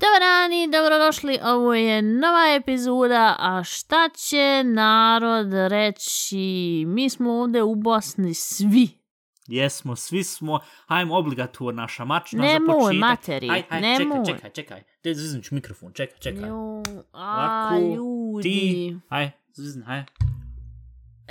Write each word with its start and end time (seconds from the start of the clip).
Dobar 0.00 0.20
dan 0.20 0.52
i 0.52 0.68
dobrodošli, 0.72 1.38
ovo 1.44 1.74
je 1.74 2.02
nova 2.02 2.54
epizoda, 2.56 3.36
a 3.38 3.64
šta 3.64 4.08
će 4.08 4.62
narod 4.64 5.52
reći? 5.52 6.84
Mi 6.86 7.10
smo 7.10 7.32
ovdje 7.32 7.62
u 7.62 7.74
Bosni 7.74 8.34
svi. 8.34 9.03
Jesmo, 9.46 9.96
svi 9.96 10.24
smo, 10.24 10.58
hajmo 10.86 11.16
obligatorna 11.16 11.88
šamačna 11.88 12.38
za 12.38 12.52
Nemoj, 12.52 12.74
početak. 12.76 13.00
materi, 13.00 13.50
Aj, 13.50 13.62
aj, 13.70 13.80
nemoj. 13.80 14.24
Čekaj, 14.26 14.34
čekaj, 14.36 14.50
čekaj. 14.52 14.82
Te 15.02 15.14
zviznut 15.14 15.50
mikrofon, 15.50 15.92
čekaj, 15.92 16.18
čekaj. 16.18 16.48
Jo, 16.48 16.82
a 17.12 17.68
Ovako, 17.68 17.86
ljudi. 17.86 18.42
ti, 18.44 18.96
aj, 19.08 19.30
zvizn, 19.52 19.82
aj. 19.82 20.04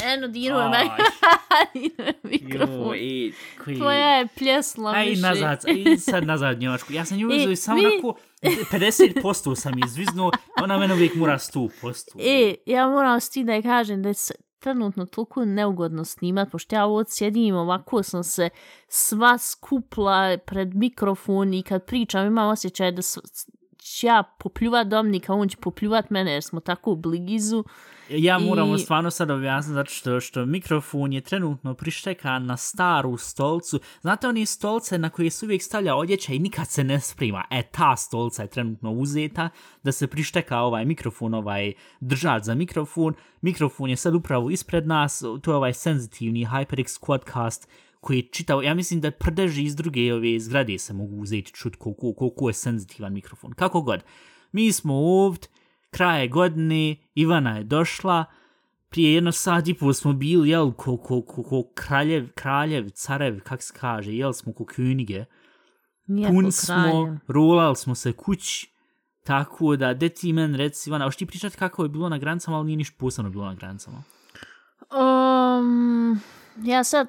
Eno, 0.05 0.27
diruj 0.27 0.61
Aj. 0.61 0.69
me. 0.73 0.79
Diruj 1.73 2.13
mikrofon. 2.23 2.77
Joj, 2.87 3.31
koji... 3.63 3.77
Tvoja 3.77 4.07
je 4.09 4.27
pljesla 4.29 4.91
Aj, 4.91 5.05
više. 5.05 5.21
nazad, 5.21 5.63
aj, 5.67 5.97
sad 5.97 6.25
nazad 6.25 6.59
Njemačku. 6.59 6.93
Ja 6.93 7.05
sam 7.05 7.17
nju 7.17 7.29
E, 7.31 7.35
uzeo 7.35 7.51
i 7.51 7.55
samo 7.55 7.77
vi- 7.79 7.85
onako 7.85 8.19
50% 8.71 9.55
sam 9.55 9.73
izviznuo, 9.79 10.31
ona 10.57 10.77
mene 10.77 10.93
uvijek 10.93 11.15
mora 11.15 11.33
100%. 11.35 12.19
E, 12.19 12.55
ja 12.65 12.87
moram 12.87 13.19
s 13.19 13.29
ti 13.29 13.43
da 13.43 13.53
je 13.53 13.61
kažem 13.61 14.01
da 14.01 14.09
je 14.09 14.15
trenutno 14.63 15.05
toliko 15.05 15.45
neugodno 15.45 16.05
snimat, 16.05 16.51
pošto 16.51 16.75
ja 16.75 16.85
ovdje 16.85 17.11
sjedim 17.11 17.55
ovako 17.55 18.03
sam 18.03 18.23
se 18.23 18.49
sva 18.87 19.37
skupla 19.37 20.37
pred 20.45 20.75
mikrofon 20.75 21.53
i 21.53 21.63
kad 21.63 21.85
pričam 21.85 22.27
imam 22.27 22.49
osjećaj 22.49 22.91
da 22.91 23.01
ću 23.77 24.05
ja 24.05 24.23
popljuvat 24.39 24.87
domnika, 24.87 25.33
on 25.33 25.49
će 25.49 25.57
popljuvat 25.57 26.09
mene 26.09 26.31
jer 26.31 26.43
smo 26.43 26.59
tako 26.59 26.95
blizu. 26.95 27.63
Ja 28.09 28.39
moram 28.39 28.75
I- 28.75 28.79
stvarno 28.79 29.11
sad 29.11 29.31
objasniti 29.31 29.73
zato 29.73 29.91
što, 29.91 30.19
što 30.19 30.45
mikrofon 30.45 31.13
je 31.13 31.21
trenutno 31.21 31.73
prištekan 31.73 32.45
na 32.45 32.57
staru 32.57 33.17
stolcu. 33.17 33.79
Znate 34.01 34.27
oni 34.27 34.45
stolce 34.45 34.97
na 34.97 35.09
koje 35.09 35.29
se 35.29 35.45
uvijek 35.45 35.63
stavlja 35.63 35.95
odjeća 35.95 36.33
i 36.33 36.39
nikad 36.39 36.67
se 36.67 36.83
ne 36.83 36.99
sprima. 36.99 37.43
E, 37.51 37.63
ta 37.63 37.95
stolca 37.95 38.41
je 38.41 38.47
trenutno 38.47 38.91
uzeta 38.91 39.49
da 39.83 39.91
se 39.91 40.07
prišteka 40.07 40.59
ovaj 40.59 40.85
mikrofon, 40.85 41.33
ovaj 41.33 41.73
držač 41.99 42.43
za 42.43 42.55
mikrofon. 42.55 43.13
Mikrofon 43.41 43.89
je 43.89 43.95
sad 43.95 44.15
upravo 44.15 44.49
ispred 44.49 44.87
nas, 44.87 45.23
to 45.41 45.51
je 45.51 45.55
ovaj 45.55 45.73
senzitivni 45.73 46.45
HyperX 46.45 46.99
Quadcast 47.01 47.67
koji 48.01 48.17
je 48.17 48.27
čitao, 48.31 48.61
ja 48.61 48.73
mislim 48.73 49.01
da 49.01 49.11
prdeži 49.11 49.63
iz 49.63 49.75
druge 49.75 50.13
ove 50.13 50.39
zgrade 50.39 50.77
se 50.77 50.93
mogu 50.93 51.15
uzeti 51.15 51.51
čut 51.53 51.75
koliko, 51.75 52.13
koliko 52.13 52.49
je 52.49 52.53
senzitivan 52.53 53.13
mikrofon. 53.13 53.53
Kako 53.53 53.81
god. 53.81 54.03
Mi 54.51 54.71
smo 54.71 54.93
ovdje, 54.93 55.49
kraje 55.93 56.27
godine, 56.27 56.95
Ivana 57.15 57.57
je 57.57 57.63
došla, 57.63 58.25
prije 58.89 59.13
jedno 59.13 59.31
sat 59.31 59.67
i 59.67 59.73
pol 59.73 59.93
smo 59.93 60.13
bili, 60.13 60.49
jel, 60.49 60.71
ko, 60.71 60.97
ko, 60.97 61.21
ko, 61.21 61.43
ko 61.43 61.63
kraljev, 61.75 62.31
kraljev, 62.35 62.89
carev, 62.89 63.39
kak 63.43 63.61
se 63.61 63.73
kaže, 63.79 64.11
jel 64.13 64.33
smo 64.33 64.53
ko 64.53 64.63
könige, 64.63 65.25
Nije 66.07 66.29
pun 66.29 66.51
smo, 66.51 66.75
kraju. 66.75 67.19
rolali 67.27 67.75
smo 67.75 67.95
se 67.95 68.11
kući, 68.11 68.69
tako 69.23 69.75
da, 69.75 69.93
de 69.93 70.09
ti 70.09 70.33
men 70.33 70.55
reci, 70.55 70.89
Ivana, 70.89 71.05
hoćeš 71.05 71.17
ti 71.17 71.25
pričati 71.25 71.57
kako 71.57 71.83
je 71.83 71.89
bilo 71.89 72.09
na 72.09 72.17
granicama, 72.17 72.57
ali 72.57 72.65
nije 72.65 72.77
niš 72.77 72.97
posebno 72.97 73.31
bilo 73.31 73.45
na 73.45 73.55
granicama. 73.55 74.03
Um, 74.91 76.19
ja 76.63 76.83
sad 76.83 77.07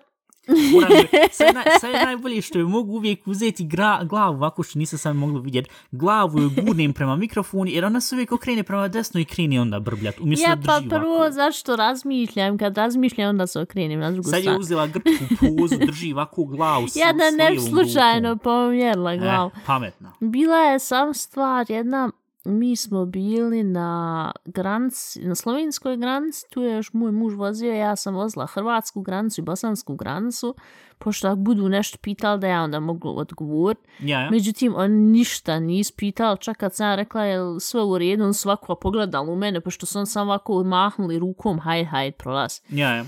Sad, 1.32 1.54
naj, 1.54 1.64
je 1.90 2.04
najbolje 2.04 2.42
što 2.42 2.58
je 2.58 2.64
mogu 2.64 2.92
uvijek 2.92 3.26
uzeti 3.26 3.64
gra, 3.64 4.04
glavu, 4.04 4.34
ovako 4.34 4.62
što 4.62 4.78
nisam 4.78 4.98
sam 4.98 5.16
mogla 5.16 5.40
vidjeti, 5.40 5.70
glavu 5.90 6.38
je 6.38 6.48
gurnem 6.56 6.92
prema 6.92 7.16
mikrofonu, 7.16 7.70
jer 7.70 7.84
ona 7.84 8.00
se 8.00 8.14
uvijek 8.14 8.32
okrene 8.32 8.62
prema 8.62 8.88
desno 8.88 9.20
i 9.20 9.24
krene 9.24 9.60
onda 9.60 9.80
brbljat, 9.80 10.20
umjesto 10.20 10.50
Ja 10.50 10.56
pa 10.66 10.80
prvo 10.90 11.14
ovako. 11.14 11.32
zašto 11.32 11.76
razmišljam, 11.76 12.58
kad 12.58 12.76
razmišljam 12.76 13.28
onda 13.28 13.46
se 13.46 13.60
okrenem 13.60 14.00
na 14.00 14.10
drugu 14.10 14.24
Sad 14.24 14.34
je 14.34 14.42
stranu. 14.42 14.58
uzela 14.60 14.86
grčku 14.86 15.24
pozu, 15.58 15.76
drži 15.86 16.12
ovako 16.12 16.44
glavu 16.44 16.86
Ja 16.94 17.12
da 17.12 17.30
ne 17.30 17.60
slučajno 17.60 18.28
rukom. 18.28 18.38
pomjerla 18.38 19.16
glavu. 19.16 19.50
Eh, 19.56 19.60
pametna. 19.66 20.12
Bila 20.20 20.56
je 20.56 20.78
sam 20.78 21.14
stvar 21.14 21.66
jedna, 21.68 22.10
mi 22.44 22.76
smo 22.76 23.04
bili 23.04 23.62
na 23.62 24.32
granici, 24.44 25.20
na 25.20 25.34
slovenskoj 25.34 25.96
granici, 25.96 26.44
tu 26.50 26.62
je 26.62 26.76
još 26.76 26.92
moj 26.92 27.12
muž 27.12 27.34
vozio, 27.34 27.72
ja 27.72 27.96
sam 27.96 28.14
vozila 28.14 28.46
hrvatsku 28.46 29.02
granicu 29.02 29.40
i 29.40 29.44
bosansku 29.44 29.94
granicu, 29.94 30.54
pošto 30.98 31.28
ako 31.28 31.36
budu 31.36 31.68
nešto 31.68 31.98
pitali 31.98 32.40
da 32.40 32.46
ja 32.46 32.62
onda 32.62 32.80
mogu 32.80 33.08
odgovoriti. 33.08 33.88
Ja, 34.00 34.20
ja. 34.20 34.30
Međutim, 34.30 34.74
on 34.76 34.90
ništa 34.90 35.60
nije 35.60 35.80
ispitao, 35.80 36.36
čak 36.36 36.56
kad 36.56 36.74
sam 36.74 36.96
rekla 36.96 37.24
je 37.24 37.60
sve 37.60 37.82
u 37.82 37.98
redu, 37.98 38.24
on 38.24 38.34
svako 38.34 38.74
pogledal 38.74 39.30
u 39.30 39.36
mene, 39.36 39.60
pošto 39.60 39.98
on 39.98 40.06
sam 40.06 40.28
ovako 40.28 40.64
mahnuli 40.64 41.18
rukom, 41.18 41.58
hajde, 41.58 41.84
hajde, 41.84 42.16
prolaz. 42.16 42.60
Ja, 42.68 42.96
ja. 42.96 43.04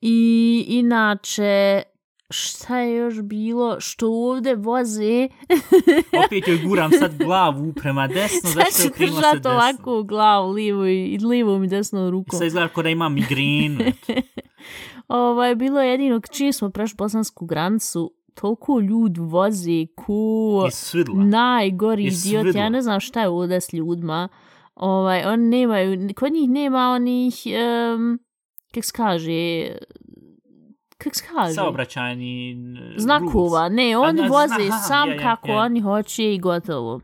I 0.00 0.64
inače, 0.68 1.82
šta 2.32 2.78
je 2.78 2.96
još 2.96 3.22
bilo, 3.22 3.80
što 3.80 4.08
ovde 4.08 4.54
voze, 4.54 5.28
Opet 6.24 6.48
joj 6.48 6.58
guram 6.64 6.90
sad 6.90 7.18
glavu 7.18 7.72
prema 7.72 8.06
desno, 8.06 8.50
sad 8.50 8.52
zašto 8.52 8.82
je 8.82 8.88
ću 8.88 8.92
okrenula 8.92 9.20
se 9.20 9.26
držati 9.26 9.36
desno. 9.36 9.50
ovako 9.50 9.98
u 9.98 10.04
glavu, 10.04 10.50
lijevo 10.50 10.86
i, 10.86 11.18
lijevom 11.18 11.64
i 11.64 11.68
desnom 11.68 12.10
rukom. 12.10 12.38
Sad 12.38 12.46
izgleda 12.46 12.68
kao 12.68 12.82
da 12.82 12.88
ima 12.88 13.08
migrenu. 13.08 13.80
Ovaj, 15.08 15.54
bilo 15.54 15.80
je 15.80 15.90
jedino, 15.90 16.20
čim 16.20 16.52
smo 16.52 16.70
prešli 16.70 16.96
bosansku 16.96 17.46
granicu, 17.46 18.12
toliko 18.34 18.80
ljudi 18.80 19.20
voze 19.20 19.86
ko 19.94 20.68
I 20.96 21.14
najgori 21.14 22.04
I 22.04 22.06
idiot. 22.06 22.54
Ja 22.54 22.68
ne 22.68 22.82
znam 22.82 23.00
šta 23.00 23.20
je 23.20 23.28
ovdje 23.28 23.60
s 23.60 23.72
ljudima. 23.72 24.28
Ovaj, 24.74 25.24
oni 25.24 25.48
nemaju, 25.48 26.08
kod 26.16 26.32
njih 26.32 26.50
nema 26.50 26.90
onih, 26.90 27.34
um, 27.94 28.18
kak 28.74 28.84
se 28.84 28.92
kaže, 28.96 29.68
kak 31.02 31.14
se 31.16 31.24
kaže? 31.34 31.54
Saobraćajni 31.54 32.56
znakova, 32.96 33.68
rules. 33.68 33.76
ne, 33.76 33.96
oni 33.98 34.22
A, 34.22 34.28
voze 34.28 34.68
aha, 34.70 34.78
sam 34.78 35.08
ja, 35.08 35.14
ja, 35.14 35.20
kako 35.22 35.48
ja. 35.48 35.58
oni 35.58 35.80
hoće 35.80 36.34
i 36.34 36.38
gotovo. 36.38 37.00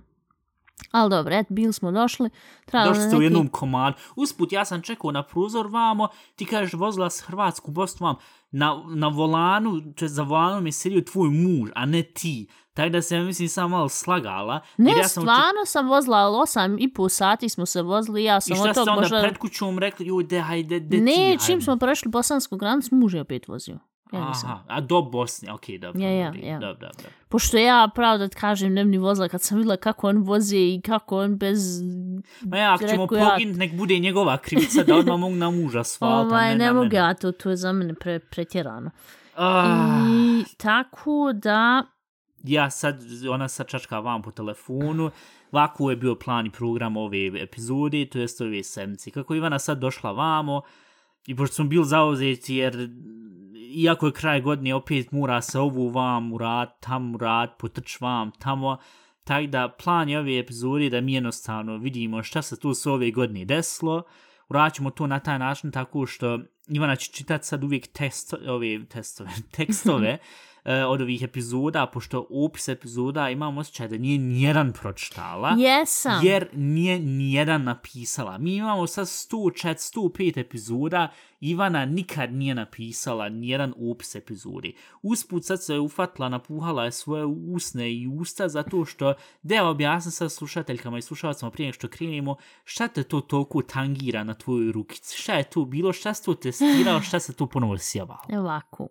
Ali 0.91 1.10
dobro, 1.10 1.34
et, 1.34 1.47
bili 1.48 1.72
smo 1.72 1.92
došli. 1.92 2.31
Došli 2.72 3.03
ste 3.03 3.09
u 3.09 3.12
neki- 3.12 3.25
jednom 3.25 3.48
komadu. 3.48 3.97
Usput, 4.16 4.53
ja 4.53 4.64
sam 4.64 4.82
čekao 4.82 5.10
na 5.12 5.22
prozor 5.22 5.66
vamo, 5.66 6.09
ti 6.36 6.44
kažeš 6.44 6.72
vozila 6.72 7.10
s 7.10 7.20
Hrvatsku 7.20 7.70
Bosnu 7.70 8.06
vam, 8.06 8.16
na, 8.50 8.82
na 8.88 9.09
volanu, 9.09 9.81
to 9.92 10.09
za 10.09 10.22
volanom 10.22 10.66
je 10.66 10.72
sjedio 10.72 11.00
tvoj 11.03 11.28
muž, 11.28 11.70
a 11.75 11.86
ne 11.86 12.03
ti. 12.03 12.47
Tako 12.75 12.88
da 12.91 13.03
se, 13.03 13.16
ja 13.16 13.22
mislim, 13.22 13.48
sam 13.48 13.70
malo 13.70 13.88
slagala. 13.88 14.60
Ne, 14.76 14.91
ja 14.91 15.09
sam 15.09 15.22
stvarno 15.22 15.65
sam 15.66 15.88
vozila, 15.88 16.16
ali 16.16 16.36
osam 16.36 16.76
i 16.78 16.92
pol 16.92 17.09
sati 17.09 17.48
smo 17.48 17.66
se 17.66 17.82
vozili, 17.82 18.25
ja 18.25 18.36
I 18.36 18.41
sam 18.41 18.56
šta 18.56 18.65
od 18.65 18.70
ste 18.70 18.75
tog 18.75 18.88
onda 18.88 19.00
možda... 19.00 19.20
pred 19.20 19.38
kućom 19.38 19.78
rekli, 19.78 20.06
joj, 20.06 20.25
de, 20.25 20.41
hajde, 20.41 20.80
de 20.80 20.97
ti, 20.97 21.03
Ne, 21.03 21.16
hajde. 21.16 21.44
čim 21.47 21.60
smo 21.62 21.76
prešli 21.76 22.10
bosansku 22.10 22.56
granicu, 22.56 22.94
muž 22.94 23.15
je 23.15 23.20
opet 23.20 23.48
vozio. 23.48 23.78
Ja 24.13 24.29
nisam. 24.29 24.51
Aha, 24.51 24.65
a 24.69 24.81
do 24.81 25.03
Bosne, 25.03 25.53
okej, 25.53 25.79
dobro. 25.79 26.03
Ja, 26.03 26.11
ja, 26.11 26.33
ja. 26.43 26.59
Dobro, 26.59 26.89
dobro. 26.89 27.11
Pošto 27.29 27.57
ja, 27.57 27.89
pravo 27.95 28.19
da 28.19 28.29
ti 28.29 28.37
kažem, 28.37 28.75
ne 28.75 28.85
bi 28.85 28.91
ni 28.91 28.99
vozila 28.99 29.29
kad 29.29 29.43
sam 29.43 29.59
vidjela 29.59 29.77
kako 29.77 30.09
on 30.09 30.19
voze 30.19 30.57
i 30.57 30.81
kako 30.87 31.19
on 31.19 31.37
bez... 31.37 31.83
Ma 32.43 32.59
ja, 32.59 32.75
ako 32.75 32.87
ćemo 32.87 33.03
ja- 33.03 33.31
poginut, 33.31 33.57
nek 33.57 33.75
bude 33.75 33.99
njegova 33.99 34.37
krivica 34.37 34.83
da 34.83 34.97
odmah 34.97 35.19
mogu 35.19 35.35
na 35.35 35.51
muža 35.51 35.85
svalta, 35.85 36.27
Ovaj, 36.35 36.51
ne, 36.51 36.65
ne 36.65 36.73
mogu 36.73 36.95
ja, 36.95 37.15
to, 37.15 37.33
to 37.33 37.51
je 37.51 37.57
za 37.57 37.73
mene 37.73 37.95
pre, 37.95 38.19
pretjerano. 38.19 38.91
Ah, 39.37 39.65
I 40.09 40.45
tako 40.57 41.33
da... 41.33 41.83
ja 42.45 42.71
sad, 42.71 43.01
ona 43.31 43.49
sad 43.49 43.67
čačka 43.67 43.99
vam 43.99 44.23
po 44.23 44.31
telefonu, 44.31 45.11
ovako 45.53 45.91
je 45.91 45.97
bio 45.97 46.15
plan 46.15 46.47
i 46.47 46.51
program 46.51 46.97
ove 46.97 47.43
epizode, 47.43 48.07
to 48.07 48.19
jest 48.19 48.41
ove 48.41 48.63
sedmice. 48.63 49.11
Kako 49.11 49.35
Ivana 49.35 49.59
sad 49.59 49.79
došla 49.79 50.13
vamo, 50.13 50.63
i 51.28 51.37
pošto 51.37 51.55
smo 51.55 51.65
bili 51.65 51.84
zauzeti, 51.84 52.55
jer 52.55 52.91
iako 53.75 54.06
je 54.06 54.12
kraj 54.12 54.41
godine, 54.41 54.75
opet 54.75 55.12
mura 55.12 55.43
se 55.43 55.59
ovu 55.59 55.89
vam 55.89 56.33
urat, 56.33 56.69
tam 56.81 57.15
urat, 57.15 57.50
potrč 57.59 58.00
vam, 58.00 58.31
tamo, 58.39 58.77
tako 59.25 59.47
da 59.47 59.69
plan 59.84 60.09
je 60.09 60.19
ove 60.19 60.39
epizode 60.39 60.91
da 60.91 61.00
mi 61.00 61.15
jednostavno 61.15 61.77
vidimo 61.77 62.22
šta 62.22 62.42
se 62.42 62.60
tu 62.60 62.75
s 62.75 62.86
ove 62.86 63.10
godine 63.10 63.45
desilo, 63.45 64.03
uraćemo 64.48 64.91
to 64.91 65.07
na 65.07 65.21
taj 65.21 65.39
način 65.39 65.71
tako 65.71 66.07
što 66.07 66.39
Ivana 66.69 66.97
će 66.97 67.13
čitati 67.13 67.47
sad 67.47 67.65
uvijek 67.65 67.86
test, 67.86 68.34
ove 68.48 68.84
testove, 68.84 69.30
tekstove. 69.57 70.19
e, 70.68 70.84
od 70.84 71.00
ovih 71.00 71.22
epizoda, 71.22 71.86
pošto 71.86 72.26
opis 72.30 72.68
epizoda 72.68 73.30
imam 73.30 73.59
osjećaj 73.59 73.88
da 73.88 73.98
nije 73.98 74.18
nijedan 74.18 74.72
pročitala. 74.72 75.56
Jesam. 75.59 76.26
Jer 76.26 76.48
nije 76.53 76.98
nijedan 76.98 77.65
napisala. 77.65 78.38
Mi 78.38 78.56
imamo 78.56 78.86
sad 78.86 79.06
104, 79.06 79.98
105 79.98 80.41
epizoda, 80.41 81.09
Ivana 81.41 81.84
nikad 81.84 82.32
nije 82.32 82.54
napisala 82.54 83.28
nijedan 83.28 83.74
opis 83.91 84.15
epizodi. 84.15 84.76
Usput 85.03 85.44
sad 85.44 85.65
se 85.65 85.72
je 85.72 85.80
ufatila, 85.80 86.28
napuhala 86.28 86.84
je 86.84 86.92
svoje 86.92 87.24
usne 87.24 87.92
i 87.92 88.09
usta 88.20 88.48
zato 88.48 88.84
što, 88.84 89.15
da 89.42 89.68
objasnim 89.68 90.12
sad 90.12 90.32
slušateljkama 90.32 90.98
i 90.98 91.03
slušalcima 91.03 91.50
prije 91.50 91.72
što 91.72 91.88
krenemo, 91.88 92.36
šta 92.65 92.88
te 92.88 93.03
to 93.03 93.20
toliko 93.20 93.62
tangira 93.62 94.24
na 94.24 94.34
tvojoj 94.34 94.72
rukici? 94.72 95.16
Šta 95.16 95.34
je 95.34 95.50
to 95.50 95.65
bilo? 95.65 95.92
Šta 95.92 96.15
se 96.15 96.24
to 96.24 96.34
testirao? 96.34 97.00
Šta 97.00 97.20
se 97.20 97.32
to 97.32 97.47
ponovo 97.47 97.78
sjavalo? 97.78 98.20
Ovako. 98.32 98.88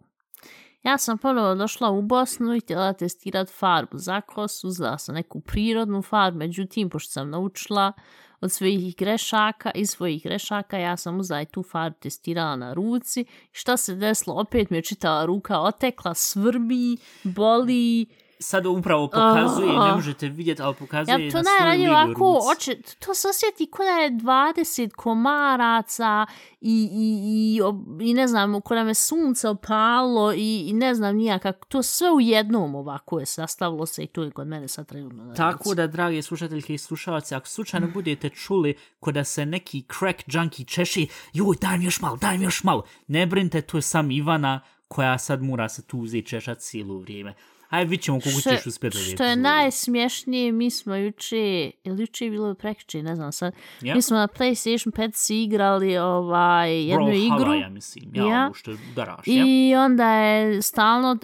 Ja 0.88 0.98
sam 0.98 1.18
ponovo 1.18 1.56
došla 1.56 1.90
u 1.90 2.02
Bosnu 2.02 2.56
i 2.56 2.60
htjela 2.60 2.94
testirat 2.94 3.50
farbu 3.50 3.98
za 3.98 4.22
kosu, 4.22 4.68
uzela 4.68 4.98
sam 4.98 5.16
neku 5.16 5.40
prirodnu 5.40 6.02
farbu, 6.02 6.38
međutim, 6.38 6.90
pošto 6.90 7.12
sam 7.12 7.30
naučila 7.30 7.94
od 8.42 8.52
svojih 8.52 8.96
grešaka 8.96 9.72
i 9.76 9.86
svojih 9.86 10.24
grešaka 10.24 10.78
ja 10.78 10.98
sam 10.98 11.20
uzela 11.20 11.42
i 11.42 11.46
tu 11.46 11.64
farbu 11.64 11.96
testirala 12.00 12.56
na 12.56 12.74
ruci. 12.74 13.26
Šta 13.52 13.78
se 13.78 13.96
desilo? 13.96 14.36
Opet 14.36 14.70
mi 14.70 14.78
je 14.78 14.82
čitala 14.82 15.26
ruka 15.26 15.60
otekla, 15.60 16.14
svrbi, 16.14 16.98
boli, 17.24 18.06
sad 18.40 18.66
upravo 18.66 19.08
pokazuje, 19.08 19.68
ne 19.68 19.96
možete 19.96 20.28
vidjeti, 20.28 20.62
ali 20.62 20.76
pokazuje 20.76 21.26
ja, 21.26 21.32
to 21.32 21.38
na 21.38 21.44
svojoj 21.44 21.60
najranije 21.60 21.90
lijevoj 21.90 22.06
ovako, 22.06 22.40
oče, 22.52 22.82
to 23.00 23.14
se 23.14 23.28
osjeti 23.28 23.72
ko 23.72 23.84
da 23.84 23.90
je 23.90 24.12
20 24.12 24.92
komaraca 24.92 26.26
i, 26.62 26.90
i, 26.92 27.20
i, 27.26 28.10
i 28.10 28.14
ne 28.14 28.28
znam, 28.28 28.62
ko 28.62 28.76
da 28.76 28.94
sunce 28.94 29.50
opalo 29.50 30.34
i, 30.34 30.66
i 30.68 30.74
ne 30.74 30.96
znam 30.96 31.16
nijak, 31.16 31.44
to 31.68 31.84
sve 31.84 32.12
u 32.12 32.22
jednom 32.22 32.76
ovako 32.76 33.20
je 33.20 33.26
sastavilo 33.26 33.86
se 33.86 34.04
i 34.04 34.08
to 34.08 34.24
je 34.24 34.32
kod 34.32 34.48
mene 34.48 34.68
sad 34.68 34.88
trenutno. 34.88 35.34
Tako 35.38 35.76
da, 35.76 35.88
drage 35.88 36.22
slušateljke 36.22 36.74
i 36.74 36.78
slušalci, 36.78 37.36
ako 37.36 37.48
slučajno 37.48 37.88
budete 37.94 38.30
čuli 38.30 38.76
ko 39.00 39.24
se 39.24 39.46
neki 39.46 39.84
crack 40.00 40.24
junkie 40.28 40.66
češi, 40.66 41.08
joj, 41.34 41.56
daj 41.62 41.78
mi 41.78 41.86
još 41.86 42.02
malo, 42.02 42.18
daj 42.18 42.38
mi 42.38 42.44
još 42.44 42.64
malo. 42.64 42.84
Ne 43.08 43.26
brinite, 43.26 43.62
to 43.62 43.78
je 43.78 43.82
sam 43.82 44.12
Ivana 44.12 44.60
koja 44.88 45.18
sad 45.18 45.42
mora 45.42 45.70
se 45.70 45.88
tu 45.88 46.00
uzeti 46.00 46.28
češat 46.28 46.60
cijelo 46.60 46.98
vrijeme. 46.98 47.34
Ajde, 47.70 47.90
vidit 47.90 48.06
ćemo 48.06 48.20
koliko 48.20 48.42
ćeš 48.42 48.66
uspjeti. 48.66 48.98
što 48.98 49.24
je 49.24 49.36
najsmješnije, 49.38 50.52
mi 50.52 50.70
smo 50.70 50.96
juče, 50.96 51.36
ili 51.84 52.02
juče 52.02 52.26
je 52.26 52.32
bilo 52.32 52.54
prekriče, 52.54 53.04
ne 53.04 53.16
znam 53.16 53.32
sad, 53.32 53.54
Ja. 53.82 53.96
mi 53.96 54.02
smo 54.02 54.18
na 54.18 54.28
PlayStation 54.30 54.92
5 54.92 55.12
si 55.14 55.38
igrali 55.38 55.98
ovaj, 55.98 56.76
jednu 56.80 57.06
Bro, 57.06 57.14
igru. 57.16 57.38
Hala, 57.40 57.56
ja 57.56 57.70
mislim. 57.70 58.16
Ja, 58.16 58.24
Ja. 58.26 58.46
ovo 58.46 58.54
što 58.54 58.72
udaraš, 58.92 59.24
ja? 59.26 59.44
I 59.48 59.76
onda 59.76 60.12
je 60.12 60.62
stalno 60.62 61.18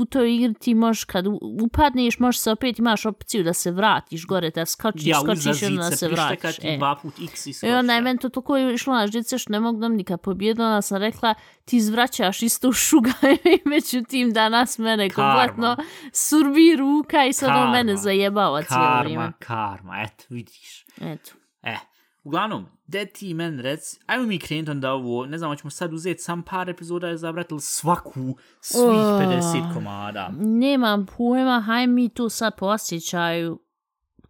u 0.00 0.06
toj 0.06 0.34
igri 0.34 0.54
ti 0.54 0.74
možeš 0.74 1.04
kad 1.04 1.26
u- 1.26 1.38
upadneš 1.62 1.88
možeš 2.18 2.40
se 2.40 2.50
opet 2.50 2.78
imaš 2.78 3.06
opciju 3.06 3.44
da 3.44 3.52
se 3.52 3.70
vratiš 3.70 4.26
gore 4.26 4.50
da 4.50 4.66
skočiš, 4.66 5.06
Ja, 5.06 5.16
skočiš 5.16 5.62
i 5.62 5.66
onda 5.66 5.82
se 5.84 6.08
vratiš. 6.08 6.38
prištekati 6.40 6.68
E. 6.68 6.76
dva 6.76 6.96
put 6.96 7.14
x 7.22 7.46
i 7.46 7.50
I 7.50 7.52
skočiš. 7.52 7.74
onda 7.74 7.92
je 7.92 7.98
ja. 7.98 8.02
meni 8.02 8.18
to 8.18 8.28
toliko 8.28 8.58
išlo 8.58 8.94
na 8.94 9.06
žice 9.06 9.38
što 9.38 9.52
ne 9.52 9.60
mogu 9.60 9.78
da 9.78 9.88
nikad 9.88 10.20
pobjedu, 10.20 10.62
onda 10.62 10.82
sam 10.82 10.98
rekla 10.98 11.34
ti 11.64 11.76
izvraćaš 11.76 12.42
isto 12.42 12.72
šuga 12.72 13.12
i 13.56 13.68
međutim 13.68 14.30
danas 14.30 14.78
mene 14.78 15.10
kompletno 15.10 15.76
surbi 16.12 16.76
ruka 16.76 17.24
i 17.24 17.32
sad 17.32 17.48
on 17.48 17.54
Karma. 17.54 17.72
mene 17.72 17.96
zajebava 17.96 18.62
cijelo 18.62 18.82
Karma, 18.82 19.00
vrijeme. 19.00 19.32
karma, 19.38 20.02
eto, 20.02 20.24
vidiš. 20.28 20.84
Eto. 20.96 21.30
E, 21.62 21.76
uglavnom, 22.24 22.66
de 22.86 23.06
ti 23.06 23.34
men 23.34 23.60
rec, 23.60 23.80
ajmo 24.06 24.26
mi 24.26 24.38
krenuti 24.38 24.70
onda 24.70 24.92
ovo, 24.92 25.26
ne 25.26 25.38
znam, 25.38 25.50
hoćemo 25.50 25.70
sad 25.70 25.92
uzeti 25.92 26.22
sam 26.22 26.42
par 26.42 26.70
epizoda 26.70 27.10
i 27.10 27.18
zabrati 27.18 27.54
ili 27.54 27.60
svaku, 27.60 28.36
svih 28.60 28.82
Oh. 28.82 29.20
50 29.20 29.74
komada. 29.74 30.30
Nemam 30.38 31.06
pojma, 31.08 31.60
haj 31.60 31.86
mi 31.86 32.08
tu 32.08 32.28
sad 32.28 32.56
po 32.56 32.66
osjećaju 32.66 33.58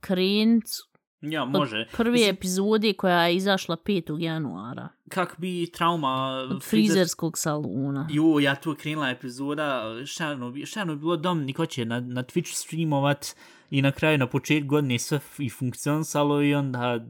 krenut 0.00 0.64
Ja, 1.22 1.42
od 1.42 1.48
može. 1.50 1.86
prve 1.92 2.12
Mislim, 2.12 2.30
epizode 2.30 2.92
koja 2.92 3.22
je 3.22 3.36
izašla 3.36 3.76
5. 3.76 4.18
januara. 4.18 4.88
Kak 5.08 5.34
bi 5.38 5.66
trauma... 5.66 6.16
Od 6.50 6.62
frizerskog 6.62 7.38
saluna. 7.38 8.08
Jo, 8.10 8.38
ja 8.40 8.54
tu 8.54 8.70
je 8.70 8.76
krenula 8.76 9.10
epizoda, 9.10 9.82
ono, 10.22 10.50
bi- 10.50 10.66
bilo 10.96 11.16
Dominik 11.16 11.56
hoće 11.56 11.84
na, 11.84 12.00
na 12.00 12.22
Twitch 12.22 12.54
streamovat 12.54 13.26
i 13.70 13.82
na 13.82 13.92
kraju 13.92 14.18
na 14.18 14.26
početku 14.26 14.68
godine 14.68 14.98
sve 14.98 15.20
i 15.38 15.50
funkcionisalo 15.50 16.42
i 16.42 16.54
onda 16.54 17.00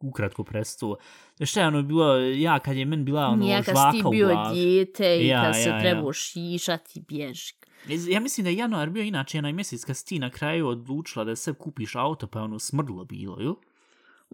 ukratko 0.00 0.44
prestao. 0.44 0.96
Šta 1.40 1.60
je 1.60 1.66
ono 1.66 1.82
bilo, 1.82 2.16
ja 2.18 2.58
kad 2.58 2.76
je 2.76 2.84
meni 2.84 3.04
bila 3.04 3.22
ono 3.22 3.46
Ja 3.46 3.56
kad 3.56 3.64
si 3.66 3.70
žvaka 3.72 3.92
ti 3.92 4.02
u 4.04 4.10
bio 4.10 4.28
glavi. 4.28 4.54
dijete 4.54 5.16
i 5.16 5.26
Ja, 5.26 5.44
kad 5.44 5.54
se 5.54 5.62
ja, 5.62 5.74
ja. 5.74 5.80
trebao 5.80 6.12
šišati, 6.12 7.00
bježi. 7.00 7.54
Ja 7.88 8.20
mislim 8.20 8.44
da 8.44 8.50
je 8.50 8.56
januar 8.56 8.90
bio 8.90 9.02
inače 9.02 9.38
onaj 9.38 9.52
mjesec 9.52 9.84
kad 9.84 9.96
si 9.96 10.06
ti 10.06 10.18
na 10.18 10.30
kraju 10.30 10.68
odlučila 10.68 11.24
da 11.24 11.36
se 11.36 11.52
kupiš 11.52 11.94
auto 11.94 12.26
pa 12.26 12.38
je 12.38 12.44
ono 12.44 12.58
smrdlo 12.58 13.04
bilo, 13.04 13.40
ju? 13.40 13.56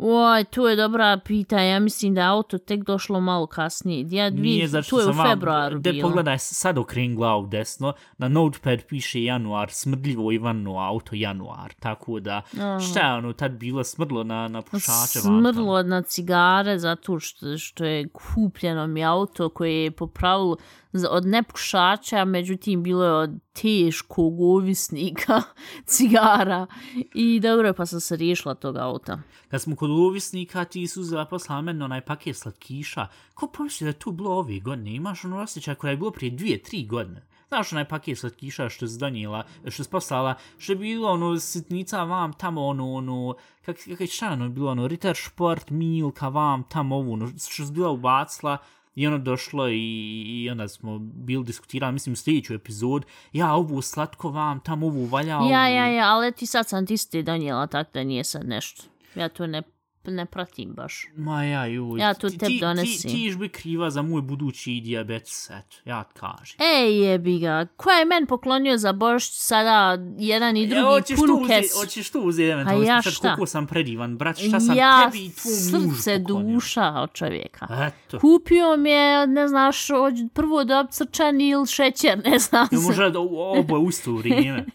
Oj, 0.01 0.45
to 0.45 0.69
je 0.69 0.77
dobra 0.77 1.19
pitanja. 1.19 1.63
Ja 1.63 1.81
mislim 1.81 2.15
da 2.15 2.21
je 2.21 2.27
auto 2.27 2.59
tek 2.59 2.83
došlo 2.83 3.21
malo 3.21 3.47
kasnije. 3.47 4.07
Ja, 4.11 4.31
dvije, 4.31 4.55
Nije 4.55 4.69
zato 4.69 4.83
što 4.83 4.97
to 4.97 5.01
je 5.01 5.05
u 5.05 5.09
sam 5.09 5.19
vam- 5.19 5.31
februaru 5.31 5.79
de, 5.79 5.93
bilo. 5.93 6.09
Pogledaj, 6.09 6.39
sad 6.39 6.79
okren 6.79 7.17
glavu 7.17 7.47
desno, 7.47 7.93
na 8.19 8.29
notepad 8.29 8.83
piše 8.85 9.23
januar, 9.25 9.71
smrdljivo 9.71 10.33
Ivano 10.33 10.79
auto 10.79 11.11
januar, 11.13 11.73
tako 11.73 12.21
da, 12.21 12.43
šta 12.83 13.01
je 13.03 13.15
ono 13.15 13.33
tad 13.33 13.53
bilo 13.53 13.85
smrdlo 13.85 14.25
na, 14.25 14.49
na 14.49 14.63
pušače 14.63 14.91
vam 15.19 15.23
tamo? 15.25 15.53
Smrlo 15.53 15.83
na 15.83 16.03
cigare 16.03 16.79
zato 16.79 17.21
što, 17.21 17.59
što 17.59 17.85
je 17.85 18.09
kupljeno 18.09 18.87
mi 18.87 19.05
auto 19.05 19.49
koje 19.49 19.83
je 19.85 19.91
po 19.91 20.07
pravilu 20.07 20.57
za- 20.93 21.11
od 21.11 21.27
nepušača, 21.27 22.25
međutim 22.25 22.83
bilo 22.83 23.05
je 23.05 23.13
od 23.13 23.31
teškog 23.63 24.41
ovisnika 24.41 25.43
cigara. 25.87 26.67
I 27.15 27.41
dobro, 27.41 27.73
pa 27.73 27.87
sam 27.87 28.01
se 28.01 28.17
riješila 28.17 28.55
tog 28.55 28.77
auta. 28.77 29.19
Kad 29.51 29.63
smo 29.63 29.77
kod 29.77 29.91
ovisnika, 29.91 30.65
ti 30.65 30.87
su 30.87 31.03
zaposla 31.03 31.63
meni 31.63 31.85
onaj 31.85 32.01
paket 32.01 32.37
slatkiša. 32.37 33.07
Ko 33.35 33.47
pomisli 33.47 33.85
da 33.85 33.89
je 33.89 33.99
to 33.99 34.11
bilo 34.11 34.31
ove 34.31 34.61
godine? 34.61 34.95
Imaš 34.95 35.25
ono 35.25 35.41
osjećaj 35.41 35.75
koja 35.75 35.91
je 35.91 35.97
bilo 35.97 36.11
prije 36.11 36.31
dvije, 36.31 36.63
tri 36.63 36.87
godine. 36.87 37.23
Znaš 37.49 37.73
onaj 37.73 37.89
paket 37.89 38.19
slatkiša 38.19 38.69
što 38.69 38.85
je 38.85 38.99
donijela, 38.99 39.45
što 39.69 39.83
je 39.83 39.89
poslala, 39.91 40.35
što 40.59 40.73
je 40.73 40.77
bilo 40.77 41.11
ono 41.11 41.39
sitnica 41.39 42.05
vam 42.05 42.33
tamo 42.33 42.67
ono, 42.67 42.93
ono, 42.93 43.35
kak, 43.65 43.77
kak 43.77 44.01
je 44.01 44.07
šta 44.07 44.31
ono 44.33 44.49
bilo 44.49 44.71
ono, 44.71 44.89
Ritter 44.89 45.17
Sport, 45.17 45.71
Milka 45.71 46.29
vam 46.29 46.63
tamo 46.63 46.97
ovu, 46.97 47.13
ono, 47.13 47.29
što 47.49 47.63
je 47.63 47.73
bila 47.73 47.91
ubacila, 47.91 48.59
I 48.99 49.07
ono 49.07 49.19
došlo 49.19 49.69
i, 49.69 50.23
i 50.27 50.51
onda 50.51 50.69
smo 50.69 50.99
bili 50.99 51.45
diskutirali, 51.45 51.93
mislim, 51.93 52.13
u 52.13 52.17
sljedeću 52.17 52.55
epizod, 52.55 53.05
ja 53.33 53.55
ovu 53.55 53.83
slatko 53.83 54.31
vam, 54.31 54.61
tamo 54.61 54.87
ovu 54.87 55.05
valja, 55.05 55.39
Ja, 55.51 55.69
ja, 55.69 55.87
ja, 55.87 56.15
ali 56.15 56.33
ti 56.33 56.47
sad 56.47 56.69
sam 56.69 56.87
ti 56.87 56.97
ste 56.97 57.23
donijela, 57.23 57.67
tako 57.67 57.91
da 57.95 58.05
nije 58.05 58.25
sad 58.25 58.49
nešto. 58.49 58.83
Ja 59.15 59.29
to 59.29 59.47
ne, 59.47 59.63
ne 60.09 60.27
pratim 60.27 60.69
baš. 60.71 61.07
Ma 61.17 61.45
ja, 61.45 61.67
juj. 61.67 62.01
Ja 62.01 62.15
tu 62.15 62.29
ti- 62.29 62.39
tebi 62.39 62.53
ti- 62.53 62.61
donesim. 62.61 63.03
Ti, 63.03 63.09
ti 63.11 63.25
iš 63.25 63.37
bi 63.37 63.49
kriva 63.51 63.91
za 63.91 64.03
moj 64.03 64.23
budući 64.23 64.81
diabetes, 64.81 65.51
eto, 65.51 65.77
ja 65.85 66.05
ti 66.05 66.15
kažem. 66.15 66.57
Ej, 66.75 66.99
jebi 67.01 67.39
ga, 67.39 67.67
ko 67.69 67.91
je 67.91 68.05
men 68.07 68.27
poklonio 68.27 68.79
za 68.79 68.93
Božić 68.93 69.31
sada 69.33 69.89
jedan 70.19 70.57
i 70.57 70.67
drugi 70.67 70.81
E, 70.81 70.85
hoćeš 70.85 71.17
tu 71.17 71.27
punu 71.27 71.47
kesu? 71.49 71.79
hoćeš 71.79 72.11
tu 72.11 72.21
uzeti 72.21 72.49
eventualno, 72.49 72.85
ja 72.85 73.03
sad 73.03 73.13
šta? 73.13 73.23
koliko 73.25 73.47
sam 73.47 73.67
predivan, 73.67 74.17
brat, 74.17 74.37
šta 74.39 74.61
sam 74.61 74.77
ja 74.77 75.05
tebi 75.05 75.25
i 75.27 75.31
tvom 75.33 75.83
mužu 75.83 75.97
srce 75.97 76.19
poklonio. 76.21 76.55
duša 76.55 76.85
od 76.87 77.13
čovjeka. 77.13 77.67
Eto, 77.87 78.19
Kupio 78.19 78.77
mi 78.77 78.91
je, 78.91 79.27
ne 79.27 79.49
znaš, 79.49 79.91
od 79.91 80.15
prvo 80.35 80.65
da 80.65 80.87
crčan 80.87 81.41
ili 81.41 81.67
šećer, 81.69 82.19
ne 82.25 82.39
znam. 82.39 82.69
ne 82.73 82.79
može 82.79 83.11
da 83.11 83.19
oboje 83.21 83.79
u 83.79 83.89
isto 83.89 84.13
vrijeme. 84.13 84.65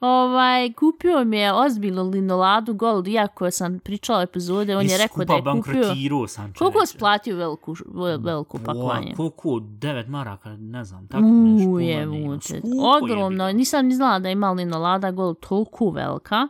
Ovaj, 0.00 0.72
kupio 0.72 1.24
mi 1.24 1.38
je 1.38 1.52
ozbiljno 1.52 2.02
linoladu 2.02 2.74
Gold, 2.74 3.08
iako 3.08 3.50
sam 3.50 3.78
pričala 3.78 4.22
epizode, 4.22 4.76
on 4.76 4.86
je 4.86 4.98
rekao 4.98 5.24
da 5.24 5.32
je 5.32 5.42
kupio... 5.62 6.26
sam. 6.26 6.52
Koliko 6.58 6.86
si 6.86 6.98
platio 6.98 7.36
veliku, 7.36 7.74
ve- 7.86 8.16
veliku 8.16 8.58
pakovanje? 8.58 9.14
Koliko? 9.16 9.60
Devet 9.60 10.08
maraka, 10.08 10.50
ne 10.50 10.84
znam, 10.84 11.08
tako 11.08 11.24
nešto. 11.24 11.70
Uje, 11.70 12.06
muče. 12.06 12.60
Ogromno. 12.96 13.44
ga. 13.44 13.52
Nisam 13.52 13.86
ni 13.86 13.94
znala 13.94 14.18
da 14.18 14.30
ima 14.30 14.50
linolada 14.50 15.10
Gold 15.10 15.36
toliko 15.38 15.90
velika. 15.90 16.48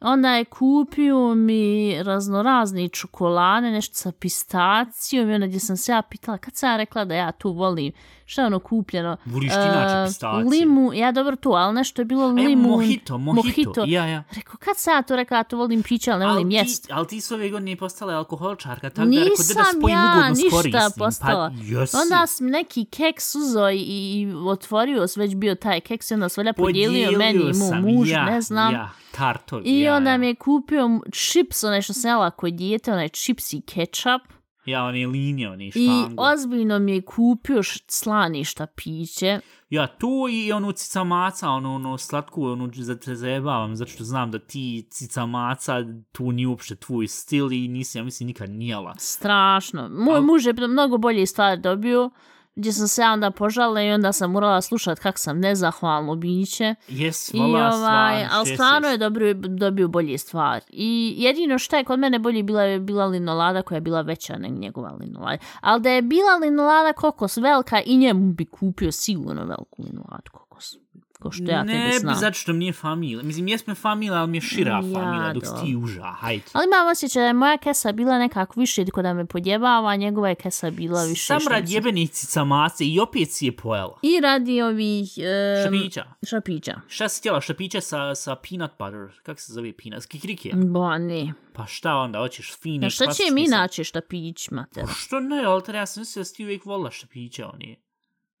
Onda 0.00 0.30
je 0.30 0.44
kupio 0.44 1.34
mi 1.34 2.02
raznorazne 2.02 2.88
čokolade, 2.88 3.70
nešto 3.70 3.94
sa 3.94 4.12
pistacijom 4.12 5.30
i 5.30 5.34
onda 5.34 5.46
gdje 5.46 5.60
sam 5.60 5.76
se 5.76 5.92
ja 5.92 6.02
pitala, 6.02 6.38
kad 6.38 6.56
sam 6.56 6.70
ja 6.70 6.76
rekla 6.76 7.04
da 7.04 7.14
ja 7.14 7.32
tu 7.32 7.52
volim, 7.52 7.92
šta 8.26 8.42
je 8.42 8.46
ono 8.46 8.58
kupljeno? 8.58 9.16
Ti 9.24 9.30
inače 9.30 10.08
pistacije? 10.08 10.44
Limu, 10.50 10.92
ja 10.92 11.12
dobro 11.12 11.36
tu, 11.36 11.50
ali 11.52 11.74
nešto 11.74 12.02
je 12.02 12.06
bilo 12.06 12.28
E, 12.28 12.32
limun. 12.32 12.70
mojito, 12.70 13.18
mojito, 13.18 13.84
ja, 13.86 14.06
ja. 14.06 14.24
Rekao, 14.36 14.56
kad 14.56 14.76
sam 14.78 14.94
ja 14.94 15.02
to 15.02 15.16
rekla, 15.16 15.36
ja 15.36 15.44
to 15.44 15.56
volim 15.56 15.82
piće, 15.82 16.10
ali 16.10 16.20
ne 16.20 16.26
volim 16.26 16.50
jest. 16.50 16.86
ali 16.90 17.06
ti 17.06 17.20
su 17.20 17.34
ove 17.34 17.50
godine 17.50 17.76
postala 17.76 18.14
alkoholčarka, 18.14 18.90
tako 18.90 19.08
da 19.08 19.18
rekao 19.18 19.36
da 19.54 19.64
spojim 19.78 19.98
ja 19.98 20.12
ugodno 20.16 20.34
s 20.34 20.52
korisnim. 20.54 20.92
postala. 20.98 21.50
Pa, 21.50 21.64
jesi. 21.64 21.96
Onda 21.96 22.26
sam 22.26 22.46
neki 22.46 22.84
keks 22.84 23.34
uzeo 23.34 23.70
i, 23.70 23.78
i 23.80 24.32
otvorio 24.46 25.06
već 25.16 25.34
bio 25.34 25.54
taj 25.54 25.80
keks 25.80 26.10
i 26.10 26.14
onda 26.14 26.28
se 26.28 26.40
valjda 26.40 26.52
podijelio, 26.52 27.18
meni 27.18 27.40
i 27.42 27.46
mu 27.46 27.54
sam, 27.54 27.80
muž, 27.82 28.10
ja, 28.10 28.24
ne 28.24 28.40
znam. 28.40 28.72
Ja, 28.74 28.90
tartovi, 29.16 29.62
I 29.64 29.80
ja, 29.80 29.96
onda 29.96 30.10
ja. 30.10 30.18
mi 30.18 30.26
je 30.26 30.34
kupio 30.34 31.00
čips, 31.12 31.64
onaj 31.64 31.82
što 31.82 31.92
sam 31.92 32.10
jela 32.10 32.30
kod 32.30 32.52
dijete, 32.54 32.92
onaj 32.92 33.08
čips 33.08 33.52
i 33.52 33.60
ketchup. 33.60 34.22
Ja, 34.66 34.84
on 34.84 34.96
je 34.96 35.06
linija, 35.06 35.52
on 35.52 35.60
je 35.60 35.66
I 35.68 35.70
štango. 35.70 36.22
ozbiljno 36.22 36.78
mi 36.78 36.92
je 36.92 37.02
kupio 37.02 37.62
slaništa 37.88 38.66
piće. 38.66 39.40
Ja, 39.70 39.86
to 39.86 40.28
i 40.30 40.52
ono 40.52 40.72
cica 40.72 41.04
maca, 41.04 41.48
ono, 41.48 41.74
ono 41.74 41.98
slatku, 41.98 42.44
ono, 42.44 42.70
za 42.74 42.98
te 42.98 43.14
zajebavam, 43.14 43.76
zato 43.76 43.90
što 43.90 44.04
znam 44.04 44.30
da 44.30 44.38
ti 44.38 44.86
cica 44.90 45.26
maca, 45.26 45.74
tu 46.12 46.32
nije 46.32 46.46
uopšte 46.48 46.76
tvoj 46.76 47.06
stil 47.08 47.52
i 47.52 47.68
nisi, 47.68 47.98
ja 47.98 48.04
mislim, 48.04 48.26
nikad 48.26 48.50
nijela. 48.50 48.94
Strašno. 48.98 49.88
Moj 49.88 50.14
Al- 50.16 50.22
muž 50.22 50.46
je 50.46 50.54
mnogo 50.68 50.98
bolje 50.98 51.26
stvari 51.26 51.60
dobio, 51.60 52.10
gdje 52.56 52.72
sam 52.72 52.88
se 52.88 53.02
onda 53.02 53.30
požala 53.30 53.82
i 53.82 53.90
onda 53.90 54.12
sam 54.12 54.30
morala 54.30 54.62
slušati 54.62 55.00
kak 55.00 55.18
sam 55.18 55.38
nezahvalno 55.38 56.16
biće. 56.16 56.74
Jes, 56.88 57.34
I 57.34 57.38
ovaj, 57.40 57.72
stvarno, 57.72 58.28
ali 58.32 58.46
stvarno 58.46 58.88
je 58.88 58.92
šest. 58.92 59.00
dobio, 59.00 59.34
dobio 59.34 59.88
bolje 59.88 60.18
stvari. 60.18 60.64
I 60.68 61.14
jedino 61.18 61.58
što 61.58 61.76
je 61.76 61.84
kod 61.84 61.98
mene 61.98 62.18
bolje 62.18 62.42
bila 62.42 62.62
je 62.62 62.80
bila 62.80 63.06
linolada 63.06 63.62
koja 63.62 63.76
je 63.76 63.80
bila 63.80 64.00
veća 64.00 64.36
nego 64.38 64.58
njegova 64.58 64.92
linolada. 65.00 65.38
Ali 65.60 65.82
da 65.82 65.90
je 65.90 66.02
bila 66.02 66.36
linolada 66.42 66.92
kokos 66.92 67.36
velika 67.36 67.80
i 67.86 67.96
njemu 67.96 68.32
bi 68.32 68.44
kupio 68.44 68.92
sigurno 68.92 69.44
veliku 69.44 69.82
linoladu 69.82 70.30
kokos. 70.32 70.76
Ko 71.24 71.30
što 71.30 71.50
ja 71.50 71.62
ne, 71.62 71.72
tebe 71.72 71.98
znam. 71.98 72.12
Ne, 72.14 72.20
zato 72.20 72.34
što 72.34 72.52
mi 72.52 72.66
je 72.66 72.72
familija. 72.72 73.22
Mislim, 73.22 73.48
jesme 73.48 73.74
familija, 73.74 74.14
ali 74.14 74.30
mi 74.30 74.36
je 74.36 74.40
šira 74.40 74.70
Ja, 74.72 74.80
familija, 74.80 75.32
dok 75.32 75.44
si 75.46 75.64
ti 75.66 75.76
uža, 75.76 76.02
hajde. 76.02 76.44
Ali 76.52 76.66
imam 76.66 76.88
osjećaj 76.88 77.20
da 77.22 77.26
je 77.26 77.32
moja 77.32 77.58
kesa 77.58 77.92
bila 77.92 78.18
nekako 78.18 78.60
više 78.60 78.86
kod 78.86 79.04
da 79.04 79.14
me 79.14 79.26
podjebava, 79.26 79.88
a 79.90 79.96
njegova 79.96 80.28
je 80.28 80.34
kesa 80.34 80.70
bila 80.70 81.04
više 81.04 81.26
Sam 81.26 81.48
rad 81.50 81.64
mi 81.64 81.72
jebenica 81.74 82.44
mace 82.44 82.84
i 82.86 83.00
opet 83.00 83.30
si 83.30 83.46
je 83.46 83.56
pojela. 83.56 83.98
I 84.02 84.20
radi 84.20 84.62
ovih... 84.62 85.08
Um, 85.18 85.64
Šapića. 85.64 86.04
Šapića. 86.28 86.80
Šta 86.88 87.08
si 87.08 87.20
htjela, 87.20 87.40
šapiće 87.40 87.80
sa, 87.80 88.14
sa 88.14 88.36
peanut 88.36 88.70
butter, 88.78 89.20
kako 89.22 89.40
se 89.40 89.52
zove 89.52 89.72
peanut, 89.72 90.02
s 90.02 90.06
kikirikija? 90.06 90.56
Ba, 90.56 90.98
ne. 90.98 91.32
Pa 91.52 91.66
šta 91.66 91.94
onda, 91.96 92.18
hoćeš 92.18 92.52
fine 92.62 92.86
Ja, 92.86 92.90
šta 92.90 93.06
će 93.06 93.22
sa- 93.28 93.34
inače 93.36 93.84
štapić, 93.84 94.50
mater? 94.50 94.84
Što 94.96 95.20
ne, 95.20 95.44
ali 95.44 95.62
ja 95.74 95.86
sam 95.86 96.00
mislio 96.00 96.20
da 96.20 96.24
si 96.24 96.34
ti 96.34 96.44
uvijek 96.44 96.64
volila 96.64 96.90
štapiće, 96.90 97.44
oni. 97.44 97.76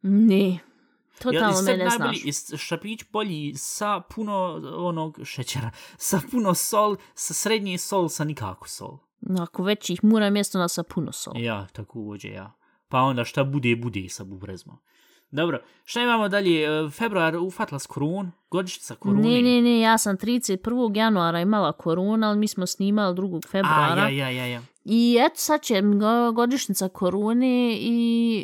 Ne. 0.02 0.58
Totalno 1.18 1.48
i 1.48 1.50
me 1.50 1.54
sad 1.54 1.78
ne 1.78 1.84
najbolji, 1.84 2.32
znaš. 2.32 2.52
je 2.52 2.58
štapić 2.58 3.00
bolji 3.12 3.54
sa 3.56 4.02
puno 4.14 4.34
onog 4.76 5.18
šećera, 5.24 5.70
sa 5.96 6.20
puno 6.30 6.54
sol, 6.54 6.96
sa 7.14 7.34
srednje 7.34 7.78
sol, 7.78 8.08
sa 8.08 8.24
nikako 8.24 8.68
sol. 8.68 8.98
Ako 9.40 9.62
već 9.62 9.90
ih 9.90 10.04
mura 10.04 10.30
mjesto 10.30 10.58
na 10.58 10.68
sa 10.68 10.82
puno 10.82 11.12
sol. 11.12 11.32
Ja, 11.36 11.66
tako 11.72 12.00
uđe 12.00 12.28
ja. 12.28 12.52
Pa 12.88 13.00
onda 13.00 13.24
šta 13.24 13.44
bude, 13.44 13.76
bude 13.76 14.08
sa 14.08 14.24
bubrezmom. 14.24 14.78
Dobro, 15.34 15.58
šta 15.84 16.00
imamo 16.00 16.28
dalje? 16.28 16.62
E, 16.64 16.90
Februar 16.90 17.36
ufatila 17.36 17.78
s 17.78 17.86
korun, 17.86 18.30
godišnjica 18.50 18.94
korune. 18.94 19.22
Ne, 19.22 19.42
ne, 19.42 19.62
ne, 19.62 19.80
ja 19.80 19.98
sam 19.98 20.16
31. 20.16 20.58
januara 20.96 21.40
imala 21.40 21.72
korona, 21.72 22.28
ali 22.28 22.38
mi 22.38 22.48
smo 22.48 22.66
snimali 22.66 23.14
2. 23.14 23.36
A, 23.38 23.48
februara. 23.48 24.02
ja, 24.02 24.08
ja, 24.08 24.30
ja, 24.30 24.46
ja. 24.46 24.62
I 24.84 25.18
eto 25.20 25.34
sad 25.36 25.62
će 25.62 25.82
go- 25.82 26.32
godišnjica 26.32 26.88
korone 26.88 27.46
i 27.72 27.98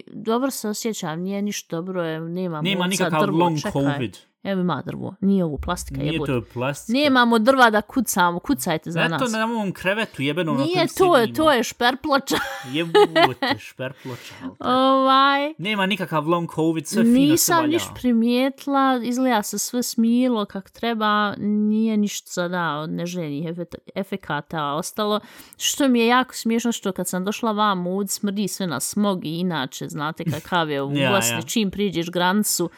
dobro 0.07 0.51
se 0.51 0.69
osjećam, 0.69 1.21
nije 1.21 1.43
ništa 1.43 1.77
dobro, 1.77 2.03
je, 2.03 2.21
nema 2.21 2.61
Nema 2.63 2.87
nikakav 2.87 3.31
long 3.31 3.57
čekaj. 3.59 3.73
covid. 3.73 4.17
Evo 4.43 4.61
ima 4.61 4.83
drvo, 4.83 5.15
nije 5.21 5.45
ovo 5.45 5.59
plastika, 5.59 6.01
Nije 6.01 6.13
jebote. 6.13 6.33
to 6.33 6.43
plastika. 6.53 6.99
Nemamo 6.99 7.39
drva 7.39 7.71
da 7.71 7.81
kucamo, 7.83 8.39
kucajte 8.39 8.91
za 8.91 9.01
Eto 9.01 9.09
nas. 9.11 9.33
na 9.33 9.45
ovom 9.47 9.73
krevetu 9.73 10.23
jebeno 10.23 10.53
na 10.53 10.59
Nije, 10.59 10.75
kojem 10.75 10.89
to 10.91 11.17
je, 11.17 11.35
to 11.35 11.53
je 11.53 11.63
šperploča. 11.65 12.37
Jebote, 12.73 13.59
šperploča. 13.59 14.35
to- 14.41 14.57
ovaj, 14.61 15.55
Nema 15.59 15.87
nikakav 15.87 16.29
long 16.29 16.49
covid, 16.51 16.87
sve 16.87 17.03
fino 17.03 17.15
nisam 17.15 17.67
niš 17.67 17.83
primijetila, 17.95 19.01
izgleda 19.03 19.43
se 19.43 19.59
sve 19.59 19.83
smilo 19.83 20.45
kak 20.45 20.71
treba, 20.71 21.35
nije 21.39 21.97
ništa 21.97 22.29
sada 22.29 22.77
od 22.77 22.91
neželjenih 22.91 23.45
efe- 23.47 23.65
efekata 23.95 24.65
ostalo. 24.67 25.21
Što 25.57 25.89
mi 25.89 26.01
je 26.01 26.07
jako 26.07 26.35
smiješno 26.35 26.73
što 26.73 26.93
kad 26.93 27.09
sam 27.09 27.25
došla 27.25 27.53
vam 27.53 27.87
ud 27.87 28.11
smrdi 28.11 28.49
sve 28.49 28.67
na 28.67 28.81
smog 28.81 29.25
i 29.25 29.31
inače, 29.31 29.89
znate 29.89 30.25
kakav 30.25 30.71
je 30.71 30.83
u 30.83 30.93
Ja, 30.95 31.13
Bosni, 31.13 31.37
ja. 31.37 31.43
čim 31.43 31.71
priđeš 31.71 32.11
granicu, 32.11 32.71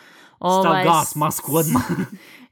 Stav 0.43 0.73
ovaj, 0.73 0.85
gas, 0.85 1.15
masku 1.15 1.57
odmah. 1.57 1.83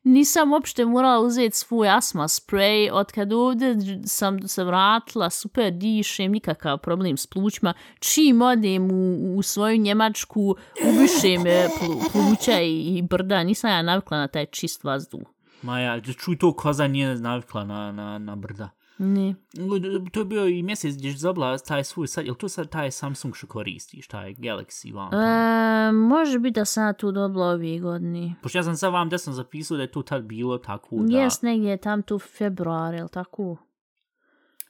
nisam 0.05 0.53
uopšte 0.53 0.85
morala 0.85 1.21
uzeti 1.21 1.57
svoj 1.57 1.89
asma 1.89 2.29
spray, 2.29 2.91
od 2.93 3.13
kad 3.13 3.33
ovdje 3.33 3.77
sam 4.05 4.49
se 4.49 4.65
vratila, 4.65 5.31
super 5.31 5.73
dišem, 5.73 6.33
nikakav 6.33 6.79
problem 6.79 7.17
s 7.17 7.27
plućima, 7.27 7.75
čim 7.99 8.43
odem 8.43 8.91
u, 8.91 9.37
u 9.37 9.43
svoju 9.43 9.77
Njemačku, 9.77 10.57
ubišem 10.85 11.47
e, 11.47 11.69
plu, 11.79 12.01
pluća 12.13 12.61
i, 12.61 12.97
i 12.99 13.03
brda, 13.03 13.43
nisam 13.43 13.71
ja 13.71 13.83
navikla 13.83 14.19
na 14.19 14.29
taj 14.29 14.47
čist 14.47 14.85
vazduh. 14.85 15.21
Maja, 15.63 16.01
čuj 16.01 16.39
to 16.39 16.53
koza 16.53 16.89
nije 16.89 17.15
navikla 17.15 17.65
na, 17.65 17.93
na, 17.93 18.19
na 18.19 18.37
brda. 18.37 18.71
Ne. 19.03 19.35
To 20.13 20.21
je 20.21 20.25
bio 20.25 20.47
i 20.47 20.63
mjesec 20.63 20.97
gdje 20.97 21.09
je 21.09 21.17
zabla 21.17 21.59
taj 21.59 21.85
svoj 21.85 22.07
sad, 22.07 22.27
jel 22.27 22.35
to 22.35 22.49
sad 22.49 22.69
taj 22.69 22.91
Samsung 22.91 23.35
što 23.35 23.47
koristiš, 23.47 24.09
taj 24.09 24.35
Galaxy 24.35 24.95
vam? 24.95 25.15
E, 25.15 25.93
može 25.93 26.39
biti 26.39 26.61
da 26.61 26.65
sam 26.65 26.95
tu 26.95 27.13
dobila 27.13 27.47
ovih 27.47 27.83
godini. 27.83 28.35
Pošto 28.43 28.59
ja 28.59 28.63
sam 28.63 28.77
sad 28.77 28.93
vam 28.93 29.09
desno 29.09 29.33
zapisao 29.33 29.77
da 29.77 29.83
je 29.83 29.91
to 29.91 30.03
tad 30.03 30.25
bilo 30.25 30.59
tako 30.59 30.97
da... 30.97 31.19
Jes 31.19 31.43
negdje 31.43 31.77
tam 31.77 32.03
tu 32.03 32.19
februar, 32.19 32.95
jel 32.95 33.09
tako? 33.09 33.57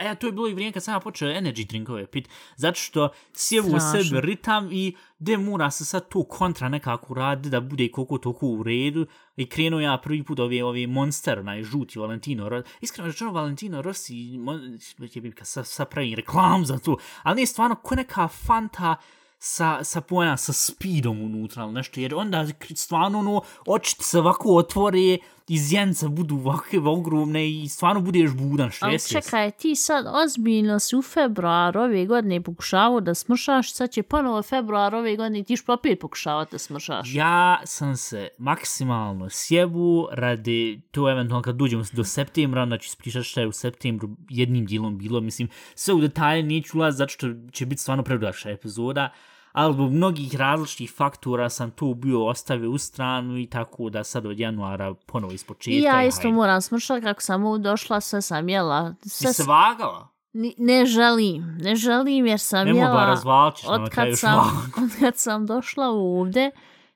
E, 0.00 0.08
a 0.08 0.14
to 0.14 0.26
je 0.26 0.32
bilo 0.32 0.48
i 0.48 0.54
vrijeme 0.54 0.72
kad 0.72 0.82
sam 0.84 0.94
ja 0.94 1.00
počeo 1.00 1.28
energy 1.28 1.66
drinkove 1.66 2.06
pit, 2.06 2.28
zato 2.56 2.74
što 2.80 3.08
sjevu 3.34 3.66
u 3.66 3.80
Strašno. 3.80 4.04
sebi 4.04 4.20
ritam 4.20 4.68
i 4.72 4.96
de 5.18 5.36
mora 5.36 5.70
se 5.70 5.84
sad 5.84 6.08
to 6.08 6.24
kontra 6.24 6.68
nekako 6.68 7.14
radi 7.14 7.50
da 7.50 7.60
bude 7.60 7.88
koliko 7.88 8.18
toliko 8.18 8.46
u 8.46 8.62
redu 8.62 9.06
i 9.36 9.46
krenuo 9.46 9.80
ja 9.80 9.98
prvi 10.02 10.22
put 10.22 10.38
ove, 10.38 10.64
ove 10.64 10.86
Monster, 10.86 11.38
onaj 11.38 11.62
žuti 11.62 11.98
Valentino 11.98 12.48
Rossi, 12.48 12.68
iskreno 12.80 13.08
rečeno 13.08 13.32
Valentino 13.32 13.82
Rossi, 13.82 14.14
mon- 14.14 14.78
je 15.14 15.20
bi 15.20 15.32
sa, 15.42 15.64
sa 15.64 15.84
pravi 15.84 16.14
reklam 16.14 16.66
za 16.66 16.78
to, 16.78 16.96
ali 17.22 17.36
nije 17.36 17.46
stvarno 17.46 17.76
ko 17.76 17.94
neka 17.94 18.28
Fanta 18.28 18.96
sa, 19.38 19.84
sa 19.84 20.00
pojena, 20.00 20.36
sa 20.36 20.52
speedom 20.52 21.22
unutra 21.22 21.64
ili 21.64 21.72
nešto, 21.72 22.00
jer 22.00 22.14
onda 22.14 22.46
stvarno 22.74 23.18
ono, 23.18 23.42
oči 23.66 23.96
se 24.00 24.18
ovako 24.18 24.56
otvore, 24.56 25.18
iz 25.52 25.72
jenca 25.72 26.08
budu 26.08 26.34
ovakve 26.34 26.78
ogromne 26.78 27.50
i 27.50 27.68
stvarno 27.68 28.00
budeš 28.00 28.30
budan, 28.34 28.70
što 28.70 28.86
Ali 28.86 28.94
jesi. 28.94 29.12
čekaj, 29.12 29.50
ti 29.50 29.74
sad 29.74 30.06
ozbiljno 30.24 30.78
si 30.78 30.96
u 30.96 31.02
februar 31.02 31.78
ove 31.78 32.06
godine 32.06 32.42
pokušavao 32.42 33.00
da 33.00 33.14
smršaš, 33.14 33.72
sad 33.72 33.90
će 33.90 34.02
ponovo 34.02 34.42
februar 34.42 34.94
ove 34.94 35.16
godine 35.16 35.44
ti 35.44 35.56
ćeš 35.56 35.68
opet 35.68 36.00
pokušavati 36.00 36.52
da 36.52 36.58
smršaš. 36.58 37.14
Ja 37.14 37.60
sam 37.64 37.96
se 37.96 38.28
maksimalno 38.38 39.28
sjebu 39.30 40.08
radi 40.12 40.80
to 40.90 41.10
eventualno 41.10 41.42
kad 41.42 41.56
dođemo 41.56 41.84
do 41.92 42.04
septembra, 42.04 42.62
onda 42.62 42.78
ću 42.78 42.86
ispričati 42.86 43.24
šta 43.24 43.40
je 43.40 43.46
u 43.46 43.52
septembru 43.52 44.08
jednim 44.28 44.66
dijelom 44.66 44.98
bilo. 44.98 45.20
Mislim, 45.20 45.48
sve 45.74 45.94
u 45.94 46.00
detalje 46.00 46.42
neću 46.42 46.78
ulaz 46.78 46.96
zato 46.96 47.08
što 47.08 47.26
će 47.52 47.66
biti 47.66 47.82
stvarno 47.82 48.04
predugača 48.04 48.50
epizoda, 48.50 49.12
ali 49.52 49.74
zbog 49.74 49.90
mnogih 49.90 50.36
različitih 50.36 50.92
faktora 50.92 51.48
sam 51.48 51.70
to 51.70 51.94
bio 51.94 52.26
ostavio 52.26 52.70
u 52.70 52.78
stranu 52.78 53.38
i 53.38 53.46
tako 53.46 53.90
da 53.90 54.04
sad 54.04 54.26
od 54.26 54.38
januara 54.38 54.94
ponovo 55.06 55.32
iz 55.32 55.44
početka. 55.44 55.70
I 55.70 55.82
ja 55.82 56.04
isto 56.04 56.22
hajde. 56.22 56.34
moram 56.34 56.60
smršati 56.60 57.02
kako 57.02 57.22
sam 57.22 57.42
došla, 57.58 58.00
sve 58.00 58.22
sam 58.22 58.48
jela. 58.48 58.94
Ti 59.02 59.08
Sve 59.08 59.32
se 59.32 59.42
s- 59.42 59.46
vagala? 59.46 60.08
Ni- 60.32 60.54
ne 60.58 60.86
želim, 60.86 61.58
ne 61.60 61.74
želim 61.76 62.26
jer 62.26 62.40
sam 62.40 62.66
Nemoj 62.66 62.80
jela 62.80 63.20
od 63.66 63.88
kad, 63.88 64.08
sam, 64.14 64.38
od 64.84 64.90
kad 65.00 65.16
sam 65.16 65.46
došla 65.46 65.86
ovdje. 65.86 66.50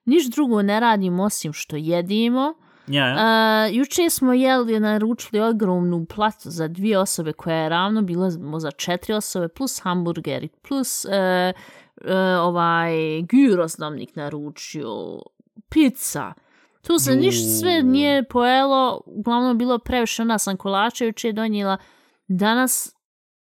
Niš 0.05 0.27
drugo 0.27 0.63
ne 0.63 0.81
radim 0.81 1.21
osim 1.21 1.53
što 1.53 1.77
jedimo. 1.77 2.55
Ja, 2.87 3.07
ja. 3.07 3.15
Uh, 3.67 3.77
juče 3.77 4.11
smo 4.11 4.33
jeli, 4.33 4.81
naručili 4.81 5.41
ogromnu 5.41 6.05
platu 6.07 6.51
za 6.51 6.69
dvije 6.69 6.99
osobe 6.99 7.33
koja 7.33 7.57
je 7.57 7.69
ravno 7.69 8.03
bila 8.03 8.31
za 8.57 8.71
četiri 8.71 9.15
osobe, 9.15 9.49
plus 9.49 9.81
hamburgeri, 9.83 10.49
plus 10.49 11.05
uh, 11.05 11.11
uh, 12.05 12.11
ovaj 12.41 12.93
gyros 13.23 13.79
namnik 13.79 14.17
naručio, 14.17 15.21
pizza. 15.69 16.33
Tu 16.87 16.99
se 16.99 17.17
ništa 17.17 17.49
sve 17.61 17.83
nije 17.83 18.29
pojelo, 18.29 19.01
uglavnom 19.07 19.59
bilo 19.59 19.79
previše, 19.79 20.23
onda 20.23 20.39
sam 20.39 20.57
kolača 20.57 21.05
juče 21.05 21.33
donijela. 21.33 21.77
Danas 22.29 22.95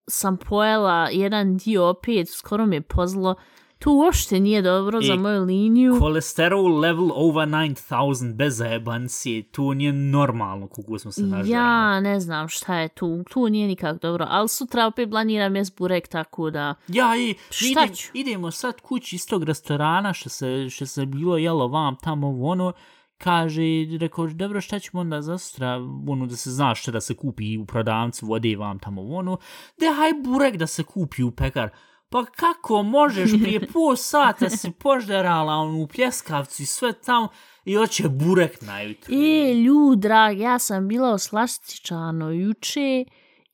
sam 0.10 0.38
pojela 0.38 1.10
jedan 1.12 1.58
dio 1.58 1.90
opet, 1.90 2.30
skoro 2.30 2.66
mi 2.66 2.76
je 2.76 2.82
pozlo. 2.82 3.36
To 3.84 3.92
uopšte 3.92 4.40
nije 4.40 4.62
dobro 4.62 5.02
za 5.02 5.14
I 5.14 5.18
moju 5.18 5.44
liniju. 5.44 5.96
Kolesterol 6.00 6.80
level 6.80 7.10
over 7.16 7.48
9000 7.48 8.34
bez 8.36 8.58
zajebancije, 8.58 9.44
to 9.44 9.74
nije 9.74 9.94
normalno 9.94 10.68
koliko 10.68 11.00
smo 11.00 11.12
se 11.12 11.22
nažrali. 11.22 11.50
Ja 11.50 12.00
ne 12.00 12.20
znam 12.20 12.50
šta 12.50 12.76
je 12.76 12.90
tu, 12.90 13.24
tu 13.30 13.50
nije 13.50 13.68
nikak 13.68 14.02
dobro, 14.02 14.26
ali 14.30 14.50
sutra 14.50 14.88
opet 14.88 15.10
planiram 15.10 15.56
jes 15.56 15.76
burek, 15.76 16.08
tako 16.08 16.50
da... 16.50 16.76
Ja, 16.88 17.18
i 17.18 17.36
Šta 17.50 17.66
idem, 17.66 17.96
ću? 17.96 18.12
idemo 18.14 18.52
sad 18.52 18.82
kući 18.82 19.16
iz 19.16 19.28
tog 19.28 19.44
restorana 19.44 20.14
što 20.14 20.30
se, 20.30 20.70
što 20.70 20.86
se 20.86 21.06
bilo 21.06 21.38
jelo 21.38 21.68
vam 21.68 21.96
tamo 21.96 22.40
ono, 22.42 22.74
kaže, 23.18 23.62
rekao, 24.00 24.28
dobro, 24.28 24.62
šta 24.62 24.80
ćemo 24.80 25.02
onda 25.02 25.22
za 25.22 25.38
sutra, 25.38 25.78
ono, 26.08 26.26
da 26.26 26.36
se 26.36 26.52
zna 26.52 26.76
šta 26.76 26.92
da 26.92 27.02
se 27.02 27.16
kupi 27.16 27.58
u 27.58 27.66
prodavnicu 27.66 28.26
vode 28.26 28.56
vam 28.56 28.80
tamo 28.80 29.02
ono, 29.02 29.38
de 29.80 29.86
haj 29.86 30.12
burek 30.24 30.58
da 30.58 30.68
se 30.68 30.84
kupi 30.84 31.24
u 31.24 31.32
pekar. 31.32 31.70
Pa 32.14 32.26
kako 32.26 32.84
možeš 32.84 33.32
prije 33.44 33.68
pol 33.68 33.96
sata 33.96 34.50
si 34.50 34.72
požderala 34.72 35.54
onu 35.54 35.84
u 35.84 35.88
pljeskavcu 35.88 36.64
i 36.64 36.66
sve 36.66 36.94
tamo 36.94 37.28
i 37.66 37.76
hoće 37.76 38.10
burek 38.10 38.62
na 38.62 38.82
jutro. 38.82 39.16
E, 39.16 39.54
ljud, 39.54 40.00
drag, 40.00 40.40
ja 40.40 40.60
sam 40.60 40.88
bila 40.88 41.14
u 41.14 41.18
slastičano 41.18 42.32
juče 42.32 43.06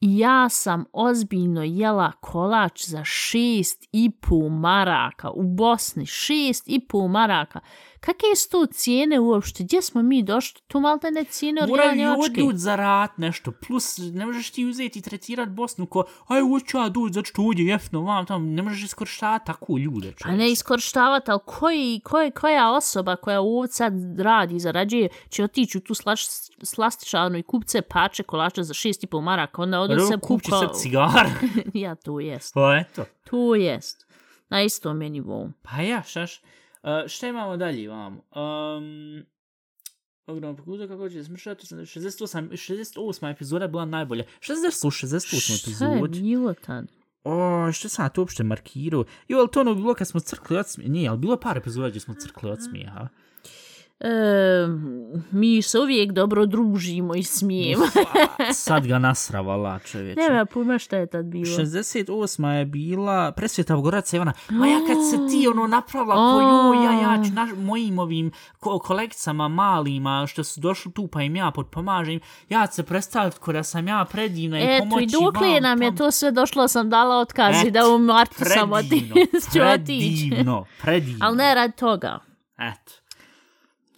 i 0.02 0.18
ja 0.18 0.50
sam 0.50 0.86
ozbiljno 0.94 1.64
jela 1.64 2.12
kolač 2.12 2.86
za 2.86 3.04
šest 3.04 3.88
i 3.92 4.12
pol 4.22 4.50
maraka 4.50 5.30
u 5.30 5.44
Bosni, 5.44 6.06
šest 6.06 6.64
i 6.68 6.80
pol 6.88 7.08
maraka. 7.08 7.60
Kakve 8.00 8.36
su 8.36 8.50
to 8.50 8.66
cijene 8.66 9.20
uopšte? 9.20 9.64
Gdje 9.64 9.82
smo 9.82 10.02
mi 10.02 10.24
došli? 10.24 10.62
Tu 10.68 10.80
malo 10.80 11.00
ne 11.12 11.24
cijene 11.24 11.64
od 11.64 11.70
Moraju 11.70 12.16
odut 12.20 12.56
za 12.56 12.76
rat 12.76 13.18
nešto, 13.18 13.52
plus 13.52 13.98
ne 13.98 14.26
možeš 14.26 14.52
ti 14.52 14.66
uzeti 14.66 15.00
i 15.00 15.02
tretirat 15.02 15.50
Bosnu 15.50 15.86
ko, 15.86 16.04
aj 16.28 16.42
hoću 16.42 16.78
ja 16.78 16.90
doći 16.90 17.14
zato 17.14 17.26
što 17.26 17.42
ovdje 17.42 17.66
jeftino 17.66 18.02
vam 18.02 18.26
tamo, 18.26 18.46
ne 18.46 18.62
možeš 18.62 18.84
iskorištavati 18.84 19.46
tako 19.46 19.78
ljude. 19.78 20.10
A 20.10 20.12
čovječe. 20.12 20.38
ne 20.38 20.52
iskorištavati, 20.52 21.32
ali 21.32 21.40
koji, 21.46 22.02
koji, 22.04 22.32
koja 22.32 22.72
osoba 22.72 23.16
koja 23.16 23.42
ovdje 23.42 23.74
sad 23.74 23.94
radi 24.20 24.60
zarađuje 24.60 25.10
će 25.30 25.44
otići 25.44 25.78
u 25.78 25.82
tu 25.82 25.94
slaš, 25.94 26.28
slastičarnu 26.64 27.38
i 27.38 27.44
kupce 27.44 27.82
pače 27.82 28.24
kolača 28.24 28.64
za 28.64 28.74
šest 28.74 29.04
i 29.04 29.08
pol 29.08 29.22
maraka, 29.22 29.62
onda 29.62 29.80
odu 29.80 29.96
Dobro, 29.96 30.08
se 30.08 30.18
kuka... 30.22 30.60
sad 30.60 30.76
cigar. 30.82 31.30
ja, 31.74 31.96
to 31.96 32.20
jest. 32.20 32.54
pa 32.54 32.78
eto. 32.78 33.06
To 33.30 33.56
jest. 33.56 34.08
Na 34.50 34.62
istom 34.62 35.02
je 35.02 35.10
nivou. 35.10 35.50
Pa 35.62 35.82
ja, 35.82 36.04
šaš. 36.04 36.42
Uh, 36.84 36.90
šta 37.08 37.28
imamo 37.28 37.58
dalje 37.58 37.90
vam? 37.90 38.14
Um, 38.14 39.26
Ogromno 40.28 40.58
pokuda 40.58 40.88
kako 40.88 41.10
će 41.10 41.24
smršati. 41.24 41.66
68, 41.66 42.50
68 42.50 43.32
epizoda 43.32 43.66
je 43.66 43.70
bila 43.70 43.86
najbolja. 43.86 44.24
60, 44.40 44.50
68 44.88 45.40
Šta 45.40 45.86
je 45.86 45.92
epizod. 45.98 46.10
bilo 46.10 46.54
tad? 46.54 46.88
O, 47.24 47.72
što 47.72 47.90
sam 47.90 48.10
to 48.10 48.22
uopšte 48.22 48.44
markirao? 48.44 49.06
Jo, 49.28 49.38
ali 49.40 49.48
to 49.52 49.62
ono 49.62 49.76
bilo 49.76 49.94
kad 49.94 50.08
smo 50.08 50.20
crkli 50.20 50.58
od 50.58 50.68
smijeha. 50.70 50.92
Nije, 50.92 51.10
ali 51.10 51.18
bilo 51.18 51.34
je 51.34 51.40
par 51.40 51.58
epizoda 51.58 51.90
gdje 51.90 52.00
smo 52.00 52.14
crkli 52.14 52.50
od 52.52 52.58
smijeha. 52.70 53.08
E, 54.02 54.10
mi 55.32 55.62
se 55.62 55.80
uvijek 55.80 56.12
dobro 56.12 56.46
družimo 56.46 57.16
i 57.16 57.24
smijemo. 57.24 57.84
Sad 58.54 58.88
ga 58.88 59.00
nasravala 59.00 59.80
čovječe. 59.80 60.22
Nema 60.22 60.46
pojma 60.46 60.78
šta 60.80 60.98
je 60.98 61.08
tad 61.08 61.26
bilo. 61.26 61.46
68. 61.46 62.48
je 62.48 62.66
bila 62.66 63.32
presvjeta 63.32 63.76
Goraca 63.76 64.16
Ivana. 64.16 64.34
Ma 64.50 64.68
ja 64.68 64.80
kad 64.80 64.98
se 65.10 65.18
ti 65.30 65.48
ono 65.48 65.68
napravila 65.68 66.16
joj, 66.16 66.86
ja, 66.86 66.92
ja 66.94 67.24
ću 67.24 67.34
naš, 67.34 67.50
mojim 67.56 68.00
ovim 68.00 68.32
ko, 68.60 68.80
kolekcama 68.80 69.48
malima 69.48 70.26
što 70.28 70.44
su 70.44 70.60
došli 70.60 70.94
tu 70.94 71.08
pa 71.08 71.22
im 71.22 71.36
ja 71.36 71.52
potpomažem, 71.52 72.20
ja 72.50 72.68
se 72.68 72.84
predstaviti 72.84 73.40
ko 73.40 73.54
da 73.54 73.64
sam 73.64 73.88
ja 73.88 74.06
predivna 74.12 74.60
i 74.60 74.64
Eto, 74.66 74.84
pomoći 74.84 75.04
i 75.04 75.08
dokle 75.08 75.48
vam 75.48 75.64
nam 75.64 75.82
je 75.82 75.88
tamo. 75.88 75.98
to 75.98 76.12
sve 76.12 76.32
došlo, 76.32 76.68
sam 76.68 76.90
dala 76.90 77.18
otkazi 77.18 77.60
Eto, 77.62 77.70
da 77.70 77.90
u 77.90 77.98
martu 77.98 78.36
sam 78.46 78.72
otići. 78.80 79.60
predivno, 79.60 80.66
predivno. 80.82 81.26
Ali 81.26 81.38
ne 81.38 81.56
rad 81.56 81.76
toga. 81.76 82.20
Eto. 82.58 82.99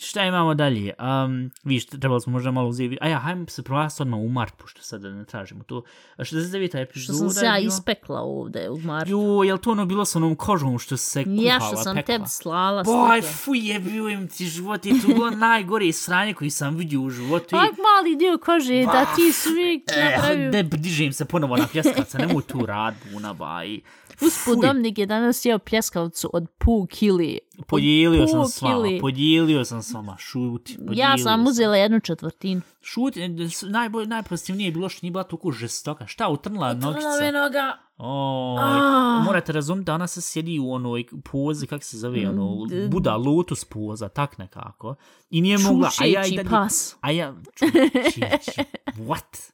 Šta 0.01 0.23
imamo 0.23 0.53
dalje? 0.53 0.93
Um, 1.25 1.51
viš, 1.63 1.85
trebali 1.85 2.21
smo 2.21 2.31
možda 2.31 2.51
malo 2.51 2.69
uzeti... 2.69 2.97
A 3.01 3.07
ja, 3.07 3.19
hajmo 3.19 3.45
se 3.47 3.63
provasti 3.63 4.01
odmah 4.01 4.19
u 4.19 4.29
mart, 4.29 4.53
pošto 4.53 4.81
sada 4.81 5.09
ne 5.09 5.25
tražimo 5.25 5.63
to. 5.63 5.83
69. 6.19 6.53
epizoda 6.77 7.03
Što 7.05 7.13
sam 7.15 7.29
se 7.31 7.45
ja 7.45 7.59
ispekla 7.59 8.21
ovde 8.21 8.69
u 8.69 8.77
martu. 8.77 9.11
Jo, 9.11 9.17
jel 9.43 9.57
to 9.57 9.71
ono 9.71 9.85
bilo 9.85 10.05
sa 10.05 10.19
onom 10.19 10.35
kožom 10.35 10.79
što 10.79 10.97
se 10.97 11.23
kuhala, 11.23 11.41
Ja 11.43 11.59
što 11.59 11.75
sam 11.77 11.95
pekla? 11.95 12.15
tebi 12.15 12.27
slala 12.27 12.83
Boj, 12.83 13.21
fuj, 13.21 13.59
je 13.61 13.79
bio 13.79 14.09
im 14.09 14.27
ti 14.27 14.45
život, 14.45 14.85
je 14.85 15.01
to 15.01 15.07
bilo 15.07 15.29
najgore 15.47 15.91
sranje 15.93 16.33
koji 16.33 16.49
sam 16.49 16.75
vidio 16.75 17.01
u 17.01 17.09
životu. 17.09 17.45
i- 17.47 17.59
Ak 17.59 17.71
mali 17.79 18.15
dio 18.15 18.37
kože 18.37 18.83
da 18.83 19.05
ti 19.07 19.31
svi 19.33 19.83
Eh, 19.91 20.11
napravio. 20.11 20.51
ne 20.51 20.63
dižem 20.63 21.13
se 21.13 21.25
ponovo 21.25 21.57
na 21.57 21.67
pljeskaca, 21.67 22.17
nemoj 22.17 22.43
tu 22.43 22.65
rad, 22.65 22.93
buna, 23.11 23.33
baj. 23.33 23.79
Usput 24.21 24.55
Fuj. 24.55 24.67
Dominik 24.67 24.97
je 24.97 25.05
danas 25.05 25.45
jeo 25.45 25.59
pljeskavcu 25.59 26.29
od 26.33 26.47
pu 26.57 26.87
kili. 26.89 27.39
Od 27.59 27.65
Podijelio 27.65 28.27
sam 28.27 28.45
s 28.45 28.61
vama, 28.61 28.87
podijelio 29.01 29.65
sam 29.65 29.83
s 29.83 29.93
vama, 29.93 30.15
šuti. 30.19 30.77
Ja 30.91 31.17
sam 31.17 31.47
uzela 31.47 31.77
jednu 31.77 31.99
četvrtinu. 31.99 32.61
Šuti, 32.81 33.21
e, 33.21 33.29
najbolje, 33.63 34.07
najpozitivnije 34.07 34.67
je 34.67 34.71
bilo 34.71 34.89
što 34.89 34.99
nije 35.01 35.11
bila 35.11 35.23
toliko 35.23 35.51
žestoka. 35.51 36.07
Šta, 36.07 36.29
utrnula 36.29 36.73
nogice? 36.73 37.31
noga. 37.33 37.77
O, 37.97 38.57
Ah. 38.59 39.23
morate 39.25 39.51
razumjeti 39.51 39.85
da 39.85 39.93
ona 39.93 40.07
se 40.07 40.21
sjedi 40.21 40.59
u 40.59 40.71
onoj 40.71 41.05
pozi, 41.31 41.67
kako 41.67 41.83
se 41.83 41.97
zove, 41.97 42.29
ono, 42.29 42.55
Mm, 42.55 42.89
Buda 42.89 43.15
lotus 43.15 43.65
poza, 43.65 44.09
tak 44.09 44.37
nekako. 44.37 44.95
I 45.29 45.41
nije 45.41 45.57
mogla, 45.57 45.89
a 45.99 46.05
ja 46.05 46.25
i 46.25 46.35
dalje... 46.35 46.49
pas. 46.49 46.95
A 47.01 47.11
ja, 47.11 47.33
čučeći, 47.59 48.61
what? 48.87 49.51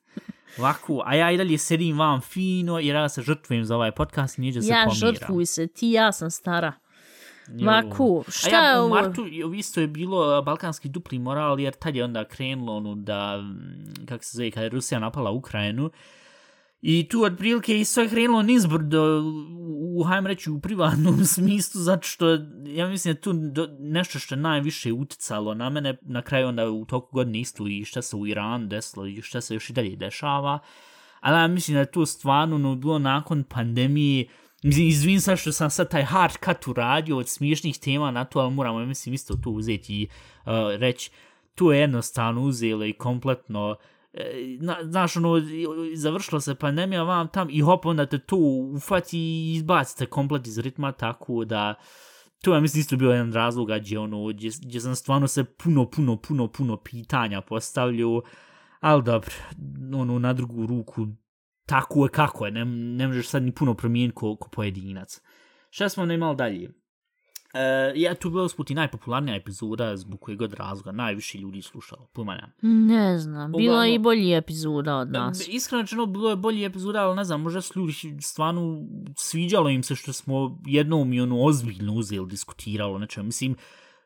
Ovako, 0.59 1.01
a 1.05 1.15
ja 1.15 1.31
i 1.31 1.37
dalje 1.37 1.57
sedim 1.57 1.99
vam 1.99 2.21
fino 2.21 2.79
jer 2.79 2.95
ja 2.95 3.09
se 3.09 3.21
žrtvujem 3.21 3.65
za 3.65 3.75
ovaj 3.75 3.91
podcast 3.91 4.39
i 4.39 4.53
se 4.53 4.67
Ja 4.67 4.83
pomiram. 4.85 4.93
žrtvuj 5.13 5.45
se, 5.45 5.67
ti 5.67 5.91
ja 5.91 6.11
sam 6.11 6.31
stara. 6.31 6.73
Jo. 7.49 7.65
Maku, 7.65 8.23
A 8.27 8.31
šta 8.31 8.49
ja, 8.55 8.63
je 8.63 8.77
u 8.77 8.81
ovo? 8.81 8.89
martu 8.91 9.25
je- 9.25 9.57
isto 9.57 9.81
je 9.81 9.87
bilo 9.87 10.37
uh, 10.39 10.45
balkanski 10.45 10.89
dupli 10.89 11.19
moral, 11.19 11.59
jer 11.59 11.73
tad 11.73 11.95
je 11.95 12.03
onda 12.03 12.25
krenulo 12.25 12.75
ono 12.75 12.95
da, 12.95 13.37
mm, 13.37 14.05
kako 14.05 14.23
se 14.23 14.37
zove, 14.37 14.51
kada 14.51 14.63
je 14.63 14.69
Rusija 14.69 14.99
napala 14.99 15.31
Ukrajinu, 15.31 15.89
I 16.81 17.07
tu 17.09 17.23
otprilike 17.23 17.79
isto 17.79 18.01
je 18.01 18.09
krenulo 18.09 18.41
nizbrdo 18.41 19.21
u, 19.21 19.99
u, 19.99 20.03
hajmo 20.03 20.27
reći, 20.27 20.49
u 20.49 20.59
privatnom 20.59 21.25
smislu, 21.35 21.81
zato 21.81 22.07
što 22.07 22.29
ja 22.65 22.87
mislim 22.87 23.13
da 23.13 23.21
tu 23.21 23.33
do, 23.33 23.67
nešto 23.79 24.19
što 24.19 24.35
najviše 24.35 24.93
uticalo 24.93 25.53
na 25.53 25.69
mene, 25.69 25.97
na 26.01 26.21
kraju 26.21 26.47
onda 26.47 26.69
u 26.69 26.85
toku 26.85 27.15
godine 27.15 27.39
isto 27.39 27.67
i 27.67 27.85
šta 27.85 28.01
se 28.01 28.15
u 28.15 28.27
Iranu 28.27 28.67
desilo 28.67 29.07
i 29.07 29.21
šta 29.21 29.41
se 29.41 29.53
još 29.53 29.69
i 29.69 29.73
dalje 29.73 29.95
dešava. 29.95 30.59
Ali 31.19 31.37
ja 31.37 31.47
mislim 31.47 31.75
da 31.75 31.79
je 31.79 31.91
to 31.91 32.05
stvarno 32.05 32.57
no, 32.57 32.75
bilo 32.75 32.99
nakon 32.99 33.43
pandemije, 33.43 34.27
Mislim, 34.63 34.87
izvin 34.87 35.21
sad 35.21 35.37
što 35.37 35.51
sam 35.51 35.69
sad 35.69 35.91
taj 35.91 36.03
hard 36.03 36.33
cut 36.45 36.67
uradio 36.67 37.17
od 37.17 37.29
smiješnih 37.29 37.79
tema 37.79 38.11
na 38.11 38.25
to, 38.25 38.39
ali 38.39 38.53
moramo, 38.53 38.79
ja 38.79 38.85
mislim, 38.85 39.15
isto 39.15 39.35
to 39.43 39.49
uzeti 39.49 40.01
i 40.01 40.07
uh, 40.45 40.51
reći, 40.79 41.11
tu 41.55 41.71
je 41.71 41.79
jednostavno 41.79 42.41
uzelo 42.41 42.85
i 42.85 42.93
kompletno 42.93 43.71
uh, 43.71 43.77
E, 44.17 44.57
na, 44.59 44.77
znaš, 44.83 45.17
ono, 45.17 45.41
završila 45.95 46.41
se 46.41 46.55
pandemija 46.55 47.03
vam 47.03 47.27
tam 47.27 47.47
i 47.51 47.61
hop, 47.61 47.85
onda 47.85 48.05
te 48.05 48.17
to 48.17 48.37
ufati 48.75 49.19
i 49.19 49.53
izbacite 49.53 50.05
komplet 50.05 50.47
iz 50.47 50.57
ritma, 50.57 50.91
tako 50.91 51.45
da 51.45 51.75
to 52.41 52.55
je, 52.55 52.61
mislim, 52.61 52.81
isto 52.81 52.97
bio 52.97 53.11
jedan 53.11 53.33
razloga 53.33 53.77
gdje, 53.77 53.99
ono, 53.99 54.27
gdje, 54.27 54.51
gdje 54.61 54.81
sam 54.81 54.95
stvarno 54.95 55.27
se 55.27 55.43
puno, 55.43 55.89
puno, 55.89 56.17
puno, 56.17 56.47
puno 56.47 56.77
pitanja 56.77 57.41
postavljao, 57.41 58.21
ali 58.79 59.03
dobro, 59.03 59.31
ono, 59.93 60.19
na 60.19 60.33
drugu 60.33 60.65
ruku, 60.65 61.07
tako 61.65 62.05
je 62.05 62.09
kako 62.09 62.45
je, 62.45 62.51
ne, 62.51 62.65
ne 62.65 63.07
možeš 63.07 63.27
sad 63.27 63.43
ni 63.43 63.51
puno 63.51 63.73
promijeniti 63.73 64.15
ko, 64.15 64.35
ko 64.35 64.49
pojedinac. 64.49 65.21
Šta 65.69 65.89
smo 65.89 66.03
onda 66.03 66.13
imali 66.13 66.35
dalje? 66.35 66.73
E, 67.57 67.93
ja, 67.95 68.15
tu 68.15 68.27
je 68.27 68.31
bila 68.31 68.43
usput 68.43 68.69
i 68.69 68.75
najpopularnija 68.75 69.35
epizoda 69.35 69.97
zbog 69.97 70.19
kojeg 70.19 70.39
god 70.39 70.53
razloga, 70.53 70.91
najviše 70.91 71.37
ljudi 71.37 71.61
slušalo, 71.61 72.07
pojma 72.13 72.35
nemam. 72.35 72.87
Ne 72.87 73.19
znam, 73.19 73.51
bilo 73.51 73.83
je 73.83 73.95
i 73.95 73.99
bolji 73.99 74.33
epizoda 74.33 74.95
od 74.95 75.11
nas. 75.11 75.47
Iskreno 75.47 75.81
rečeno, 75.81 76.05
bilo 76.05 76.29
je 76.29 76.35
bolji 76.35 76.65
epizoda, 76.65 76.99
ali 76.99 77.15
ne 77.15 77.23
znam, 77.23 77.41
možda 77.41 77.61
su 77.61 77.79
ljudi 77.79 77.93
stvarno 78.21 78.81
sviđalo 79.15 79.69
im 79.69 79.83
se 79.83 79.95
što 79.95 80.13
smo 80.13 80.59
jednom 80.65 81.13
i 81.13 81.21
ono 81.21 81.43
ozbiljno 81.43 81.93
uzeli, 81.93 82.27
diskutiralo 82.27 82.97
nečem. 82.97 83.25
Mislim, 83.25 83.55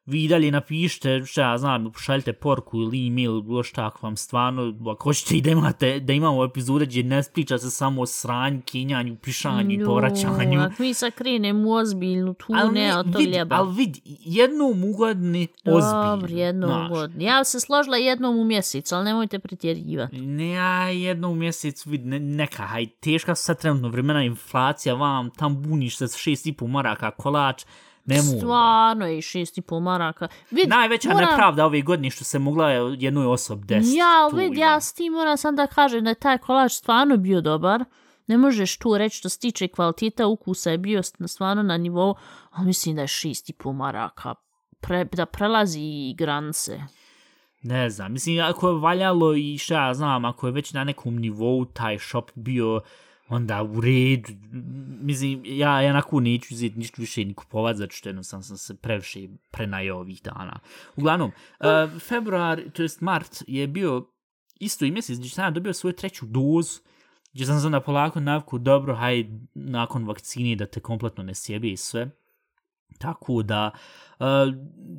vi 0.06 0.28
dalje 0.28 0.52
napišite, 0.52 1.22
šta 1.26 1.42
ja 1.42 1.58
znam, 1.58 1.92
pošaljite 1.92 2.34
porku 2.34 2.78
ili 2.78 3.08
e-mail, 3.08 3.32
ili 3.32 3.42
bilo 3.42 3.64
šta, 3.64 3.86
ako 3.86 4.08
vam 4.08 4.18
stvarno, 4.18 4.74
ako 4.92 5.04
hoćete 5.04 5.38
i 5.38 5.42
da, 5.42 5.52
imate, 5.52 6.00
da 6.00 6.14
imamo 6.14 6.44
epizode 6.44 6.86
gdje 6.86 7.04
ne 7.04 7.22
priča 7.34 7.58
se 7.58 7.70
samo 7.70 8.02
o 8.02 8.06
sranju, 8.06 8.62
kinjanju, 8.66 9.16
pišanju 9.16 9.72
i 9.72 9.86
povraćanju. 9.86 10.62
Ako 10.62 10.84
mi 10.84 10.94
sad 10.94 11.14
krenemo 11.14 11.72
ozbiljnu, 11.72 12.34
tu 12.34 12.54
Ali 12.56 12.74
ne, 12.74 12.90
a 12.90 13.04
to 13.04 13.20
vid, 13.20 13.30
ljeba. 13.30 13.56
ali 13.56 13.76
vid, 13.76 13.98
jednom 14.06 14.84
ugodni, 14.84 15.48
ozbiljno. 15.66 16.04
Dobro, 16.04 16.28
jednom 16.32 16.70
znaš. 16.70 16.92
ugodno. 16.92 17.24
Ja 17.24 17.44
se 17.44 17.60
složila 17.60 17.98
jednom 17.98 18.40
u 18.40 18.44
mjesecu, 18.44 18.96
ali 18.96 19.06
nemojte 19.06 19.40
pretjerivati. 19.40 20.22
Ne, 20.22 20.50
ja 20.50 20.90
jednom 20.90 21.32
u 21.32 21.36
mjesecu 21.36 21.90
vid, 21.90 22.06
ne, 22.06 22.20
neka, 22.20 22.64
haj, 22.64 22.86
teška 22.86 23.36
sad 23.36 23.60
trenutno 23.60 23.90
vremena 23.90 24.24
inflacija, 24.24 24.96
vam 24.96 25.30
tam 25.30 25.62
buniš 25.62 25.98
se 25.98 26.08
s 26.08 26.18
šest 26.18 26.48
i 26.48 26.54
pol 26.54 26.68
maraka 26.68 27.12
kolač, 27.12 27.64
ne 28.06 28.22
mogu. 28.22 28.38
Stvarno 28.38 29.08
je 29.08 29.18
i 29.18 29.22
šest 29.22 29.58
i 29.58 29.62
pol 29.62 29.80
maraka. 29.80 30.28
Vid, 30.52 30.70
Najveća 30.70 31.10
moram- 31.10 31.30
nepravda 31.30 31.66
ove 31.66 31.82
godine 31.82 32.10
što 32.10 32.24
se 32.24 32.40
mogla 32.40 32.70
je 32.72 32.96
jednoj 33.00 33.26
osob 33.26 33.66
desiti. 33.66 33.98
Ja, 33.98 34.28
vid, 34.34 34.58
ja 34.58 34.82
s 34.82 34.94
tim 34.94 35.14
moram 35.14 35.38
sam 35.38 35.56
da 35.56 35.68
kažem 35.68 36.04
da 36.04 36.10
je 36.10 36.16
taj 36.16 36.38
kolač 36.38 36.72
stvarno 36.72 37.18
bio 37.18 37.42
dobar. 37.42 37.86
Ne 38.28 38.38
možeš 38.38 38.78
tu 38.78 38.98
reći 38.98 39.18
što 39.18 39.30
se 39.30 39.40
tiče 39.40 39.68
kvaliteta 39.68 40.28
ukusa 40.28 40.72
je 40.72 40.78
bio 40.78 41.02
stvarno 41.28 41.64
na 41.64 41.78
nivou, 41.78 42.16
ali 42.52 42.68
mislim 42.68 42.96
da 42.96 43.02
je 43.02 43.08
šest 43.08 43.50
i 43.50 43.54
pol 43.54 43.74
maraka. 43.74 44.36
Pre, 44.82 45.06
da 45.06 45.26
prelazi 45.26 46.14
granice. 46.18 46.80
Ne 47.64 47.90
znam, 47.90 48.12
mislim, 48.12 48.40
ako 48.46 48.70
je 48.70 48.76
valjalo 48.80 49.36
i 49.36 49.58
šta 49.58 49.88
ja 49.88 49.94
znam, 49.94 50.26
ako 50.26 50.48
je 50.48 50.54
već 50.54 50.74
na 50.74 50.84
nekom 50.84 51.16
nivou 51.16 51.66
taj 51.66 52.00
shop 52.00 52.32
bio 52.36 52.82
onda 53.32 53.63
u 53.63 53.82
redu, 53.82 54.30
mislim, 55.02 55.41
ja 55.46 55.82
jednako 55.82 56.20
neću 56.20 56.54
uzeti 56.54 56.80
ništa 56.80 56.96
više 57.02 57.26
ni 57.26 57.34
kupovat, 57.34 57.78
zato 57.78 57.94
što 57.94 58.10
jednostavno 58.10 58.44
sam 58.44 58.58
se 58.58 58.76
previše 58.76 59.28
prenajao 59.52 60.00
ovih 60.00 60.22
dana. 60.24 60.60
Uglavnom, 60.96 61.32
uh, 61.60 62.02
februar, 62.02 62.62
to 62.74 62.82
jest 62.82 63.02
mart, 63.02 63.44
je 63.48 63.67
bio 63.67 64.08
isto 64.60 64.86
i 64.86 64.91
mjesec 64.91 65.17
gdje 65.17 65.30
sam 65.30 65.46
ja 65.46 65.52
dobio 65.52 65.74
svoju 65.74 65.94
treću 65.94 66.26
dozu, 66.26 66.80
gdje 67.34 67.46
sam 67.46 67.60
se 67.60 67.65
onda 67.65 67.82
polako 67.82 68.20
navku, 68.20 68.58
dobro, 68.58 68.96
haj, 68.96 69.26
nakon 69.54 70.06
vakcine 70.06 70.56
da 70.56 70.65
te 70.65 70.80
kompletno 70.80 71.24
ne 71.24 71.36
sjebe 71.36 71.67
i 71.67 71.78
sve. 71.78 72.10
Tako 72.97 73.43
da, 73.43 73.71
uh, 74.19 74.25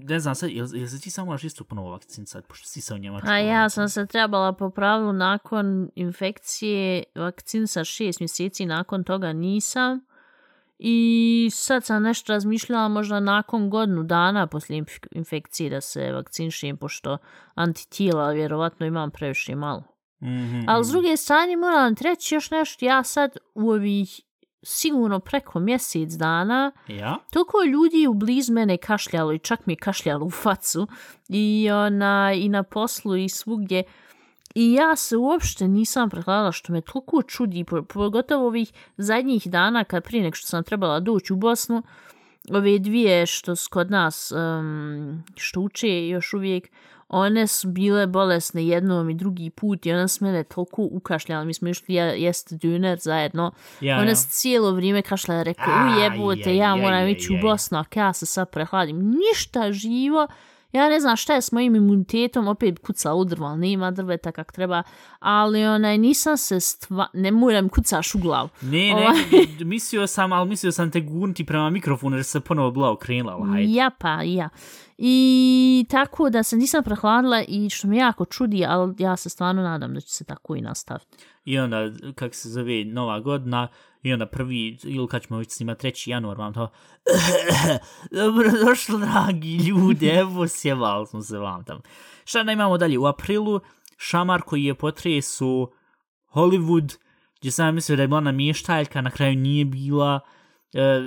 ne 0.08 0.20
znam, 0.20 0.34
sad, 0.34 0.50
jel, 0.50 0.66
jel 0.74 0.88
se 0.88 1.00
ti 1.00 1.10
samo 1.10 1.26
moraš 1.26 1.44
isto 1.44 1.64
ponovo 1.64 1.90
vakcinisati, 1.90 2.48
pošto 2.48 2.68
si 2.68 2.80
sa 2.80 2.94
u 2.94 2.98
Njemačku? 2.98 3.28
A 3.30 3.38
ja 3.38 3.68
sam 3.68 3.88
se 3.88 4.06
trebala 4.06 4.52
po 4.52 4.70
pravilu 4.70 5.12
nakon 5.12 5.90
infekcije 5.94 7.02
vakcin 7.14 7.66
sa 7.66 7.84
šest 7.84 8.20
mjeseci, 8.20 8.66
nakon 8.66 9.04
toga 9.04 9.32
nisam. 9.32 10.00
I 10.84 11.48
sad 11.52 11.84
sam 11.84 12.02
nešto 12.02 12.32
razmišljala 12.32 12.88
možda 12.88 13.20
nakon 13.20 13.70
godinu 13.70 14.02
dana 14.02 14.46
poslije 14.46 14.82
inf- 14.82 15.06
infekcije 15.10 15.70
da 15.70 15.80
se 15.80 16.12
vakcinišem, 16.12 16.76
pošto 16.76 17.18
antitijela 17.54 18.30
vjerovatno 18.30 18.86
imam 18.86 19.10
previše 19.10 19.54
malo. 19.54 19.84
Mm 20.20 20.26
-hmm. 20.26 20.64
Ali 20.68 20.84
s 20.84 20.88
druge 20.88 21.16
strane 21.16 21.56
moram 21.56 21.94
ti 21.94 22.04
reći 22.04 22.34
još 22.34 22.50
nešto, 22.50 22.84
ja 22.84 23.02
sad 23.04 23.36
u 23.54 23.70
ovih 23.70 24.20
sigurno 24.62 25.20
preko 25.20 25.60
mjesec 25.60 26.12
dana 26.12 26.72
Ja? 26.88 27.18
toliko 27.30 27.62
ljudi 27.62 28.06
u 28.06 28.14
bliz 28.14 28.50
mene 28.50 28.76
kašljalo 28.76 29.32
i 29.32 29.38
čak 29.38 29.66
mi 29.66 29.72
je 29.72 29.76
kašljalo 29.76 30.26
u 30.26 30.30
facu 30.30 30.86
i, 31.28 31.70
ona, 31.70 32.32
i 32.34 32.48
na 32.48 32.62
poslu 32.62 33.16
i 33.16 33.28
svugdje. 33.28 33.82
I 34.54 34.72
ja 34.72 34.96
se 34.96 35.16
uopšte 35.16 35.68
nisam 35.68 36.10
prehladala 36.10 36.52
što 36.52 36.72
me 36.72 36.80
toliko 36.80 37.22
čudi, 37.22 37.64
po- 37.64 37.82
pogotovo 37.82 38.46
ovih 38.46 38.72
zadnjih 38.96 39.46
dana 39.46 39.84
kad 39.84 40.04
prije 40.04 40.22
nek 40.24 40.34
što 40.34 40.46
sam 40.46 40.64
trebala 40.64 41.00
doći 41.00 41.32
u 41.32 41.36
Bosnu, 41.36 41.82
ove 42.50 42.78
dvije 42.78 43.26
što 43.26 43.54
kod 43.70 43.90
nas, 43.90 44.32
um, 44.32 45.22
što 45.36 45.60
uče 45.60 46.08
još 46.08 46.34
uvijek, 46.34 46.68
one 47.12 47.46
su 47.46 47.68
bile 47.68 48.06
bolesne 48.06 48.66
jednom 48.66 49.10
i 49.10 49.14
drugi 49.14 49.50
put 49.50 49.86
i 49.86 49.92
ona 49.92 50.08
su 50.08 50.24
mene 50.24 50.44
toliko 50.44 50.82
ukašljala. 50.82 51.44
Mi 51.44 51.54
smo 51.54 51.68
išli 51.68 51.94
je, 51.94 52.22
jesti 52.22 52.54
döner 52.54 52.98
zajedno. 53.00 53.52
Ja, 53.80 53.98
ona 53.98 54.08
ja. 54.08 54.16
se 54.16 54.28
cijelo 54.30 54.72
vrijeme 54.72 55.02
kašljala, 55.02 55.42
rekao, 55.42 55.74
ujebote, 55.96 56.50
aj, 56.50 56.56
ja 56.56 56.74
aj, 56.74 56.80
moram 56.80 57.04
aj, 57.04 57.10
ići 57.10 57.32
u 57.32 57.36
aj. 57.36 57.40
Bosnu, 57.40 57.78
ako 57.78 57.98
ja 57.98 58.12
se 58.12 58.26
sad 58.26 58.50
prehladim. 58.50 58.96
Ništa 58.98 59.72
živo. 59.72 60.26
Ja 60.72 60.88
ne 60.88 61.00
znam 61.00 61.16
šta 61.16 61.34
je 61.34 61.42
s 61.42 61.52
mojim 61.52 61.76
imunitetom, 61.76 62.48
opet 62.48 62.78
kuca 62.78 63.14
u 63.14 63.24
drvo, 63.24 63.46
ali 63.46 63.60
nema 63.60 63.90
drveta 63.90 64.32
kak 64.32 64.52
treba, 64.52 64.82
ali 65.18 65.64
onaj, 65.64 65.98
nisam 65.98 66.36
se 66.36 66.60
stva... 66.60 67.06
Ne 67.12 67.30
moram 67.30 67.68
kucaš 67.68 68.14
u 68.14 68.18
glavu. 68.18 68.48
Ne, 68.62 68.92
Ovaj. 68.94 69.06
ne, 69.58 69.64
mislio 69.64 70.06
sam, 70.06 70.32
ali 70.32 70.48
mislio 70.48 70.72
sam 70.72 70.90
te 70.90 71.00
gurnuti 71.00 71.46
prema 71.46 71.70
mikrofonu 71.70 72.16
jer 72.16 72.24
se 72.24 72.40
ponovo 72.40 72.70
bila 72.70 72.90
okrenula, 72.90 73.36
ali 73.36 73.50
hajde. 73.50 73.72
Ja 73.72 73.90
pa, 73.98 74.22
ja. 74.22 74.48
I 74.98 75.86
tako 75.90 76.30
da 76.30 76.42
se 76.42 76.56
nisam 76.56 76.84
prehladila 76.84 77.42
i 77.48 77.70
što 77.70 77.88
me 77.88 77.96
jako 77.96 78.24
čudi, 78.24 78.64
ali 78.68 78.94
ja 78.98 79.16
se 79.16 79.28
stvarno 79.28 79.62
nadam 79.62 79.94
da 79.94 80.00
će 80.00 80.12
se 80.12 80.24
tako 80.24 80.56
i 80.56 80.60
nastaviti. 80.60 81.16
I 81.44 81.58
onda, 81.58 81.90
kak 82.14 82.34
se 82.34 82.48
zove, 82.48 82.84
nova 82.84 83.20
godina, 83.20 83.68
i 84.02 84.12
onda 84.12 84.26
prvi, 84.26 84.78
ili 84.84 85.08
kad 85.08 85.22
ćemo 85.22 85.38
već 85.38 85.52
snimati, 85.52 85.80
treći 85.80 86.10
januar, 86.10 86.38
vam 86.38 86.54
to, 86.54 86.68
dobrodošli, 88.10 89.00
dragi 89.00 89.56
ljudi, 89.56 90.06
evo 90.22 90.48
sjevali 90.48 91.06
smo 91.06 91.22
se 91.22 91.38
vam 91.38 91.64
tam. 91.64 91.80
Šta 92.24 92.42
da 92.42 92.52
imamo 92.52 92.78
dalje? 92.78 92.98
U 92.98 93.06
aprilu, 93.06 93.60
šamar 93.96 94.42
koji 94.42 94.64
je 94.64 94.74
potresu 94.74 95.72
Hollywood, 96.32 96.96
gdje 97.38 97.50
sam 97.50 97.74
mislio 97.74 97.96
da 97.96 98.02
je 98.02 98.08
bila 98.08 98.20
namještaljka, 98.20 99.00
na 99.00 99.10
kraju 99.10 99.36
nije 99.36 99.64
bila, 99.64 100.20
E, 100.74 101.00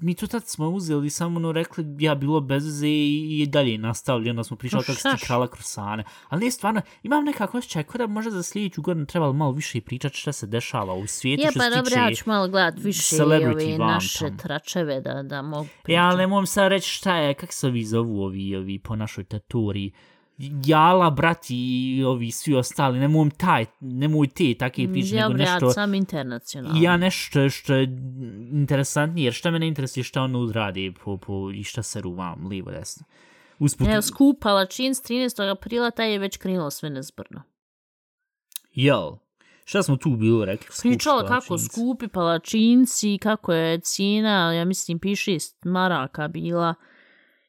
mi 0.00 0.14
to 0.14 0.26
tad 0.26 0.46
smo 0.46 0.68
uzeli 0.68 1.10
samo 1.10 1.36
ono 1.36 1.52
rekli 1.52 1.84
ja 1.98 2.14
bilo 2.14 2.40
bez 2.40 2.64
veze 2.64 2.88
i, 2.88 3.40
i 3.40 3.46
dalje 3.46 3.78
nastavili 3.78 4.30
onda 4.30 4.44
smo 4.44 4.56
pričali 4.56 4.82
Pa 4.82 4.86
kako 4.86 5.00
si 5.00 5.16
š- 5.16 5.26
krala 5.26 5.48
krosane 5.48 6.04
ali 6.28 6.44
ne 6.44 6.50
stvarno 6.50 6.82
imam 7.02 7.24
nekako 7.24 7.58
osjećaj 7.58 7.84
da 7.96 8.06
možda 8.06 8.30
za 8.30 8.42
sljedeću 8.42 8.82
godinu 8.82 9.06
trebalo 9.06 9.32
malo 9.32 9.52
više 9.52 9.80
pričati 9.80 10.16
šta 10.16 10.32
se 10.32 10.46
dešava 10.46 10.94
u 10.94 11.06
svijetu 11.06 11.42
Ja 11.42 11.50
što 11.50 11.58
pa 11.58 11.64
se 11.64 11.70
dobro, 11.70 11.84
tiče 11.84 12.00
ja 12.00 12.14
ću 12.14 12.24
malo 12.26 12.48
gledat 12.48 12.74
više 12.76 13.16
i 13.16 13.20
ove 13.22 13.78
naše 13.80 14.18
tam. 14.20 14.38
tračeve 14.38 15.00
da, 15.00 15.22
da 15.22 15.42
mogu 15.42 15.64
Ja, 15.64 15.82
pričati. 15.82 15.96
ali 16.02 16.18
ne 16.18 16.46
sad 16.46 16.68
reći 16.68 16.90
šta 16.90 17.16
je, 17.16 17.34
kak 17.34 17.52
se 17.52 17.66
ovi 17.66 17.84
zovu 17.84 18.22
ovi, 18.22 18.56
ovi 18.56 18.78
po 18.78 18.96
našoj 18.96 19.24
taturi. 19.24 19.90
Jala, 20.66 21.10
brati 21.10 21.56
i 21.56 22.04
ovi 22.04 22.30
svi 22.30 22.54
ostali, 22.54 22.98
ne 22.98 23.08
mogu 23.08 23.30
taj, 23.36 23.66
ne 23.80 24.08
mogu 24.08 24.26
te 24.26 24.54
takve 24.58 24.92
priče, 24.92 25.16
ja 25.16 25.28
nego 25.28 25.38
nešto... 25.38 25.70
sam 25.70 25.94
internacionalno. 25.94 26.82
Ja 26.82 26.96
nešto 26.96 27.48
što 27.50 27.74
je 27.74 27.84
interesantnije, 28.52 29.24
jer 29.24 29.32
šta 29.32 29.50
mene 29.50 29.68
interesuje 29.68 30.04
šta 30.04 30.22
ono 30.22 30.52
radi 30.52 30.94
po, 31.04 31.16
po, 31.16 31.50
i 31.54 31.64
šta 31.64 31.82
se 31.82 32.00
ruvam, 32.00 32.46
lijevo 32.46 32.70
desno. 32.70 33.06
Usput, 33.58 33.88
Evo, 33.88 34.02
skup 34.02 34.40
palačin 34.40 34.94
s 34.94 35.02
13. 35.02 35.50
aprila, 35.50 35.90
taj 35.90 36.12
je 36.12 36.18
već 36.18 36.36
krenulo 36.36 36.70
sve 36.70 36.90
nezbrno. 36.90 37.42
jel, 38.72 39.10
šta 39.64 39.82
smo 39.82 39.96
tu 39.96 40.10
bilo 40.10 40.44
rekli? 40.44 40.68
Pričala 40.82 41.20
kako 41.20 41.46
palačinci. 41.48 41.68
skupi 41.68 42.08
palačinci, 42.08 43.18
kako 43.18 43.52
je 43.52 43.80
cijena, 43.80 44.52
ja 44.52 44.64
mislim, 44.64 44.98
piše 44.98 45.36
maraka 45.64 46.28
bila. 46.28 46.74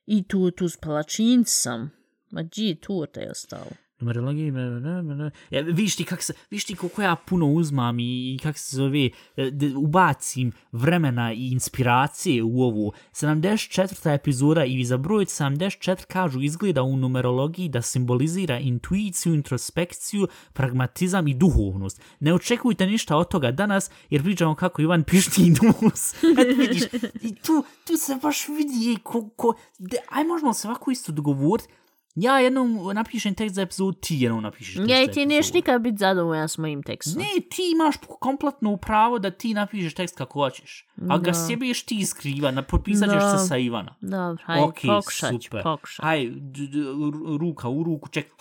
I 0.05 0.23
tu, 0.23 0.51
tu 0.51 0.69
s 0.69 0.77
palačinci 0.77 1.53
sam. 1.53 2.00
Ma 2.31 2.43
G 2.43 2.75
tour 2.75 3.07
te 3.07 3.21
je 3.21 3.31
ostalo? 3.31 3.71
Numerologija, 4.01 4.51
ne, 4.51 4.69
ne, 4.79 5.03
ne, 5.03 5.15
ne. 5.15 5.31
Ja, 5.49 5.59
e, 5.59 5.63
viš 5.63 5.95
ti, 5.95 6.03
kak 6.03 6.23
se, 6.23 6.33
viš 6.49 6.65
ti 6.65 6.75
koliko 6.75 7.01
ja 7.01 7.15
puno 7.15 7.47
uzmam 7.47 7.99
i, 7.99 8.33
i 8.33 8.39
kak 8.43 8.57
se 8.57 8.75
zove, 8.75 9.09
e, 9.37 9.51
de, 9.51 9.75
ubacim 9.75 10.51
vremena 10.71 11.33
i 11.33 11.51
inspiracije 11.51 12.43
u 12.43 12.61
ovu. 12.61 12.93
74. 13.11 14.15
epizoda 14.15 14.65
i 14.65 14.85
za 14.85 14.97
broj 14.97 15.25
74 15.25 16.05
kažu 16.05 16.41
izgleda 16.41 16.83
u 16.83 16.97
numerologiji 16.97 17.69
da 17.69 17.81
simbolizira 17.81 18.59
intuiciju, 18.59 19.33
introspekciju, 19.33 20.27
pragmatizam 20.53 21.27
i 21.27 21.33
duhovnost. 21.33 22.01
Ne 22.19 22.33
očekujte 22.33 22.87
ništa 22.87 23.17
od 23.17 23.29
toga 23.29 23.51
danas 23.51 23.91
jer 24.09 24.23
pričamo 24.23 24.55
kako 24.55 24.81
Ivan 24.81 25.03
pišti 25.03 25.53
nus. 25.81 26.15
Vidiš, 26.57 26.83
i 27.21 27.35
tu, 27.35 27.63
tu 27.87 27.97
se 27.97 28.15
baš 28.21 28.47
vidi, 28.47 28.97
ko, 29.03 29.29
ko, 29.29 29.53
de, 29.79 29.97
aj 30.09 30.23
možemo 30.23 30.53
se 30.53 30.67
ovako 30.67 30.91
isto 30.91 31.11
dogovoriti, 31.11 31.69
Ja 32.15 32.39
jednom 32.39 32.91
napišem 32.93 33.35
tekst 33.35 33.55
za 33.55 33.61
epizodu, 33.61 33.91
ti 33.93 34.17
jednom 34.17 34.43
napišeš 34.43 34.75
tekst 34.75 34.89
Ja 34.89 34.97
za 34.97 35.03
i 35.03 35.07
ti 35.07 35.25
neš 35.25 35.37
epizodu. 35.37 35.55
nikad 35.55 35.81
biti 35.81 35.97
zadovoljan 35.97 36.49
s 36.49 36.57
mojim 36.57 36.83
tekstom. 36.83 37.13
Ne, 37.15 37.27
ti 37.41 37.61
imaš 37.73 37.95
kompletno 38.19 38.77
pravo 38.77 39.19
da 39.19 39.31
ti 39.31 39.53
napišeš 39.53 39.93
tekst 39.93 40.17
kako 40.17 40.39
hoćeš. 40.39 40.87
A 41.09 41.17
ga 41.17 41.23
Da. 41.23 41.33
sjebiješ 41.37 41.83
ti 41.83 42.05
skriva, 42.05 42.51
na 42.51 42.61
potpisat 42.61 43.09
ćeš 43.09 43.19
Da. 43.21 43.37
se 43.37 43.47
sa 43.47 43.57
Ivana. 43.57 43.95
Dobro, 44.01 44.43
hajde, 44.45 44.63
Ok, 44.63 44.75
pokušat 44.83 45.41
ću, 45.41 45.49
pokušat. 45.63 46.03
Haj, 46.03 46.25
d- 46.25 46.31
d- 46.63 46.79
ru- 46.79 47.37
ruka 47.37 47.69
u 47.69 47.83
ruku, 47.83 48.09
ček. 48.09 48.31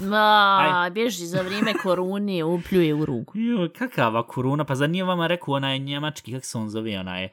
Ma, 0.00 0.90
bježi 0.90 1.26
za 1.26 1.42
vrijeme 1.42 1.74
korune, 1.74 2.44
upljuje 2.44 2.94
u 2.94 3.04
ruku. 3.04 3.32
Jo, 3.38 3.68
kakava 3.68 4.22
korona, 4.22 4.64
pa 4.64 4.74
zar 4.74 4.90
nije 4.90 5.04
vama 5.04 5.26
rekao 5.26 5.54
onaj 5.54 5.78
njemački, 5.78 6.32
kak 6.32 6.44
se 6.44 6.58
on 6.58 6.70
zove, 6.70 7.00
onaj 7.00 7.28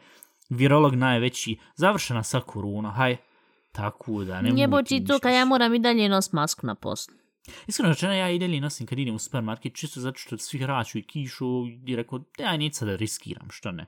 virolog 0.50 0.96
najveći, 0.96 1.58
završena 1.76 2.24
sa 2.24 2.40
korona, 2.40 2.90
haj. 2.92 3.18
Tako 3.72 4.24
da, 4.24 4.42
ne 4.42 4.52
Njebo 4.52 4.82
ti 4.82 5.06
to 5.06 5.20
kad 5.20 5.34
ja 5.34 5.46
moram 5.46 5.74
i 5.74 5.80
dalje 5.80 6.10
nos 6.10 6.32
masku 6.32 6.68
na 6.68 6.76
poslu. 6.76 7.14
Iskreno 7.68 7.90
rečeno, 7.90 8.14
ja 8.14 8.30
i 8.30 8.40
dalje 8.40 8.62
nosim 8.62 8.88
kad 8.88 9.00
idem 9.00 9.16
u 9.16 9.20
supermarket, 9.20 9.76
čisto 9.76 10.00
zato 10.00 10.18
što 10.18 10.38
svi 10.38 10.60
hraću 10.60 10.98
i 10.98 11.04
kišu 11.04 11.68
i 11.88 11.96
rekao, 11.96 12.20
ja 12.40 12.72
sad 12.72 12.88
da 12.88 12.96
riskiram, 12.96 13.48
što 13.52 13.72
ne. 13.72 13.86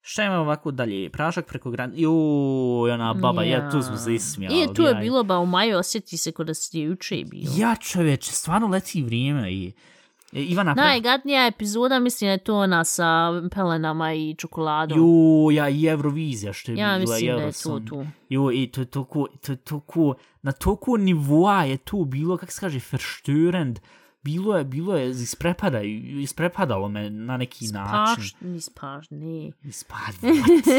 Šta 0.00 0.24
ima 0.24 0.38
ovako 0.38 0.70
dalje? 0.70 1.10
Prašak 1.10 1.46
preko 1.46 1.70
gran... 1.70 1.92
Joj, 1.96 2.90
ona 2.90 3.14
baba, 3.14 3.42
ja, 3.42 3.70
tu 3.70 3.82
smo 3.82 3.96
se 3.96 4.14
ismijali. 4.14 4.62
I 4.62 4.74
tu 4.74 4.82
je 4.82 4.90
ja, 4.90 5.00
bilo 5.00 5.24
ba 5.24 5.38
u 5.38 5.46
maju, 5.46 5.78
osjeti 5.78 6.16
se 6.16 6.32
kod 6.32 6.46
da 6.46 6.54
se 6.54 6.78
je 6.78 6.84
juče 6.84 7.24
bilo. 7.30 7.52
Ja 7.56 7.76
čoveče, 7.76 8.32
stvarno 8.32 8.68
leti 8.68 9.02
vrijeme 9.02 9.52
i... 9.52 9.68
E, 9.68 9.97
Ivana, 10.32 10.74
pra... 10.74 10.84
Najgadnija 10.84 11.46
epizoda, 11.46 11.98
mislim 11.98 12.30
je 12.30 12.38
to 12.38 12.56
ona 12.56 12.84
sa 12.84 13.28
pelenama 13.54 14.14
i 14.14 14.34
čokoladom. 14.34 14.98
Jo, 14.98 15.50
ja 15.50 15.68
i 15.68 15.86
Eurovizija 15.86 16.52
što 16.52 16.72
je 16.72 16.78
ja 16.78 16.86
bila, 16.86 16.98
mislim 16.98 17.36
da 17.36 17.42
je 17.42 17.52
to 17.62 17.80
tu. 17.80 18.06
Jo, 18.28 18.50
i 18.52 18.66
to 18.66 18.80
je 18.80 18.84
toliko, 18.84 19.26
to 19.46 19.52
je 19.52 19.56
toliko, 19.56 20.14
na 20.42 20.52
toliko 20.52 20.96
nivoa 20.96 21.64
je 21.64 21.76
to 21.76 22.04
bilo, 22.04 22.36
kako 22.36 22.52
se 22.52 22.60
kaže, 22.60 22.78
verstörend. 22.78 23.78
Bilo 24.22 24.56
je, 24.56 24.64
bilo 24.64 24.96
je, 24.96 25.10
isprepadaju, 25.10 26.20
isprepadalo 26.20 26.88
me 26.88 27.10
na 27.10 27.36
neki 27.36 27.66
način. 27.72 28.16
Paš, 28.16 28.34
nis 28.40 28.70
paš, 28.70 29.10
ne. 29.10 29.50
Ispadvat. 29.64 30.14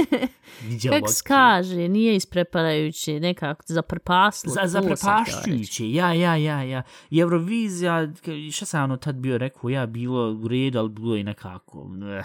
Viđalo 0.67 0.95
Kako 0.95 1.07
se 1.07 1.23
kaže, 1.27 1.87
nije 1.87 2.15
ispreparajuće, 2.15 3.19
nekako 3.19 3.63
zaprpaslo. 3.67 4.53
Za, 4.53 4.61
to 4.61 4.67
za 4.67 4.81
sam 4.81 4.93
htjela 4.93 5.19
reći. 5.19 5.31
prepašćujuće, 5.31 5.91
ja, 5.91 6.13
ja, 6.13 6.35
ja, 6.35 6.63
ja. 6.63 6.81
I 7.09 7.19
Eurovizija, 7.19 8.07
šta 8.51 8.65
sam 8.65 8.83
ono 8.83 8.97
tad 8.97 9.15
bio 9.15 9.37
rekao, 9.37 9.69
ja, 9.69 9.85
bilo 9.85 10.31
u 10.31 10.47
redu, 10.47 10.79
ali 10.79 10.89
bilo 10.89 11.15
i 11.15 11.23
nekako, 11.23 11.89
eh, 12.19 12.23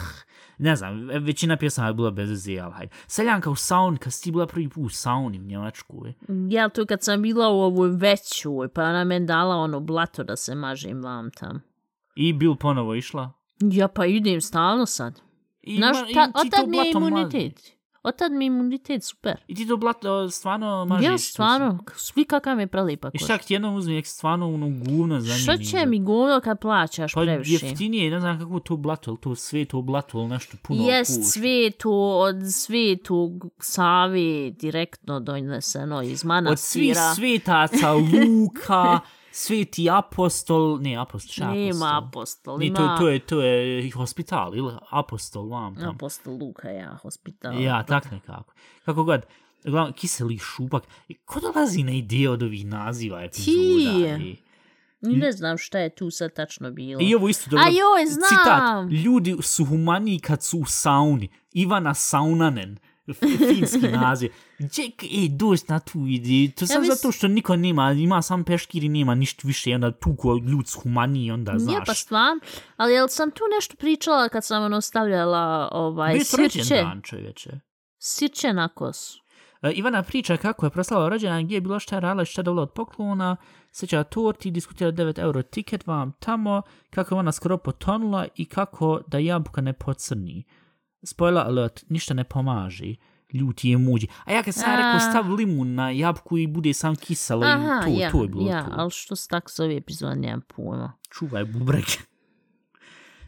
ne 0.58 0.76
znam, 0.76 1.08
većina 1.08 1.56
pjesama 1.56 1.88
je 1.88 1.94
bila 1.94 2.10
bez 2.10 2.30
veze, 2.30 2.58
ali 2.58 2.72
hajde. 2.72 2.92
Seljanka 3.06 3.50
u 3.50 3.56
sauni, 3.56 3.98
kad 3.98 4.12
si 4.12 4.22
ti 4.22 4.32
bila 4.32 4.46
prvi 4.46 4.68
put 4.68 4.86
u 4.86 4.88
sauni 4.94 5.38
u 5.38 5.42
Njemačkoj, 5.42 6.12
Ja 6.28 6.68
to 6.68 6.86
kad 6.86 7.02
sam 7.02 7.22
bila 7.22 7.48
u 7.48 7.60
ovoj 7.60 7.88
većoj, 7.90 8.68
pa 8.68 8.82
ona 8.82 9.04
men 9.04 9.26
dala 9.26 9.56
ono 9.56 9.80
blato 9.80 10.24
da 10.24 10.36
se 10.36 10.54
mažem 10.54 11.03
vam 11.06 11.30
tam. 11.30 11.62
i 12.16 12.32
bil 12.32 12.54
ponovo 12.54 12.94
išla. 12.94 13.32
Ja 13.62 13.88
pa 13.88 14.06
idem 14.06 14.40
stalno 14.40 14.86
sad. 14.86 15.20
I, 15.62 15.76
Znaš, 15.76 15.96
ma- 15.96 16.06
i 16.06 16.14
ta, 16.14 16.26
ti 16.26 16.32
od 16.34 16.42
to 16.42 16.50
tad 16.50 16.68
mi 16.68 16.76
je 16.76 16.84
mazi. 16.84 16.96
imunitet. 16.98 17.74
Od 18.02 18.16
tad 18.16 18.32
mi 18.32 18.44
je 18.44 18.46
imunitet 18.46 19.04
super. 19.04 19.36
I 19.46 19.54
ti 19.54 19.66
to 19.66 19.76
blato 19.76 20.30
stvarno 20.30 20.84
mažiš. 20.84 21.06
Ja 21.06 21.18
stvarno, 21.18 21.78
svi 21.94 22.24
kakav 22.24 22.60
je 22.60 22.66
prelipa 22.66 23.08
I 23.08 23.10
koža. 23.12 23.24
šta 23.26 23.38
ti 23.38 23.54
jednom 23.54 23.74
uzme 23.74 24.02
stvarno 24.04 24.48
ono 24.48 24.68
guvno 24.80 25.20
za 25.20 25.34
Šta 25.34 25.52
njim 25.52 25.62
će 25.62 25.76
ide? 25.76 25.86
mi 25.86 26.00
govno 26.00 26.40
kad 26.40 26.60
plaćaš 26.60 27.12
Pa 27.14 27.20
previše? 27.20 27.66
jeftinije, 27.66 28.10
ne 28.10 28.20
znam 28.20 28.38
kako 28.38 28.60
to 28.60 28.76
blato, 28.76 29.10
ili 29.10 29.18
to 29.18 29.34
sve 29.34 29.64
to 29.64 29.82
blato, 29.82 30.18
ili 30.18 30.28
nešto 30.28 30.56
puno 30.62 30.84
Jest 30.84 31.16
kuš. 31.16 31.32
svetu 31.32 31.92
od 32.12 32.36
svetog 32.52 33.30
Save 33.60 34.50
direktno 34.52 35.20
doneseno 35.20 36.02
iz 36.02 36.10
Od 36.10 36.18
svih 36.18 36.26
manastira. 36.26 37.14
svetaca, 37.14 37.92
Luka, 37.92 39.00
sveti 39.36 39.90
apostol, 39.90 40.78
ne 40.80 40.96
apostol, 40.96 41.32
šta 41.32 41.52
je 41.52 41.66
Nema 41.66 41.98
apostol? 41.98 42.54
apostol, 42.54 42.58
Ne, 42.58 42.66
ima 42.66 42.76
to, 42.76 42.96
to, 42.98 43.08
je, 43.08 43.18
to 43.18 43.40
je 43.42 43.90
hospital, 43.90 44.56
ili 44.56 44.72
apostol, 44.90 45.48
vam 45.48 45.74
tam. 45.76 45.88
apostol 45.94 46.36
Luka, 46.36 46.68
ja, 46.68 46.98
hospital. 47.02 47.60
Ja, 47.60 47.82
tak 47.82 48.10
nekako. 48.10 48.52
Kako 48.84 49.04
god, 49.04 49.22
glavno, 49.64 49.92
kiseli 49.92 50.38
šupak. 50.38 50.82
Ko 51.24 51.40
dolazi 51.40 51.82
na 51.82 51.92
ideje 51.92 52.30
od 52.30 52.42
ovih 52.42 52.66
naziva 52.66 53.22
epizoda? 53.24 54.16
Ti. 54.18 54.36
I, 55.02 55.16
Ne 55.16 55.32
znam 55.32 55.58
šta 55.58 55.78
je 55.78 55.94
tu 55.94 56.10
sad 56.10 56.32
tačno 56.32 56.70
bilo. 56.70 57.00
I 57.02 57.14
ovo 57.14 57.28
isto 57.28 57.50
dobro. 57.50 57.64
A 57.64 57.68
joj, 57.68 58.06
znam! 58.06 58.28
Citat, 58.28 59.04
ljudi 59.04 59.36
su 59.42 59.64
humaniji 59.64 60.18
kad 60.18 60.42
su 60.42 60.58
u 60.58 60.64
sauni. 60.66 61.28
Ivana 61.52 61.94
Saunanen. 61.94 62.78
Finski 63.48 63.88
naziv. 63.88 64.32
Ček, 64.58 65.02
ej, 65.02 65.28
doći 65.28 65.64
na 65.68 65.78
tu 65.78 66.06
ideju. 66.06 66.50
To 66.52 66.66
sam 66.66 66.82
mis- 66.82 66.88
zato 66.88 67.12
što 67.12 67.28
niko 67.28 67.56
nema, 67.56 67.92
ima 67.92 68.22
sam 68.22 68.44
peškir 68.44 68.84
i 68.84 68.88
nema 68.88 69.14
ništa 69.14 69.42
više. 69.44 69.74
Onda 69.74 69.92
tu 69.92 70.16
ko 70.16 70.36
ljud 70.36 70.68
su 70.68 70.80
humaniji, 70.80 71.30
onda 71.30 71.52
znaš. 71.58 71.74
Ja 71.74 71.82
pa 71.86 71.94
stvarno, 71.94 72.40
ali 72.76 72.92
jel 72.92 73.08
sam 73.08 73.30
tu 73.30 73.42
nešto 73.56 73.76
pričala 73.76 74.28
kad 74.28 74.44
sam 74.44 74.62
ono 74.64 74.80
stavljala 74.80 75.68
ovaj 75.72 76.12
Bio 76.12 76.18
je 76.18 76.24
srećen 76.24 76.64
sirće? 76.64 76.82
dan, 76.82 77.02
čovječe. 77.02 77.50
Sirće 77.98 78.52
na 78.52 78.68
kosu. 78.68 79.20
E, 79.62 79.70
Ivana 79.72 80.02
priča 80.02 80.36
kako 80.36 80.66
je 80.66 80.70
proslala 80.70 81.08
rođendan, 81.08 81.44
gdje 81.44 81.54
je 81.54 81.60
bilo 81.60 81.80
šta 81.80 81.96
je 81.96 82.00
radila 82.00 82.22
i 82.22 82.26
šta 82.26 82.40
je 82.40 82.44
dobila 82.44 82.62
od 82.62 82.72
poklona, 82.72 83.36
seća 83.70 84.04
torti, 84.04 84.50
diskutira 84.50 84.92
9 84.92 85.18
euro 85.20 85.42
tiket 85.42 85.86
vam 85.86 86.12
tamo, 86.18 86.62
kako 86.90 87.14
je 87.14 87.18
ona 87.18 87.32
skoro 87.32 87.58
potonula 87.58 88.26
i 88.36 88.44
kako 88.44 89.00
da 89.06 89.18
jabuka 89.18 89.60
ne 89.60 89.72
pocrni. 89.72 90.44
Spoiler 91.04 91.46
alert, 91.46 91.84
ništa 91.88 92.14
ne 92.14 92.24
pomaže. 92.24 92.94
Ljuti 93.32 93.70
je 93.70 93.78
muđi. 93.78 94.06
A 94.24 94.32
ja 94.32 94.42
kad 94.42 94.54
sam 94.54 94.70
A. 94.70 94.76
rekao 94.76 95.00
stav 95.00 95.30
limun 95.30 95.74
na 95.74 95.90
jabuku 95.90 96.38
i 96.38 96.46
bude 96.46 96.74
sam 96.74 96.96
kiselo 96.96 97.46
Aha, 97.46 97.80
i 97.88 97.94
to, 97.94 98.00
ja, 98.00 98.10
to 98.10 98.22
je 98.22 98.28
bilo 98.28 98.50
ja, 98.50 98.64
to. 98.64 98.72
ali 98.76 98.90
što 98.90 99.16
se 99.16 99.28
tako 99.28 99.50
zove 99.52 99.76
epizod, 99.76 100.18
nemam 100.18 100.40
pojma. 100.40 100.92
Čuvaj 101.10 101.44
bubreg. 101.44 101.84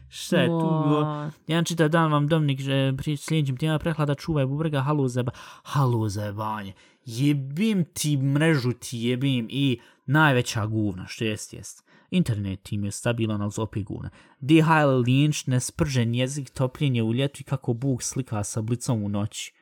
Šta 0.09 0.37
je 0.37 0.47
tu 0.47 0.83
bilo? 0.83 1.29
Jedan 1.47 1.65
čitav 1.65 1.89
dan 1.89 2.11
vam 2.11 2.27
Dominik 2.27 2.59
že 2.59 2.93
pri 2.97 3.17
sljedećim 3.17 3.57
tijema 3.57 3.79
prehlada 3.79 4.15
čuvaj 4.15 4.45
bubrega, 4.45 4.81
halo 4.81 5.07
zeba, 5.07 5.31
halo 5.63 6.09
zebanje. 6.09 6.73
Jebim 7.05 7.85
ti 7.93 8.17
mrežu 8.17 8.71
ti 8.73 8.99
jebim 8.99 9.47
i 9.49 9.79
najveća 10.05 10.65
guvna, 10.65 11.07
što 11.07 11.23
jest 11.23 11.53
jest. 11.53 11.86
Internet 12.11 12.63
tim 12.63 12.85
je 12.85 12.91
stabilan, 12.91 13.41
ali 13.41 13.51
opet 13.57 13.83
guvna. 13.83 14.09
DHL 14.39 15.01
linč, 15.05 15.45
nespržen 15.45 16.15
jezik, 16.15 16.49
topljenje 16.49 17.03
u 17.03 17.13
ljetu 17.13 17.37
i 17.41 17.43
kako 17.43 17.73
Bog 17.73 18.03
slika 18.03 18.43
sa 18.43 18.61
blicom 18.61 19.03
u 19.03 19.09
noći. 19.09 19.53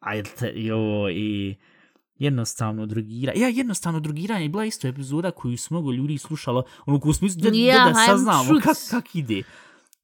Ajde, 0.00 0.52
jo, 0.54 1.10
i 1.10 1.56
jednostavno 2.18 2.86
drogira. 2.86 3.32
Ja, 3.36 3.48
jednostavno 3.48 4.00
drogiranje 4.00 4.44
je 4.44 4.48
bila 4.48 4.64
isto 4.64 4.88
epizoda 4.88 5.30
koju 5.30 5.58
su 5.58 5.74
mnogo 5.74 5.92
ljudi 5.92 6.18
slušalo, 6.18 6.64
ono 6.86 7.12
smo 7.12 7.26
isto 7.26 7.40
da, 7.40 7.56
Ja, 7.56 7.84
da, 7.84 7.90
da 7.90 8.06
saznamo 8.06 8.60
kak, 8.62 8.76
kak 8.90 9.14
ide. 9.14 9.42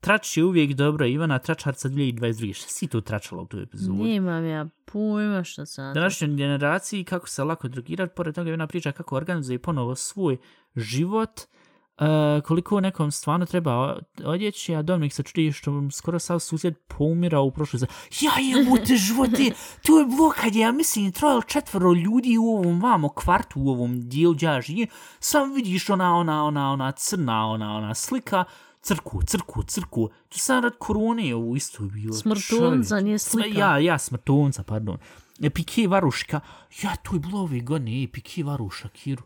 Trač 0.04 0.36
je 0.36 0.44
uvijek 0.44 0.72
dobro, 0.72 1.06
Ivana 1.06 1.38
Tračarca 1.38 1.88
2022. 1.88 2.52
Šta 2.52 2.68
si 2.68 2.86
to 2.86 3.00
tračala 3.00 3.42
u 3.42 3.46
tu 3.46 3.58
epizodu? 3.58 4.04
Nemam 4.04 4.46
ja 4.46 4.66
pojma 4.84 5.44
što 5.44 5.66
sam. 5.66 5.94
Današnjoj 5.94 6.36
generaciji 6.36 7.04
kako 7.04 7.28
se 7.28 7.44
lako 7.44 7.68
drogirati, 7.68 8.14
pored 8.16 8.34
toga 8.34 8.48
Ivana 8.48 8.66
priča 8.66 8.92
kako 8.92 9.16
organizuje 9.16 9.58
ponovo 9.58 9.94
svoj 9.94 10.36
život, 10.76 11.40
uh, 11.40 12.06
koliko 12.44 12.80
nekom 12.80 13.10
stvarno 13.10 13.46
treba 13.46 13.98
odjeći, 14.24 14.74
a 14.74 14.82
Dominik 14.82 15.12
se 15.12 15.22
čudi 15.22 15.52
što 15.52 15.90
skoro 15.90 16.18
sav 16.18 16.38
susjed 16.38 16.74
poumirao 16.78 17.44
u 17.44 17.50
prošloj 17.50 17.78
za... 17.78 17.86
Ja 18.20 18.32
jemu 18.40 18.76
te 18.86 18.96
živote, 18.96 19.50
to 19.86 19.98
je 19.98 20.06
bilo 20.06 20.30
kad 20.30 20.54
je, 20.54 20.60
ja 20.60 20.72
mislim, 20.72 21.12
trojalo 21.12 21.42
četvoro 21.42 21.92
ljudi 21.92 22.38
u 22.38 22.46
ovom 22.46 22.80
vamo 22.80 23.08
kvartu, 23.08 23.60
u 23.60 23.68
ovom 23.68 24.08
dijelu 24.08 24.34
gdje 24.34 24.46
ja 24.46 24.60
živim, 24.60 24.88
sam 25.20 25.54
vidiš 25.54 25.90
ona, 25.90 26.16
ona, 26.16 26.44
ona, 26.44 26.72
ona 26.72 26.92
crna, 26.92 27.46
ona, 27.46 27.76
ona 27.76 27.94
slika, 27.94 28.44
crku, 28.84 29.22
crku, 29.26 29.62
crku. 29.62 30.10
To 30.28 30.38
sam 30.38 30.62
rad 30.62 30.72
korone 30.78 31.34
ovo 31.34 31.56
isto 31.56 31.82
bilo. 31.82 32.14
Smrtunca, 32.14 33.00
nije 33.00 33.18
slika. 33.18 33.58
Ja, 33.58 33.78
ja, 33.78 33.98
smrtunca, 33.98 34.62
pardon. 34.62 34.98
E, 35.42 35.50
Pike 35.50 35.88
Varuška, 35.88 36.40
ja, 36.82 36.96
to 36.96 37.14
je 37.14 37.20
bilo 37.20 37.40
ove 37.40 37.60
godine, 37.60 38.02
e, 38.02 38.06
Pike 38.12 38.44
Varuša, 38.44 38.88
Kiru. 38.88 39.22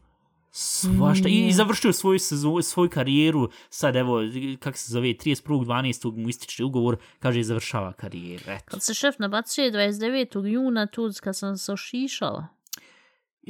Svašta. 0.50 1.28
I, 1.28 1.46
I 1.46 1.52
završio 1.52 1.92
svoju, 1.92 2.18
sezon, 2.18 2.62
svoju 2.62 2.90
karijeru, 2.90 3.50
sad 3.70 3.96
evo, 3.96 4.20
kak 4.60 4.76
se 4.76 4.92
zove, 4.92 5.08
31.12. 5.08 6.16
mu 6.16 6.28
ističe 6.28 6.64
ugovor, 6.64 6.96
kaže, 7.18 7.42
završava 7.42 7.92
karijeru, 7.92 8.44
eto. 8.46 8.64
Kad 8.64 8.82
se 8.82 8.94
šef 8.94 9.18
nabacuje 9.18 9.72
29. 9.72 10.46
juna, 10.46 10.86
tu 10.86 11.10
kad 11.22 11.36
sam 11.36 11.56
se 11.56 11.72
ošišala. 11.72 12.46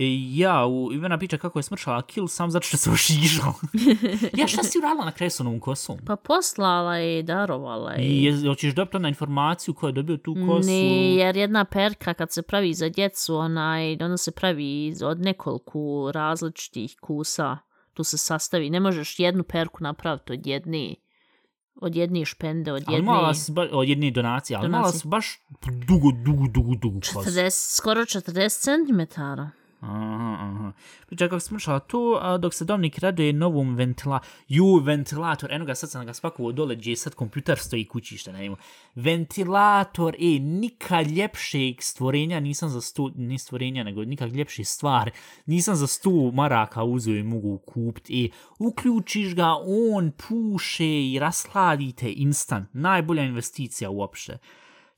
E, 0.00 0.04
ja, 0.38 0.66
u 0.66 0.92
Ivana 0.92 1.18
priča 1.18 1.37
kako 1.37 1.58
je 1.58 1.62
smršala 1.62 2.02
kill 2.02 2.28
sam 2.28 2.50
zato 2.50 2.66
što 2.66 2.76
se 2.76 2.90
ošižao. 2.90 3.54
ja, 4.38 4.46
šta 4.46 4.62
si 4.62 4.78
uradila 4.78 5.04
na 5.04 5.12
kraju 5.12 5.30
s 5.30 5.40
onom 5.40 5.61
kosom? 5.61 5.98
Pa 6.06 6.16
poslala 6.16 6.96
je, 6.96 7.22
darovala 7.22 7.92
je. 7.92 8.06
I 8.06 8.24
je, 8.24 8.48
hoćeš 8.48 8.74
dobiti 8.74 8.98
na 8.98 9.08
informaciju 9.08 9.74
ko 9.74 9.87
je 9.87 9.92
dobio 9.92 10.16
tu 10.16 10.37
kosu? 10.46 10.68
Ne, 10.68 11.14
jer 11.14 11.37
jedna 11.37 11.64
perka 11.64 12.14
kad 12.14 12.32
se 12.32 12.42
pravi 12.42 12.74
za 12.74 12.88
djecu, 12.88 13.37
onaj, 13.37 13.92
onda 13.92 14.16
se 14.16 14.30
pravi 14.30 14.94
od 15.04 15.20
nekoliko 15.20 16.11
različitih 16.14 16.96
kusa. 17.00 17.58
Tu 17.94 18.04
se 18.04 18.18
sastavi. 18.18 18.70
Ne 18.70 18.80
možeš 18.80 19.18
jednu 19.18 19.42
perku 19.42 19.78
napraviti 19.80 20.32
od 20.32 20.46
jedne 20.46 20.94
od 21.80 21.96
jedne 21.96 22.24
špende, 22.24 22.72
od 22.72 22.82
Ali 22.87 22.96
jedne... 22.96 23.12
mala 23.12 23.34
si 23.34 23.52
ba, 23.52 23.68
od 23.72 23.88
jedne 23.88 24.11
donacije, 24.11 24.56
ali 24.56 24.68
mala 24.68 24.82
Donacije. 24.82 25.08
baš 25.08 25.40
dugo, 25.88 26.08
dugo, 26.24 26.48
dugo, 26.48 26.74
dugo 26.74 27.00
kosu. 27.00 27.30
40, 27.30 27.76
skoro 27.76 28.00
40 28.00 28.62
cm. 28.62 29.20
Aha, 29.81 30.37
aha. 30.41 30.73
Priča 31.07 31.29
kako 31.29 31.41
smršala 31.41 31.79
to, 31.79 32.19
a 32.23 32.38
dok 32.38 32.55
se 32.55 32.64
Dominik 32.64 32.99
raduje 32.99 33.33
novom 33.33 33.75
ventila... 33.75 34.21
Ju, 34.49 34.77
ventilator, 34.77 35.53
eno 35.53 35.64
ga 35.64 35.75
sad 35.75 35.91
sam 35.91 36.07
ga 36.07 36.14
spakovao 36.14 36.53
dole, 36.53 36.77
gdje 36.77 36.97
sad 36.97 37.14
kompjuter 37.14 37.59
stoji 37.59 37.85
kući, 37.85 38.17
šta 38.17 38.33
ne 38.33 38.51
Ventilator, 38.95 40.14
e, 40.14 40.38
nikad 40.38 41.07
ljepšeg 41.07 41.83
stvorenja 41.83 42.41
nisam 42.41 42.69
za 42.69 42.81
stu... 42.81 43.12
Ni 43.17 43.38
stvorenja, 43.38 43.85
nego 43.85 44.05
nikad 44.05 44.33
ljepše 44.33 44.64
stvar. 44.64 45.11
Nisam 45.47 45.77
za 45.77 45.87
stu 45.87 46.31
maraka 46.35 46.85
uzeo 46.85 47.14
i 47.14 47.23
mogu 47.23 47.59
kupiti. 47.59 48.27
E, 48.27 48.29
uključiš 48.59 49.35
ga, 49.35 49.55
on 49.95 50.12
puše 50.29 51.11
i 51.11 51.19
rasladite 51.19 52.12
instant. 52.12 52.69
Najbolja 52.73 53.23
investicija 53.23 53.91
uopšte. 53.91 54.38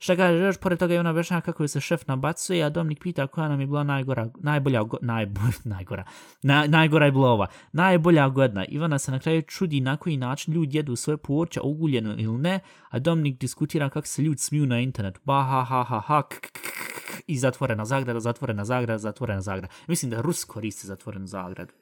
Šta 0.03 0.15
kaže, 0.15 0.37
još 0.37 0.57
pored 0.57 0.79
toga 0.79 0.93
i 0.93 0.97
ona 0.97 1.09
objašnjava 1.09 1.41
kako 1.41 1.67
se 1.67 1.79
šef 1.79 2.07
nabacuje, 2.07 2.63
a 2.63 2.69
Dominik 2.69 2.99
pita 3.01 3.27
koja 3.27 3.47
nam 3.47 3.59
je 3.59 3.67
bila 3.67 3.83
najgora, 3.83 4.29
najbolja, 4.39 4.83
go, 4.83 4.97
najbolj, 5.01 5.53
najgora, 5.75 6.03
na, 6.41 6.65
najgora 6.67 7.05
je 7.05 7.11
bila 7.11 7.29
ova, 7.29 7.47
najbolja 7.71 8.29
godina. 8.29 8.65
Ivana 8.65 8.99
se 8.99 9.11
na 9.11 9.19
kraju 9.19 9.41
čudi 9.41 9.81
na 9.81 9.97
koji 9.97 10.17
način 10.17 10.53
ljudi 10.53 10.77
jedu 10.77 10.95
svoje 10.95 11.17
povrće, 11.17 11.59
oguljeno 11.63 12.15
ili 12.17 12.37
ne, 12.37 12.59
a 12.89 12.99
Dominik 12.99 13.39
diskutira 13.39 13.89
kako 13.89 14.07
se 14.07 14.21
ljudi 14.21 14.37
smiju 14.37 14.65
na 14.65 14.79
internetu. 14.79 15.21
Ba, 15.23 15.43
ha, 15.43 15.63
ha, 15.63 15.83
ha, 15.83 15.99
ha, 15.99 16.21
k, 16.21 16.39
k, 16.39 16.51
k, 16.51 16.61
k, 16.61 17.21
i 17.27 17.37
zatvorena 17.37 17.85
zagrada, 17.85 18.19
zatvorena 18.19 18.65
zagrada, 18.65 18.97
zatvorena 18.97 19.41
zagrada. 19.41 19.73
Mislim 19.87 20.11
da 20.11 20.21
Rus 20.21 20.43
koristi 20.43 20.87
zatvorenu 20.87 21.27
zagradu. 21.27 21.73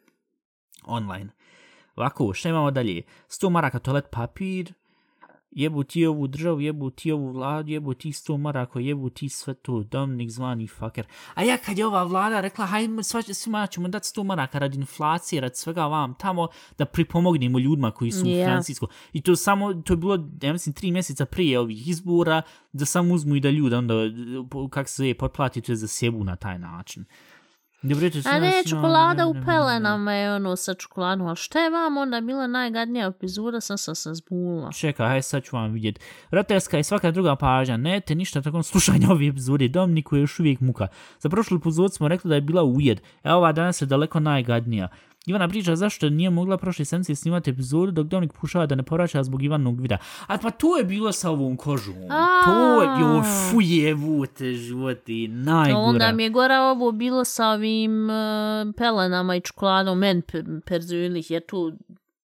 Online. 0.86 1.30
Ovako, 1.96 2.34
šta 2.34 2.50
imamo 2.50 2.72
dalje? 2.72 3.02
100 3.28 3.50
maraka 3.50 3.80
toalet 3.80 4.06
papir, 4.12 4.74
jebu 5.52 5.84
ti 5.84 6.06
ovu 6.06 6.28
državu, 6.28 6.62
jebu 6.62 6.90
ti 6.90 7.12
ovu 7.12 7.32
vladu, 7.32 7.72
jebu 7.72 7.94
ti 7.94 8.12
sto 8.12 8.38
marako, 8.38 8.80
jebu 8.80 9.10
ti 9.10 9.30
sve 9.30 9.54
to, 9.54 9.84
Dominik 9.84 10.30
zvani 10.30 10.68
fucker. 10.68 11.08
A 11.34 11.44
ja 11.44 11.58
kad 11.58 11.78
je 11.78 11.86
ova 11.86 12.04
vlada 12.04 12.42
rekla, 12.42 12.66
hajde 12.66 13.04
sva, 13.04 13.22
svima 13.22 13.68
ćemo 13.68 13.88
dati 13.88 14.08
sto 14.08 14.24
maraka 14.24 14.60
radi 14.60 14.78
inflacije, 14.78 15.42
radi 15.42 15.56
svega 15.56 15.86
vam 15.86 16.14
tamo, 16.14 16.48
da 16.78 16.86
pripomognemo 16.86 17.60
ljudima 17.60 17.92
koji 17.92 18.12
su 18.12 18.28
Ja. 18.28 18.46
u 18.46 18.46
Francisco. 18.46 18.88
I 19.14 19.22
to 19.22 19.36
samo, 19.36 19.74
to 19.74 19.94
je 19.94 19.98
bilo, 19.98 20.28
ja 20.42 20.54
mislim, 20.54 20.74
tri 20.74 20.92
mjeseca 20.92 21.26
prije 21.26 21.60
ovih 21.60 21.88
izbora, 21.88 22.42
da 22.74 22.86
samo 22.86 23.14
uzmu 23.14 23.36
i 23.36 23.40
da 23.40 23.50
ljude 23.50 23.76
onda, 23.76 23.94
kak 24.70 24.90
se 24.90 24.96
zove, 24.96 25.14
potplatite 25.14 25.76
za 25.76 25.88
sjebu 25.88 26.24
na 26.24 26.36
taj 26.36 26.60
način. 26.60 27.06
To 27.82 28.30
A 28.30 28.40
ne, 28.40 28.64
čokolada 28.70 29.28
u 29.28 29.36
pelenama 29.46 30.14
je 30.14 30.34
ono 30.36 30.56
sa 30.56 30.74
čokoladom, 30.74 31.28
ali 31.28 31.36
šta 31.36 31.60
je 31.60 31.70
vam 31.70 31.98
onda 31.98 32.22
bila 32.22 32.48
najgadnija 32.48 33.08
epizoda, 33.08 33.62
sam 33.62 33.78
sam 33.78 33.96
se 33.96 34.14
zbunila. 34.14 34.72
Čekaj, 34.72 35.08
hajde 35.08 35.22
sad 35.22 35.44
ću 35.44 35.56
vam 35.56 35.72
vidjeti. 35.72 36.02
Roterska 36.32 36.80
i 36.80 36.84
svaka 36.84 37.12
druga 37.12 37.36
pažnja, 37.36 37.78
ne 37.78 38.00
te 38.00 38.16
ništa 38.16 38.42
tako 38.42 38.64
slušanja 38.64 39.08
ove 39.12 39.28
epizode, 39.28 39.68
Dominiku 39.68 40.16
je 40.16 40.22
još 40.22 40.40
uvijek 40.40 40.60
muka. 40.60 40.88
Za 41.20 41.30
prošlu 41.30 41.58
epizodu 41.58 41.90
smo 41.90 42.08
rekli 42.08 42.30
da 42.30 42.36
je 42.36 42.42
bila 42.42 42.64
ujed, 42.64 43.02
a 43.24 43.36
ova 43.36 43.52
danas 43.52 43.82
je 43.82 43.86
daleko 43.86 44.20
najgadnija. 44.20 44.88
Ivana 45.30 45.48
priča 45.48 45.76
zašto 45.76 46.10
nije 46.10 46.30
mogla 46.30 46.58
prošle 46.58 46.86
sedmice 46.86 47.16
snimati 47.16 47.50
epizodu 47.50 47.92
dok 47.92 48.08
Dominik 48.08 48.34
pušava 48.34 48.66
da 48.66 48.76
ne 48.76 48.84
povraća 48.84 49.24
zbog 49.24 49.44
Ivanog 49.44 49.82
videa. 49.82 49.98
A 50.28 50.38
pa 50.38 50.50
to 50.50 50.78
je 50.78 50.84
bilo 50.84 51.12
sa 51.12 51.30
ovom 51.30 51.58
kožom. 51.58 51.96
A. 52.10 52.42
To 52.46 52.82
je, 52.82 53.02
jo, 53.02 53.24
fuje, 53.52 53.94
vute, 53.94 54.54
životi, 54.54 55.28
najgora. 55.28 55.80
Onda 55.80 56.12
mi 56.12 56.24
je 56.24 56.30
gora 56.30 56.62
ovo 56.62 56.92
bilo 56.92 57.26
sa 57.26 57.48
ovim 57.48 58.10
uh, 58.10 58.16
pelenama 58.78 59.36
i 59.36 59.42
čokoladom, 59.42 60.00
men 60.00 60.22
pe, 60.22 60.44
perzulih, 60.66 61.32
jer 61.32 61.46
tu 61.46 61.74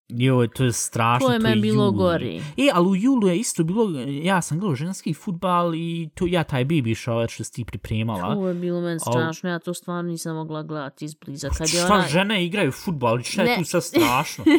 Jo, 0.09 0.47
to 0.47 0.63
je 0.63 0.71
strašno, 0.73 1.27
To 1.27 1.33
je 1.33 1.39
meni 1.39 1.61
bilo 1.61 1.85
juli. 1.85 1.97
gori. 1.97 2.37
E, 2.37 2.69
ali 2.73 2.87
u 2.87 2.95
julu 2.95 3.27
je 3.27 3.37
isto 3.37 3.63
bilo, 3.63 3.89
ja 4.01 4.41
sam 4.41 4.59
gledao 4.59 4.75
ženski 4.75 5.13
futbal 5.13 5.75
i 5.75 6.09
to 6.15 6.25
ja 6.27 6.43
taj 6.43 6.65
baby 6.65 6.95
shower 6.95 7.29
što 7.29 7.43
si 7.43 7.53
ti 7.53 7.65
pripremala. 7.65 8.27
ovo 8.27 8.47
je 8.47 8.53
bilo 8.53 8.81
meni 8.81 8.99
strašno, 8.99 9.49
ja 9.49 9.59
to 9.59 9.73
stvarno 9.73 10.01
nisam 10.01 10.35
mogla 10.35 10.63
gledati 10.63 11.05
izbliza. 11.05 11.49
Kad 11.49 11.69
je 11.69 11.79
Šta 11.79 11.93
ona, 11.93 12.03
žene 12.03 12.45
igraju 12.45 12.71
futbal, 12.73 13.21
šta 13.21 13.41
je 13.41 13.47
Ne. 13.47 13.55
tu 13.57 13.63
sad 13.63 13.83
strašno? 13.83 14.43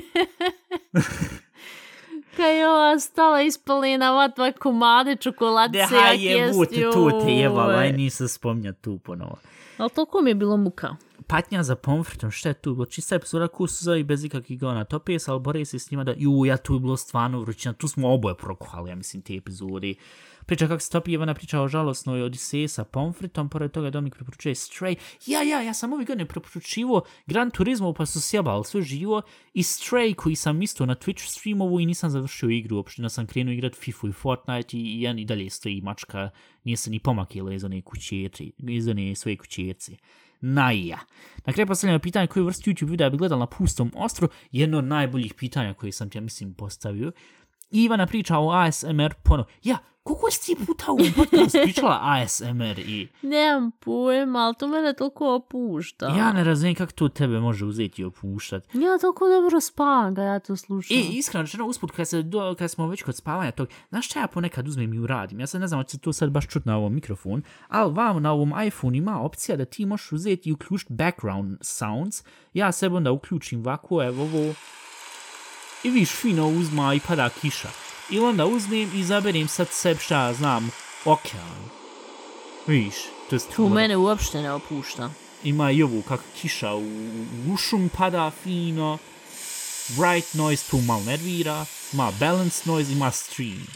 kad 2.37 2.47
je 2.49 2.69
ova 2.69 2.99
stala 2.99 3.43
ispalina 3.43 4.13
vatva 4.13 4.53
komade 4.53 5.17
čokoladice, 5.17 5.79
Deha 5.81 6.07
jak 6.07 6.21
je 6.21 6.31
jest, 6.31 6.55
vute, 6.55 6.81
to 6.83 7.21
te 7.21 7.33
jevala, 7.33 7.75
aj 7.75 7.93
nisam 7.93 8.29
spominjat 8.29 8.77
tu 8.81 8.99
ponovo. 8.99 9.39
Ali 9.79 9.91
toliko 9.91 10.23
mi 10.23 10.31
je 10.31 10.35
bilo 10.35 10.57
muka 10.57 10.97
patnja 11.27 11.63
za 11.63 11.77
pomfritom, 11.77 12.31
šta 12.31 12.49
je 12.49 12.55
tu 12.55 12.75
bilo? 12.75 12.87
Čista 12.87 13.19
psura 13.19 13.49
kusuza 13.49 13.97
i 13.97 14.05
bez 14.05 14.25
ikakvih 14.25 14.61
gona 14.61 14.85
topijesa, 14.85 15.33
ali 15.33 15.41
bore 15.41 15.65
se 15.65 15.79
s 15.79 15.91
njima 15.91 16.05
da, 16.05 16.15
ju, 16.17 16.45
ja 16.47 16.57
tu 16.57 16.75
je 16.75 16.81
bilo 16.81 16.97
stvarno 16.97 17.41
vrućina, 17.41 17.75
tu 17.75 17.89
smo 17.89 18.13
oboje 18.13 18.37
prokuhali, 18.37 18.91
ja 18.91 18.97
mislim, 18.97 19.23
te 19.23 19.35
epizode. 19.35 19.95
Priča 20.47 20.69
kako 20.69 20.81
se 20.81 20.91
topi 20.91 21.13
Ivana 21.13 21.35
priča 21.35 21.61
o 21.61 21.69
žalosnoj 21.69 22.23
Odiseji 22.23 22.69
sa 22.69 22.85
pomfritom, 22.85 23.49
pored 23.49 23.71
toga 23.71 23.91
Dominik 23.91 24.15
preporučuje 24.15 24.55
Stray. 24.55 24.97
Ja, 25.27 25.43
ja, 25.43 25.63
ja 25.63 25.75
sam 25.75 25.93
ovih 25.93 26.07
godine 26.07 26.27
preporučivo 26.27 27.03
Gran 27.27 27.51
Turismo 27.51 27.93
pa 27.93 28.07
su 28.07 28.21
sjebali 28.21 28.65
sve 28.65 28.83
živo 28.83 29.23
i 29.55 29.63
Stray 29.63 30.15
koji 30.15 30.37
sam 30.37 30.63
isto 30.63 30.87
na 30.87 30.95
Twitch 30.95 31.31
streamovu 31.31 31.81
i 31.81 31.87
nisam 31.87 32.11
završio 32.11 32.51
igru 32.51 32.77
uopšte, 32.77 33.03
da 33.03 33.09
sam 33.09 33.27
krenuo 33.27 33.53
igrat 33.53 33.75
FIFA 33.75 34.09
i 34.09 34.13
Fortnite 34.13 34.77
i, 34.77 34.81
i 34.81 35.03
jedan 35.03 35.19
i 35.19 35.25
dalje 35.25 35.51
stoji 35.51 35.81
mačka, 35.81 36.31
nije 36.65 36.77
se 36.77 36.91
ni 36.91 36.99
pomakila 36.99 37.55
iz 37.55 37.65
one 37.65 37.83
kućetri, 37.83 38.53
iz 38.59 38.89
one 38.89 39.15
svoje 39.15 39.37
kućerci. 39.37 39.97
Naija. 40.41 40.99
Na 41.47 41.53
kraju 41.53 41.67
postavljamo 41.67 41.99
pitanje 41.99 42.27
koju 42.27 42.45
vrstu 42.45 42.71
YouTube 42.71 42.91
videa 42.91 43.11
bi 43.11 43.17
gledala 43.17 43.39
na 43.39 43.47
pustom 43.47 43.93
ostru, 43.95 44.29
jedno 44.53 44.79
od 44.79 44.85
najboljih 44.85 45.35
pitanja 45.35 45.75
koje 45.75 45.93
sam 45.93 46.11
ti, 46.11 46.19
ja 46.19 46.23
mislim, 46.23 46.55
postavio. 46.55 47.13
Ivana 47.71 48.07
priča 48.07 48.39
o 48.39 48.51
ASMR 48.51 49.15
pono. 49.25 49.45
Ja, 49.63 49.79
koliko 50.07 50.31
si 50.31 50.47
ti 50.47 50.65
puta 50.67 50.93
u 50.93 50.99
podcastu 51.17 51.59
pričala 51.63 51.99
ASMR 52.03 52.79
i... 52.79 53.09
Nemam 53.23 53.71
pojma, 53.71 54.39
ali 54.39 54.55
to 54.59 54.69
mene 54.69 54.93
toliko 54.93 55.35
opušta. 55.35 56.07
Ja 56.07 56.33
ne 56.33 56.45
razumijem 56.45 56.75
kako 56.75 56.93
to 56.93 57.09
tebe 57.09 57.41
može 57.41 57.65
uzeti 57.65 58.03
i 58.03 58.05
opuštat. 58.05 58.65
Ja 58.75 58.99
toliko 59.01 59.29
dobro 59.29 59.61
spavam 59.61 60.15
kad 60.15 60.25
ja 60.25 60.39
to 60.39 60.57
slušam. 60.57 60.97
I 60.97 61.01
iskreno 61.01 61.43
rečeno, 61.43 61.67
usput, 61.67 61.91
kad, 61.91 62.09
se, 62.09 62.23
do, 62.23 62.55
kad 62.59 62.71
smo 62.71 62.89
već 62.89 63.03
kod 63.03 63.17
spavanja 63.17 63.51
tog, 63.51 63.69
znaš 63.89 64.07
šta 64.07 64.21
ja 64.21 64.27
ponekad 64.27 64.69
uzmem 64.69 64.95
i 64.95 64.99
uradim? 64.99 65.41
Ja 65.41 65.47
sad 65.47 65.61
ne 65.61 65.67
znam, 65.67 65.85
će 65.85 65.91
se 65.91 65.99
to 65.99 66.13
sad 66.13 66.31
baš 66.31 66.49
čut 66.49 66.65
na 66.65 66.77
ovom 66.77 66.95
mikrofon, 66.95 67.43
ali 67.69 67.95
vam 67.95 68.23
na 68.23 68.33
ovom 68.33 68.53
iPhone 68.67 68.99
ima 68.99 69.21
opcija 69.21 69.57
da 69.57 69.65
ti 69.65 69.87
možeš 69.87 70.13
uzeti 70.13 70.49
i 70.49 70.53
uključiti 70.53 70.93
background 70.93 71.59
sounds. 71.61 72.25
Ja 72.55 72.73
sebe 72.73 72.97
onda 72.97 73.13
uključim 73.13 73.61
ovako, 73.61 74.03
evo 74.03 74.23
ovo, 74.23 74.55
i 75.85 75.91
viš 75.91 76.11
fino 76.11 76.49
uzma 76.49 76.95
i 76.95 77.01
pada 77.01 77.29
kiša. 77.41 77.86
I 78.11 78.19
onda 78.19 78.47
uzmem 78.47 78.91
i 78.95 79.05
zaberim 79.05 79.49
sad 79.49 79.69
seb 79.71 79.99
šta 79.99 80.33
znam, 80.35 80.71
okean. 81.05 81.69
Viš, 82.67 82.95
to 83.31 83.37
je 83.37 83.41
Tu 83.57 83.69
mene 83.69 83.97
uopšte 83.97 84.43
ne 84.43 84.53
opušta. 84.53 85.11
Ima 85.45 85.71
i 85.71 85.83
ovu 85.83 86.03
kak 86.03 86.21
kiša 86.41 86.75
u, 86.75 86.81
u 86.83 87.53
ušum 87.53 87.91
pada 87.99 88.31
fino, 88.43 88.99
bright 89.89 90.35
noise 90.35 90.71
tu 90.71 90.79
mal 90.79 91.03
nervira, 91.05 91.67
ima 91.93 92.13
balance 92.21 92.63
noise, 92.65 92.93
ima 92.93 93.11
stream. 93.11 93.67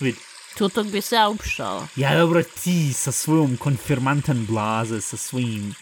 Vid, 0.00 0.14
Tu 0.58 0.68
tog 0.68 0.86
bi 0.90 1.00
se 1.00 1.14
ja 1.14 1.28
upušala. 1.28 1.86
ja 1.96 2.18
dobro 2.18 2.42
ti 2.42 2.92
sa 2.92 3.12
svojom 3.12 3.56
konfirmantan 3.56 4.46
blaze, 4.46 5.00
sa 5.00 5.16
svojim 5.16 5.74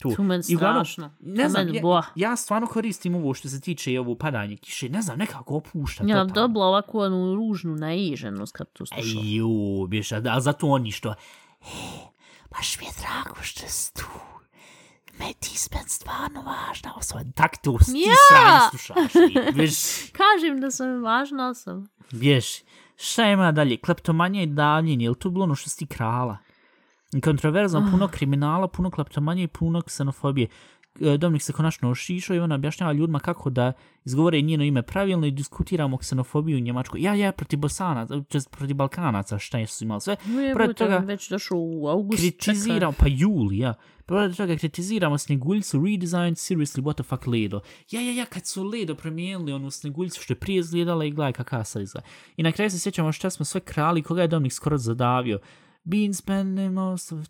tu. 0.00 0.10
Tu 0.10 0.22
meni 0.22 0.42
I 0.48 0.56
uglavnom, 0.56 0.84
strašno. 0.84 1.10
Ne 1.20 1.48
znam, 1.48 1.66
meni 1.66 1.78
ja, 1.78 2.02
ja 2.16 2.36
stvarno 2.36 2.66
koristim 2.68 3.14
ovo 3.14 3.34
što 3.34 3.48
se 3.48 3.60
tiče 3.60 3.92
i 3.92 3.98
ovo 3.98 4.14
padanje 4.14 4.56
kiše, 4.56 4.88
ne 4.88 5.02
znam, 5.02 5.18
nekako 5.18 5.54
opušta 5.56 6.04
Ja 6.04 6.08
totalno. 6.08 6.32
dobila 6.32 6.66
ovako 6.66 6.98
onu 6.98 7.34
ružnu 7.34 7.74
naiženost 7.74 8.52
kad 8.52 8.66
to 8.68 8.86
slušala. 8.86 9.22
Ej, 9.22 9.34
ju, 9.34 9.48
biš, 9.88 10.12
a, 10.12 10.22
a 10.26 10.40
zato 10.40 10.66
oni 10.68 10.92
što, 10.92 11.10
e, 11.10 11.14
baš 12.50 12.78
mi 12.78 12.86
je 12.86 12.92
drago 12.98 13.42
što 13.42 13.60
si 13.62 13.94
tu. 13.94 14.06
Me 15.18 15.32
ti 15.34 15.58
spet 15.58 15.88
stvarno 15.88 16.42
važna 16.42 16.94
osoba. 16.96 17.20
Tak 17.34 17.56
to, 17.56 17.78
ti 17.84 18.00
Ja! 18.00 18.68
slušaš. 18.70 19.12
ti, 19.12 19.52
Biš, 19.54 19.72
Kažem 20.12 20.60
da 20.60 20.70
sam 20.70 21.02
važna 21.02 21.48
osoba. 21.48 21.86
biš, 22.12 22.46
šta 22.96 23.24
ima 23.24 23.52
dalje? 23.52 23.76
Kleptomanija 23.76 24.42
i 24.42 24.46
davljenje, 24.46 25.04
je 25.04 25.10
li 25.10 25.16
to 25.16 25.30
bilo 25.30 25.44
ono 25.44 25.54
što 25.54 25.70
si 25.70 25.86
krala? 25.86 26.36
Kontroverzno, 27.24 27.88
puno 27.90 28.08
kriminala, 28.08 28.68
puno 28.68 28.90
kleptomanije 28.90 29.44
i 29.44 29.48
puno 29.48 29.82
ksenofobije. 29.82 30.48
E, 31.00 31.18
Dominik 31.18 31.42
se 31.42 31.52
konačno 31.52 31.90
ošišao 31.90 32.36
i 32.36 32.38
on 32.38 32.52
objašnjava 32.52 32.92
ljudima 32.92 33.18
kako 33.18 33.50
da 33.50 33.72
izgovore 34.04 34.40
njeno 34.40 34.64
ime 34.64 34.82
pravilno 34.82 35.26
i 35.26 35.30
diskutiramo 35.30 35.96
ksenofobiju 35.96 36.56
u 36.56 36.60
Njemačkoj. 36.60 37.02
Ja, 37.02 37.14
ja, 37.14 37.32
protiv 37.32 37.58
Bosanaca, 37.58 38.14
protiv 38.50 38.76
Balkanaca, 38.76 39.38
šta 39.38 39.66
su 39.66 39.84
imali 39.84 40.00
sve. 40.00 40.16
Je, 40.26 40.52
Pored 40.52 40.68
budem 40.68 40.74
toga 40.74 40.98
već 40.98 41.30
došao 41.30 41.58
u 41.58 41.88
august. 41.88 42.20
kritiziramo, 42.20 42.92
pa 42.98 43.06
juli, 43.08 43.58
ja. 43.58 43.74
Pored 44.06 44.36
toga 44.36 44.56
kritiziramo 44.56 45.18
Sneguljicu, 45.18 45.84
redesign, 45.84 46.34
seriously, 46.34 46.82
what 46.82 46.94
the 46.94 47.02
fuck, 47.02 47.26
Ledo. 47.26 47.60
Ja, 47.90 48.00
ja, 48.00 48.12
ja, 48.12 48.24
kad 48.24 48.46
su 48.46 48.64
Ledo 48.64 48.94
promijenili 48.94 49.52
onu 49.52 49.70
Sneguljicu 49.70 50.22
što 50.22 50.32
je 50.32 50.38
prije 50.38 50.58
izgledala 50.58 51.04
i 51.04 51.10
gledaj 51.10 51.32
kakav 51.32 51.64
sad 51.64 51.82
izgleda. 51.82 52.06
I 52.36 52.42
na 52.42 52.52
kraju 52.52 52.70
se 52.70 52.78
sjećamo 52.78 53.12
šta 53.12 53.30
smo 53.30 53.44
sve 53.44 53.60
krali, 53.60 54.02
koga 54.02 54.22
je 54.22 54.28
Dominik 54.28 54.52
skoro 54.52 54.78
zadavio. 54.78 55.38
Been 55.84 56.14
spending 56.14 56.72
most 56.72 57.12
of 57.12 57.26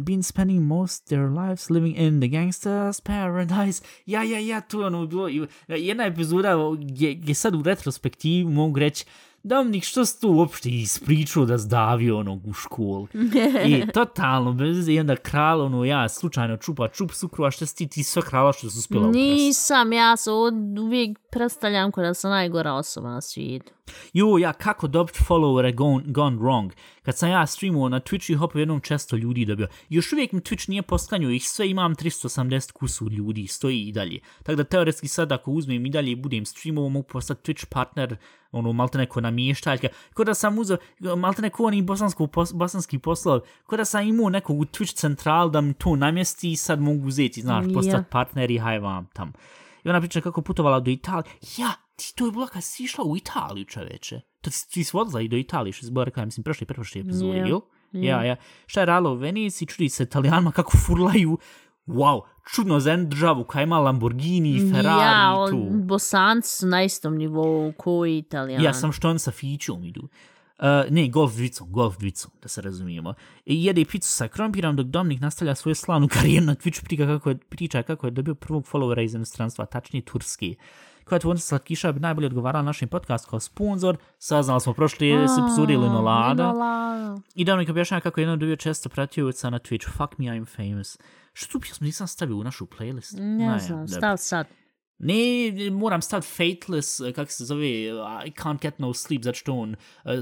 been 0.00 0.22
spending 0.22 0.62
most 0.62 1.08
their 1.08 1.28
lives 1.28 1.70
living 1.70 1.96
in 1.96 2.20
the 2.20 2.28
gangsters 2.28 3.00
paradise. 3.00 3.82
Ja, 4.06 4.22
ja, 4.22 4.38
ja, 4.38 4.60
tu 4.60 4.80
je 4.80 4.86
ono 4.86 5.06
bilo. 5.06 5.28
Jedna 5.68 6.04
epizoda 6.04 6.56
gdje, 6.78 7.14
gdje 7.14 7.34
sad 7.34 7.54
u 7.54 7.62
retrospektivu 7.62 8.50
mogu 8.50 8.78
reći 8.78 9.04
Dominik, 9.42 9.84
što 9.84 10.04
si 10.04 10.20
tu 10.20 10.28
uopšte 10.30 10.68
ispričao 10.68 11.44
da 11.44 11.58
zdavio 11.58 12.18
onog 12.18 12.46
u 12.46 12.52
školu? 12.52 13.08
I 13.68 13.86
totalno, 13.94 14.52
bez 14.52 14.88
i 14.88 15.00
onda 15.00 15.16
kralo, 15.16 15.64
ono, 15.64 15.84
ja 15.84 16.08
slučajno 16.08 16.56
čupa 16.56 16.88
čup 16.88 17.12
sukru, 17.12 17.44
a 17.44 17.50
što 17.50 17.66
si 17.66 17.76
ti, 17.76 17.88
ti 17.88 18.02
sve 18.02 18.22
krala 18.22 18.52
što 18.52 18.70
su 18.70 18.78
uspjela 18.78 19.08
ukrasti? 19.08 19.20
Nisam, 19.20 19.92
ja 19.92 20.16
se 20.16 20.30
uvijek 20.80 21.18
predstavljam 21.30 21.92
kao 21.92 22.04
da 22.04 22.14
sam 22.14 22.30
najgora 22.30 22.72
osoba 22.74 23.08
na 23.08 23.20
svijetu. 23.20 23.72
Jo, 24.12 24.38
ja, 24.38 24.52
kako 24.52 24.86
dobiti 24.86 25.18
followere 25.28 25.74
gone, 25.74 26.04
gone 26.06 26.36
wrong. 26.36 26.70
Kad 27.02 27.18
sam 27.18 27.30
ja 27.30 27.46
streamuo 27.46 27.88
na 27.88 28.00
Twitchu 28.00 28.32
i 28.32 28.34
hopao 28.34 28.58
jednom 28.58 28.80
često 28.80 29.16
ljudi 29.16 29.44
dobio. 29.44 29.68
Još 29.88 30.12
uvijek 30.12 30.32
mi 30.32 30.40
Twitch 30.40 30.68
nije 30.68 30.82
poskanio 30.82 31.30
ih 31.30 31.48
sve, 31.48 31.70
imam 31.70 31.94
380 31.94 32.72
kusu 32.72 33.10
ljudi, 33.10 33.46
stoji 33.46 33.88
i 33.88 33.92
dalje. 33.92 34.20
Tako 34.42 34.56
da 34.56 34.64
teoretski 34.64 35.08
sad 35.08 35.32
ako 35.32 35.50
uzmem 35.50 35.86
i 35.86 35.90
dalje 35.90 36.10
i 36.10 36.16
budem 36.16 36.44
streamovo, 36.44 36.88
mogu 36.88 37.08
postati 37.08 37.52
Twitch 37.52 37.64
partner, 37.64 38.16
ono, 38.52 38.72
malte 38.72 38.98
neko 38.98 39.20
namještaljka. 39.20 39.88
Ko 40.14 40.24
da 40.24 40.34
sam 40.34 40.58
uzeo, 40.58 40.78
malte 41.16 41.42
neko 41.42 41.64
oni 41.64 41.82
bosansko, 41.82 42.26
pos, 42.26 42.52
bosanski 42.54 42.98
poslov, 42.98 43.40
ko 43.66 43.76
da 43.76 43.84
sam 43.84 44.08
imao 44.08 44.30
nekog 44.30 44.60
u 44.60 44.64
Twitch 44.64 44.94
central 44.94 45.50
da 45.50 45.60
mi 45.60 45.74
to 45.74 45.96
namjesti 45.96 46.52
i 46.52 46.56
sad 46.56 46.80
mogu 46.80 47.06
uzeti, 47.06 47.40
znaš, 47.40 47.64
postati 47.74 48.10
partner 48.10 48.50
i 48.50 48.58
haj 48.58 48.78
vam 48.78 49.06
tam. 49.12 49.32
I 49.84 49.88
ona 49.88 50.00
priča 50.00 50.20
kako 50.20 50.42
putovala 50.42 50.80
do 50.80 50.90
Italije. 50.90 51.32
Ja, 51.56 51.72
ti 51.98 52.12
to 52.16 52.26
je 52.26 52.32
bilo 52.32 52.46
kad 52.46 52.64
si 52.64 52.84
išla 52.84 53.04
u 53.04 53.16
Italiju, 53.16 53.64
čoveče. 53.64 54.20
To 54.40 54.50
ti, 54.50 54.56
ti 54.70 54.84
si 54.84 54.96
odla 54.96 55.20
i 55.20 55.28
do 55.28 55.36
Italije, 55.36 55.72
što 55.72 55.86
si 55.86 55.92
bila 55.92 56.04
rekla, 56.04 56.22
ja 56.22 56.26
mislim, 56.26 56.44
prošli, 56.44 56.66
prošli 56.66 57.00
epizode, 57.00 57.38
Ja. 57.38 57.46
jel? 57.46 57.60
Ja, 57.92 58.24
ja. 58.24 58.36
Šta 58.66 58.80
je 58.80 58.86
radila 58.86 59.12
u 59.12 59.14
Veneciji, 59.14 59.68
čudi 59.68 59.88
se 59.88 60.02
italijanima 60.02 60.52
kako 60.52 60.76
furlaju. 60.86 61.38
Wow, 61.86 62.20
čudno 62.54 62.80
za 62.80 62.90
jednu 62.90 63.06
državu 63.06 63.44
koja 63.44 63.62
ima 63.62 63.78
Lamborghini 63.78 64.50
i 64.56 64.70
Ferrari 64.72 65.02
ja, 65.02 65.34
i 65.48 65.50
tu. 65.50 65.56
on, 65.56 65.86
bosanci 65.86 66.56
su 66.56 66.66
na 66.66 66.82
istom 66.82 67.16
nivou 67.16 67.72
koji 67.72 68.18
italijani. 68.18 68.64
Ja 68.64 68.74
sam 68.74 68.92
što 68.92 69.10
on 69.10 69.18
sa 69.18 69.30
fićom 69.30 69.84
idu. 69.84 70.08
Uh, 70.58 70.64
ne, 70.90 71.08
golf 71.08 71.34
dvicom, 71.34 71.72
golf 71.72 71.98
dvicom, 71.98 72.30
da 72.42 72.48
se 72.48 72.62
razumijemo. 72.62 73.14
I 73.46 73.64
jede 73.64 73.84
picu 73.84 74.08
sa 74.08 74.28
krompirom 74.28 74.76
dok 74.76 74.86
Dominik 74.86 75.20
nastavlja 75.20 75.54
svoju 75.54 75.74
slavnu 75.74 76.08
karijeru 76.08 76.46
na 76.46 76.54
Twitch 76.54 76.84
priča 76.84 77.06
kako 77.06 77.30
je, 77.30 77.38
priča 77.38 77.82
kako 77.82 78.06
je 78.06 78.10
dobio 78.10 78.34
prvog 78.34 78.66
followera 78.72 79.04
iz 79.04 79.14
inostranstva, 79.14 79.66
tačnije 79.66 80.04
Turski. 80.04 80.56
Koja 81.08 81.18
tvornica 81.18 81.46
slatkiša 81.46 81.92
bi 81.92 82.00
najbolje 82.00 82.26
odgovarala 82.26 82.62
našem 82.62 82.88
podcast 82.88 83.30
kao 83.30 83.40
sponsor. 83.40 83.96
Saznali 84.18 84.60
smo 84.60 84.72
prošli 84.72 85.10
epizode 85.12 85.76
Linolada. 85.76 86.50
Linolada. 86.50 87.20
I 87.34 87.44
Dominik 87.44 87.68
objašnjava 87.68 88.00
kako 88.00 88.20
je 88.20 88.22
jedno 88.22 88.36
dobio 88.36 88.56
često 88.56 88.88
pratioca 88.88 89.50
na 89.50 89.58
Twitch. 89.58 89.88
Fuck 89.90 90.18
me, 90.18 90.24
I'm 90.24 90.46
famous. 90.56 90.98
Što 91.32 91.52
tu 91.52 91.60
pjesmu 91.60 91.84
nisam 91.84 92.06
stavio 92.06 92.36
u 92.36 92.44
našu 92.44 92.66
playlist? 92.66 93.16
Ne 93.20 93.58
znam, 93.58 93.78
dobro. 93.78 93.98
stav 93.98 94.16
sad. 94.16 94.46
Ne, 94.98 95.70
moram 95.70 96.02
staviti 96.02 96.28
Fateless, 96.28 97.00
eh, 97.00 97.12
kako 97.12 97.30
se 97.30 97.44
zove, 97.44 97.66
uh, 97.94 98.26
I 98.26 98.30
can't 98.30 98.62
get 98.62 98.78
no 98.78 98.94
sleep, 98.94 99.22
zato 99.22 99.38
što 99.38 99.54
on 99.54 99.76
uh, 100.04 100.12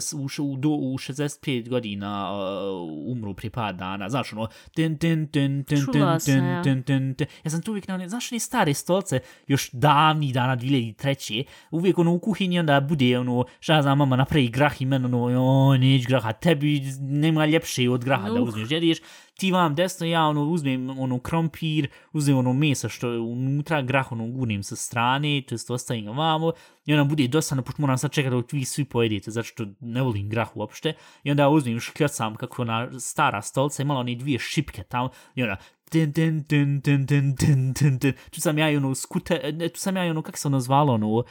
u, 0.53 0.57
do, 0.57 0.69
u 0.69 0.99
65 0.99 1.69
godina 1.69 2.33
uh, 2.33 3.13
umru 3.13 3.35
prije 3.35 3.51
par 3.51 3.75
dana, 3.75 4.09
znaš 4.09 4.33
ono, 4.33 4.49
tin, 4.75 4.99
tin, 4.99 5.29
tin, 5.29 5.65
tin, 5.65 5.85
tin, 5.85 5.93
Čula 5.93 6.21
sam, 6.21 6.35
tin, 6.35 6.45
ja. 6.45 6.63
tin, 6.63 6.83
tin, 6.83 7.15
tin. 7.15 7.27
Ja 7.45 7.51
sam 7.51 7.63
tu 7.63 7.71
uvijek 7.71 7.89
na 7.89 7.95
one, 7.95 8.09
znaš 8.09 8.33
one 8.33 8.39
stare 8.39 8.75
stolce, 8.75 9.21
još 9.47 9.71
davnih 9.73 10.35
dana 10.35 10.57
2003. 10.57 11.45
Uvijek 11.71 11.99
ono 11.99 12.13
u 12.13 12.19
kuhinji 12.19 12.59
onda 12.59 12.81
bude 12.81 13.19
ono, 13.19 13.45
šta 13.61 13.83
znam, 13.83 13.99
mama 13.99 14.17
napravi 14.17 14.49
grah 14.49 14.83
i 14.83 14.87
meni 14.87 15.05
ono, 15.05 15.31
joj, 15.31 15.79
neć 15.79 16.07
graha, 16.07 16.33
tebi 16.33 16.83
nema 17.01 17.47
ljepše 17.47 17.91
od 17.91 18.05
graha 18.05 18.31
da 18.31 18.41
Uh. 18.41 18.49
uzmeš, 18.49 18.71
jedeš, 18.71 18.99
ti 19.39 19.53
vam 19.53 19.75
desno, 19.75 20.07
ja 20.07 20.23
ono 20.23 20.43
uzmem 20.43 20.91
ono 20.91 21.19
krompir, 21.19 21.89
uzmem 22.13 22.39
ono 22.39 22.53
mesa 22.53 22.89
što 22.89 23.11
je 23.11 23.19
unutra, 23.19 23.83
grah 23.83 24.13
ono 24.13 24.27
gunim 24.27 24.63
sa 24.63 24.77
strane, 24.77 25.43
to 25.49 25.55
jest 25.55 25.71
ostavim 25.71 26.05
ga 26.05 26.11
vamo, 26.11 26.53
i 26.87 26.95
onda 26.95 27.05
bude 27.05 27.29
dosadno, 27.29 27.63
pošto 27.63 27.83
moram 27.83 27.99
sad 27.99 28.13
čekati 28.13 28.37
dok 28.37 28.53
vi 28.53 28.65
svi 28.65 28.85
pojedete, 28.85 29.31
zato 29.31 29.47
što 29.47 29.67
ne 29.81 30.03
volim 30.03 30.29
grah 30.29 30.57
uopšte, 30.57 30.95
i 31.25 31.31
onda 31.31 31.49
uzmem 31.49 31.81
škljocam 31.81 32.37
kako 32.37 32.63
ona 32.63 33.01
stara 33.01 33.43
stolca, 33.43 33.83
imala 33.83 34.01
one 34.01 34.15
dvije 34.15 34.39
šipke 34.39 34.83
tamo, 34.83 35.09
i 35.35 35.43
onda 35.43 35.57
ten 35.91 36.13
ten 36.13 36.45
ten 36.45 36.83
ten 36.83 37.07
ten 37.07 37.37
ten 37.37 37.75
ten 37.75 37.99
ten. 37.99 38.13
Tu 38.31 38.41
sam 38.41 38.59
ja 38.59 38.71
i 38.71 38.77
ono 38.77 38.95
skute, 38.95 39.53
ne, 39.53 39.69
tu 39.69 39.81
sam 39.81 39.97
ja 39.97 40.07
i 40.07 40.11
ono, 40.11 40.23
kako 40.23 40.39
se 40.39 40.49
ono 40.49 40.61
zvalo, 40.61 40.95
ono, 40.95 41.25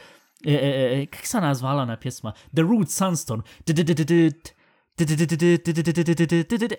e, 0.44 0.52
e, 0.52 0.56
e, 0.56 1.02
e 1.02 1.06
kako 1.06 1.26
se 1.26 1.36
ona 1.36 1.54
zvala 1.54 1.84
na 1.84 1.96
pjesma, 1.96 2.32
The 2.32 2.62
Root 2.62 2.88
Sunstone, 2.88 3.42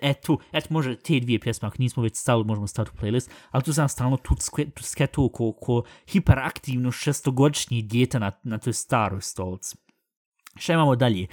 E 0.00 0.14
tu, 0.14 0.38
eto 0.52 0.68
može 0.70 0.96
te 0.96 1.20
dvije 1.20 1.38
pjesme, 1.40 1.68
ako 1.68 1.76
nismo 1.78 2.02
već 2.02 2.16
stavili, 2.16 2.46
možemo 2.46 2.66
staviti 2.66 2.96
u 2.96 3.00
playlist, 3.04 3.30
ali 3.50 3.64
tu 3.64 3.72
sam 3.72 3.88
stalno 3.88 4.16
tu 4.16 4.34
sketu 4.80 5.28
ko, 5.28 5.52
ko 5.52 5.82
hiperaktivno 6.08 6.90
šestogodišnji 6.92 7.82
djeta 7.82 8.18
na, 8.18 8.32
na 8.42 8.58
toj 8.58 8.72
staroj 8.72 9.20
stolci. 9.20 9.76
Šta 10.56 10.72
imamo 10.72 10.96
dalje? 10.96 11.26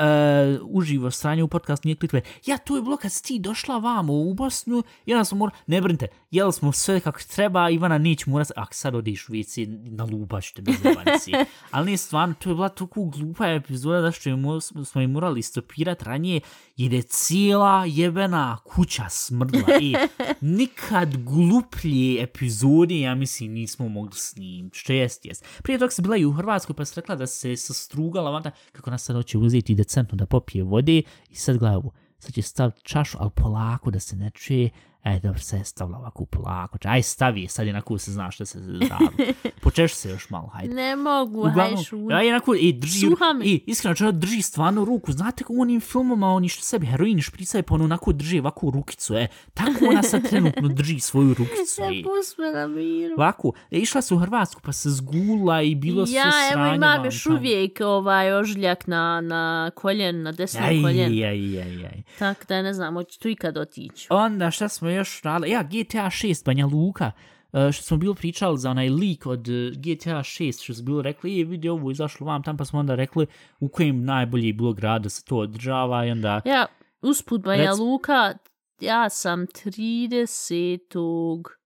Uh, 0.00 0.76
uživo 0.76 1.10
stranje 1.10 1.42
u 1.42 1.48
podcast 1.48 1.84
nije 1.84 1.96
klitve. 1.96 2.20
Ja, 2.46 2.58
tu 2.58 2.76
je 2.76 2.82
bilo 2.82 2.96
kad 2.96 3.12
si 3.12 3.22
ti 3.22 3.38
došla 3.38 3.78
vamo 3.78 4.12
u 4.12 4.34
Bosnu 4.34 4.82
i 5.06 5.14
onda 5.14 5.24
smo 5.24 5.38
mora... 5.38 5.52
Ne 5.66 5.80
brinite, 5.80 6.06
jeli 6.30 6.52
smo 6.52 6.72
sve 6.72 7.00
kako 7.00 7.20
treba, 7.34 7.70
Ivana 7.70 7.98
nić 7.98 8.26
mora... 8.26 8.44
Ah, 8.56 8.66
sad 8.70 8.94
odiš 8.94 9.28
u 9.28 9.32
vici, 9.32 9.66
na 9.66 10.04
lubaš 10.04 10.52
te 10.52 10.62
bez 10.62 10.74
jebanci. 10.84 11.32
Ali 11.70 11.86
nije 11.86 11.96
stvarno, 11.96 12.34
to 12.38 12.48
je 12.48 12.54
bila 12.54 12.68
toliko 12.68 13.04
glupa 13.04 13.46
epizoda 13.46 14.00
da 14.00 14.12
što 14.12 14.28
je 14.28 14.36
mo, 14.36 14.60
smo 14.60 15.00
im 15.00 15.10
morali 15.10 15.42
stopirati 15.42 16.04
ranije 16.04 16.40
jer 16.76 16.92
je 16.92 17.02
cijela 17.02 17.84
jebena 17.86 18.58
kuća 18.64 19.06
smrdla. 19.08 19.78
I 19.80 19.94
nikad 20.40 21.16
gluplje 21.16 22.22
epizode, 22.22 23.00
ja 23.00 23.14
mislim, 23.14 23.52
nismo 23.52 23.88
mogli 23.88 24.18
snimiti. 24.18 24.78
Što 24.78 24.92
jest, 24.92 25.24
jest. 25.24 25.44
Prije 25.62 25.78
tog 25.78 25.92
se 25.92 26.02
bila 26.02 26.16
i 26.16 26.24
u 26.24 26.32
Hrvatskoj 26.32 26.76
pa 26.76 26.84
se 26.84 27.00
rekla 27.00 27.16
da 27.16 27.26
se 27.26 27.56
sastrugala, 27.56 28.30
vanda, 28.30 28.50
kako 28.72 28.90
nas 28.90 29.04
sad 29.04 29.16
hoće 29.16 29.38
uzeti 29.38 29.74
da 29.74 29.84
decentno 29.90 30.16
da 30.16 30.26
popije 30.26 30.64
vode 30.64 31.02
i 31.30 31.34
sad 31.34 31.58
glavu. 31.58 31.92
sad 32.18 32.34
će 32.34 32.42
staviti 32.42 32.80
čašu, 32.82 33.16
ali 33.20 33.30
polako 33.30 33.90
da 33.90 34.00
se 34.00 34.16
ne 34.16 34.30
čuje, 34.30 34.70
E, 35.04 35.20
dobro, 35.22 35.38
se 35.38 35.56
je 35.56 35.64
stavila 35.64 35.98
ovako 35.98 36.24
polako. 36.24 36.78
Aj, 36.84 37.02
stavi, 37.02 37.48
sad 37.48 37.66
je 37.66 37.72
na 37.72 37.82
se 37.98 38.12
zna 38.12 38.30
što 38.30 38.46
se 38.46 38.58
radi. 38.58 39.34
Počeš 39.62 39.94
se 39.94 40.10
još 40.10 40.30
malo, 40.30 40.46
hajde. 40.46 40.74
Ne 40.74 40.96
mogu, 40.96 41.48
hajde 41.48 41.82
šu. 41.82 42.10
Ja, 42.10 42.20
jednako, 42.20 42.54
i 42.54 42.72
drži, 42.72 43.06
i 43.44 43.64
iskreno, 43.66 43.94
čovjek 43.94 44.16
drži 44.16 44.42
stvarno 44.42 44.84
ruku. 44.84 45.12
Znate 45.12 45.44
kako 45.44 45.52
u 45.52 45.60
onim 45.60 45.80
filmama, 45.80 46.32
oni 46.32 46.48
što 46.48 46.62
sebi 46.62 46.86
heroini 46.86 47.22
špricaju, 47.22 47.62
pa 47.62 47.74
ono 47.74 47.84
onako 47.84 48.12
drži 48.12 48.40
ovakvu 48.40 48.70
rukicu, 48.70 49.14
e. 49.14 49.28
Tako 49.54 49.84
ona 49.90 50.02
sad 50.02 50.28
trenutno 50.28 50.68
drži 50.68 51.00
svoju 51.00 51.34
rukicu. 51.34 51.80
Ja 51.80 51.86
pusme 52.04 52.52
na 52.52 52.66
miru. 52.66 53.14
Ovako, 53.16 53.52
e, 53.70 53.78
išla 53.78 54.02
su 54.02 54.16
u 54.16 54.18
Hrvatsku, 54.18 54.60
pa 54.64 54.72
se 54.72 54.90
zgula 54.90 55.62
i 55.62 55.74
bilo 55.74 56.00
ja, 56.00 56.06
sranje. 56.06 56.46
Ja, 56.46 56.52
evo 56.52 56.74
imam 56.74 57.04
još 57.04 57.26
uvijek 57.26 57.78
ovaj 57.84 58.32
ožljak 58.32 58.86
na, 58.86 59.20
na 59.20 59.70
koljen, 59.74 60.22
na 60.22 60.32
desnom 60.32 60.82
koljen. 60.82 61.12
Aj, 61.12 61.24
aj, 61.24 61.62
aj, 61.62 61.86
aj. 61.86 62.02
Tako 62.18 62.44
da 62.48 62.62
ne 62.62 62.74
znam, 62.74 62.94
hoću 62.94 63.20
tu 63.20 63.28
ikad 63.28 63.56
otići. 63.56 64.06
Onda, 64.10 64.50
šta 64.50 64.68
smo 64.68 64.89
još 64.94 65.22
radili? 65.22 65.50
Ja, 65.50 65.62
GTA 65.62 66.06
6, 66.06 66.44
Banja 66.44 66.66
Luka, 66.66 67.12
uh, 67.52 67.72
što 67.72 67.82
smo 67.82 67.96
bilo 67.96 68.14
pričali 68.14 68.58
za 68.58 68.70
onaj 68.70 68.88
lik 68.88 69.26
od 69.26 69.48
uh, 69.48 69.54
GTA 69.54 70.18
6, 70.18 70.64
što 70.64 70.74
smo 70.74 70.84
bilo 70.84 71.02
rekli, 71.02 71.36
je 71.36 71.44
vidi 71.44 71.68
ovo 71.68 71.90
izašlo 71.90 72.26
vam 72.26 72.42
tam, 72.42 72.56
pa 72.56 72.64
smo 72.64 72.78
onda 72.78 72.94
rekli 72.94 73.26
u 73.60 73.68
kojem 73.68 74.04
najbolji 74.04 74.52
bilo 74.52 74.72
grad 74.72 75.02
da 75.02 75.08
se 75.08 75.24
to 75.24 75.36
održava 75.36 76.06
i 76.06 76.10
onda... 76.10 76.40
Ja, 76.44 76.66
usput 77.02 77.42
Banja 77.42 77.70
Rec... 77.70 77.78
Luka, 77.78 78.34
ja 78.80 79.08
sam 79.08 79.46
30 79.46 81.59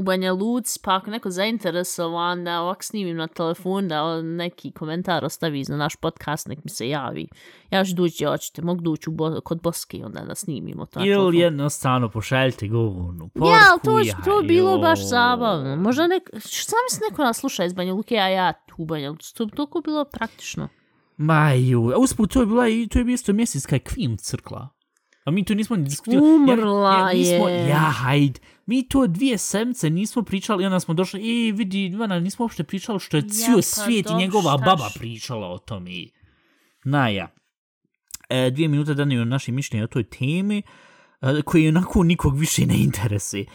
u 0.00 0.02
Banja 0.02 0.32
Luci, 0.32 0.80
pa 0.84 0.96
ako 0.96 1.10
neko 1.10 1.30
zainteresovan 1.30 2.44
da 2.44 2.60
ovak 2.60 2.84
snimim 2.84 3.16
na 3.16 3.26
telefon, 3.26 3.88
da 3.88 4.22
neki 4.22 4.72
komentar 4.72 5.24
ostavi 5.24 5.64
za 5.64 5.76
naš 5.76 5.96
podcast, 5.96 6.48
nek 6.48 6.64
mi 6.64 6.70
se 6.70 6.88
javi. 6.88 7.28
Ja 7.70 7.84
ću 7.84 7.94
dući, 7.94 8.24
hoćete, 8.24 8.62
mogu 8.62 8.80
dući 8.80 9.10
bo 9.10 9.40
kod 9.40 9.62
Boske 9.62 10.02
onda 10.04 10.20
da 10.20 10.34
snimimo 10.34 10.86
to. 10.86 11.04
Ili 11.04 11.38
jednostavno 11.38 12.08
pošaljite 12.08 12.68
govornu 12.68 13.28
porku. 13.28 13.48
Ja, 13.48 13.78
to, 13.84 13.98
je, 13.98 14.14
to 14.24 14.42
bilo 14.42 14.78
baš 14.78 15.08
zabavno. 15.08 15.76
Možda 15.76 16.06
nek, 16.06 16.30
šta 16.38 16.76
misli 16.90 17.06
neko 17.10 17.24
nas 17.24 17.38
sluša 17.38 17.64
iz 17.64 17.72
Banja 17.72 17.92
Luke, 17.92 18.16
a 18.16 18.28
ja 18.28 18.52
tu 18.52 18.74
u 18.78 18.84
Banja 18.84 19.10
Luci. 19.10 19.34
To, 19.34 19.46
to 19.46 19.80
bilo 19.84 20.04
praktično. 20.04 20.68
Maju, 21.16 21.92
usput, 21.98 22.32
to 22.32 22.40
je 22.40 22.46
bila 22.46 22.68
i 22.68 22.88
to 22.88 22.98
je 22.98 23.04
bio 23.04 23.14
isto 23.14 23.32
mjesec 23.32 23.66
kaj 23.66 23.78
Kvim 23.78 24.16
crkla. 24.16 24.68
A 25.24 25.30
mi 25.30 25.44
tu 25.44 25.54
nismo 25.54 25.76
ni 25.76 25.84
diskutirali. 25.84 26.34
Umrla 26.34 26.92
ja, 26.92 26.98
ja, 26.98 27.12
nismo, 27.12 27.48
je. 27.48 27.68
Ja, 27.68 27.76
hajde. 27.76 28.40
Mi 28.70 28.88
to 28.88 29.06
dvije 29.06 29.38
semce 29.38 29.90
nismo 29.90 30.22
pričali 30.22 30.62
i 30.62 30.66
onda 30.66 30.80
smo 30.80 30.94
došli, 30.94 31.20
i 31.20 31.52
vidi, 31.52 31.84
Ivana, 31.86 32.20
nismo 32.20 32.44
uopšte 32.44 32.64
pričali 32.64 33.00
što 33.00 33.16
je 33.16 33.28
cijel 33.28 33.58
ja, 33.58 33.62
svijet 33.62 34.06
i 34.10 34.14
njegova 34.14 34.56
štaš. 34.56 34.66
baba 34.66 34.90
pričala 34.98 35.48
o 35.48 35.58
tome. 35.58 35.90
Naja. 36.84 37.28
E, 38.28 38.50
dvije 38.50 38.68
minute 38.68 38.94
daniju 38.94 39.24
naše 39.24 39.52
mišljenje 39.52 39.84
o 39.84 39.86
toj 39.86 40.04
temi, 40.04 40.62
e, 41.20 41.42
koji 41.42 41.68
onako 41.68 42.02
nikog 42.02 42.38
više 42.38 42.66
ne 42.66 42.78
interesuje. 42.78 43.46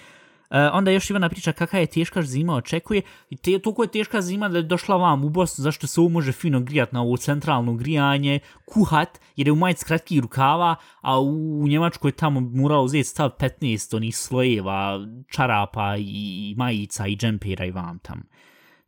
E, 0.49 0.69
onda 0.73 0.91
još 0.91 1.09
Ivana 1.09 1.29
priča 1.29 1.51
kakva 1.51 1.79
je 1.79 1.85
teška 1.85 2.21
zima 2.21 2.55
očekuje. 2.55 3.01
I 3.29 3.37
te, 3.37 3.59
toliko 3.59 3.83
je 3.83 3.91
teška 3.91 4.21
zima 4.21 4.49
da 4.49 4.57
je 4.57 4.63
došla 4.63 4.95
vam 4.95 5.25
u 5.25 5.29
Bosnu 5.29 5.63
zašto 5.63 5.87
se 5.87 5.99
ovo 6.01 6.09
može 6.09 6.31
fino 6.31 6.59
grijat 6.59 6.91
na 6.91 7.01
ovo 7.01 7.17
centralno 7.17 7.73
grijanje, 7.73 8.39
kuhat, 8.65 9.19
jer 9.35 9.47
je 9.47 9.51
u 9.51 9.55
majic 9.55 9.83
kratkih 9.83 10.19
rukava, 10.19 10.75
a 11.01 11.19
u, 11.19 11.61
u 11.61 11.67
Njemačkoj 11.67 12.11
tamo 12.11 12.39
moralo 12.39 12.83
uzeti 12.83 13.03
stav 13.03 13.29
15 13.39 13.95
onih 13.95 14.17
slojeva, 14.17 14.99
čarapa 15.29 15.95
i 15.99 16.53
majica 16.57 17.07
i 17.07 17.15
džempera 17.15 17.65
i 17.65 17.71
vam 17.71 17.99
tam. 17.99 18.23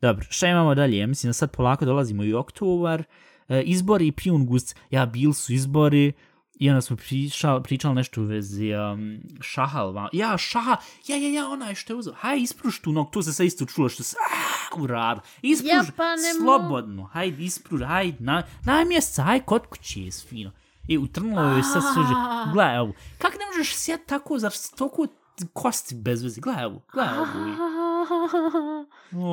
Dobro, 0.02 0.26
šta 0.30 0.48
imamo 0.48 0.76
dalje? 0.76 0.98
Ja 0.98 1.08
mislim 1.08 1.30
da 1.30 1.34
sad 1.34 1.52
polako 1.52 1.86
dolazimo 1.86 2.24
i 2.24 2.34
oktobar. 2.34 3.04
E, 3.50 3.62
izbori 3.62 4.08
i 4.08 4.12
pijun 4.12 4.46
gust. 4.46 4.76
Ja, 4.90 5.06
bil 5.06 5.34
su 5.34 5.54
izbori. 5.54 6.14
I 6.60 6.70
onda 6.70 6.82
smo 6.82 6.96
pričali, 6.96 7.64
pričali 7.64 7.96
nešto 7.96 8.22
u 8.22 8.26
vezi 8.26 8.74
um, 8.74 9.20
šahal. 9.42 10.10
Ja, 10.14 10.38
šaha, 10.38 10.78
ja, 11.08 11.18
ja, 11.18 11.30
ja, 11.30 11.50
onaj 11.50 11.76
što 11.76 11.94
je 11.94 11.98
uzao. 11.98 12.14
Haj, 12.18 12.40
ispruž 12.40 12.80
tu 12.80 12.92
nog, 12.92 13.12
tu 13.12 13.22
se 13.22 13.34
sve 13.34 13.46
isto 13.46 13.66
čulo 13.66 13.90
što 13.90 14.04
se 14.04 14.16
ah, 14.32 14.82
uradilo. 14.82 15.26
Ispruž, 15.42 15.70
ja, 15.70 15.84
pa 15.98 16.04
slobodno, 16.42 17.04
hajde, 17.04 17.44
ispruž, 17.44 17.82
hajde, 17.82 18.18
na, 18.20 18.44
na 18.66 18.84
mjeseca, 18.84 19.24
hajde, 19.24 19.46
kod 19.46 19.68
kuće 19.68 20.02
je 20.02 20.12
fino. 20.12 20.52
I 20.88 20.98
utrnulo 20.98 21.58
je 21.58 21.64
sad 21.64 21.84
suđe. 21.94 22.14
Gledaj 22.54 22.78
ovo, 22.78 22.94
kak 23.18 23.34
ne 23.34 23.46
možeš 23.46 23.76
sjeti 23.76 24.08
tako, 24.08 24.40
zar 24.40 24.52
si 24.52 24.76
toliko 24.76 25.08
kosti 25.54 25.96
bez 25.96 26.24
veze? 26.24 26.42
Gledaj 26.42 26.66
ovo, 26.66 26.82
gledaj 26.94 27.18
ovo. 27.20 27.30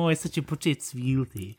Oj, 0.05 0.15
sad 0.15 0.31
će 0.31 0.41
početi 0.41 0.81
sviliti. 0.81 1.55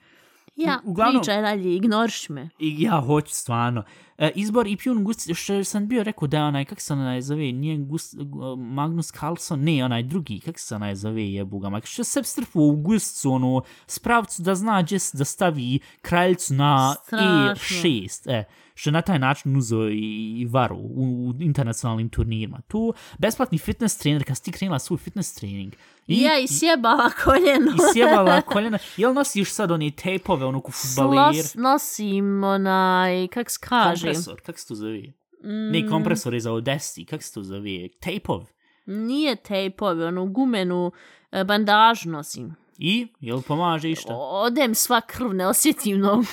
Ja, 0.56 0.80
Uglavnom, 0.84 1.22
pričaj 1.22 1.42
dalje, 1.42 1.76
ignoriš 1.76 2.28
me. 2.28 2.48
I 2.58 2.82
ja 2.82 3.00
hoću 3.00 3.34
stvarno. 3.34 3.82
E, 4.18 4.30
izbor 4.34 4.66
i 4.66 4.76
Pjun 4.76 5.04
Gust, 5.04 5.34
što 5.34 5.64
sam 5.64 5.88
bio 5.88 6.02
rekao 6.02 6.28
da 6.28 6.36
je 6.36 6.44
onaj, 6.44 6.64
kak 6.64 6.80
se 6.80 6.92
onaj 6.92 7.20
zove, 7.20 7.52
nije 7.52 7.76
Gust, 7.76 8.14
Magnus 8.58 9.12
Carlson, 9.12 9.60
ne, 9.60 9.84
onaj 9.84 10.02
drugi, 10.02 10.40
kak 10.40 10.58
se 10.58 10.74
onaj 10.74 10.94
zove, 10.94 11.32
jebuga, 11.32 11.68
mak, 11.68 11.86
što 11.86 12.04
se 12.04 12.22
strfu 12.22 12.60
u 12.60 12.76
Gustcu, 12.76 13.32
ono, 13.32 13.62
spravcu 13.86 14.42
da 14.42 14.54
zna 14.54 14.82
gdje 14.82 14.98
da 15.12 15.24
stavi 15.24 15.78
kraljicu 16.02 16.54
na 16.54 16.94
E6, 17.10 18.30
e, 18.30 18.44
što 18.78 18.90
na 18.90 19.02
taj 19.02 19.18
način 19.18 19.56
uzo 19.56 19.88
i 19.92 20.46
varu 20.50 20.76
u, 20.76 21.28
u 21.28 21.42
internacionalnim 21.42 22.08
turnirima. 22.08 22.60
Tu, 22.68 22.94
besplatni 23.18 23.58
fitness 23.58 23.98
trener, 23.98 24.24
kad 24.24 24.36
si 24.36 24.42
ti 24.42 24.52
krenula 24.52 24.78
svoj 24.78 24.98
fitness 24.98 25.34
trening, 25.34 25.74
I, 26.06 26.22
ja, 26.22 26.38
i 26.38 26.46
sjebala 26.48 27.10
koljeno. 27.24 27.72
I 27.72 27.94
sjebala 27.94 28.40
koljeno. 28.52 28.78
Jel 28.96 29.14
nosiš 29.14 29.52
sad 29.52 29.70
one 29.70 29.90
tejpove, 29.90 30.46
ono 30.46 30.60
ku 30.60 30.72
futbalir? 30.72 31.44
Nosim 31.54 32.44
onaj, 32.44 33.28
kak 33.28 33.50
se 33.50 33.58
kaže? 33.60 34.06
Kompresor, 34.06 34.40
kak 34.46 34.58
se 34.58 34.66
to 34.66 34.74
zove? 34.74 35.02
Mm. 35.44 35.70
Ne, 35.72 35.88
kompresor 35.88 36.34
je 36.34 36.40
za 36.40 36.52
odesti, 36.52 37.04
kak 37.04 37.22
se 37.22 37.34
to 37.34 37.42
zove? 37.42 37.88
Tejpov? 38.00 38.46
Nije 38.86 39.36
tejpove, 39.36 40.06
ono 40.06 40.26
gumenu 40.26 40.92
e, 41.32 41.44
bandaž 41.44 42.04
nosim. 42.04 42.54
I? 42.78 43.08
Jel 43.20 43.42
pomaže 43.42 43.90
išta? 43.90 44.14
Odem 44.16 44.74
sva 44.74 45.00
krv, 45.00 45.32
ne 45.32 45.46
osjetim 45.46 45.98
no. 46.00 46.24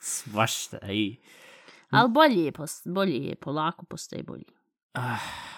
Svašta, 0.00 0.78
i... 0.92 1.19
Ali 1.90 2.10
bolje 2.10 2.44
je, 2.44 2.52
bolje 2.84 3.26
je, 3.26 3.34
polako 3.34 3.84
postaje 3.84 4.22
bolje 4.22 4.44
uh, 4.94 5.02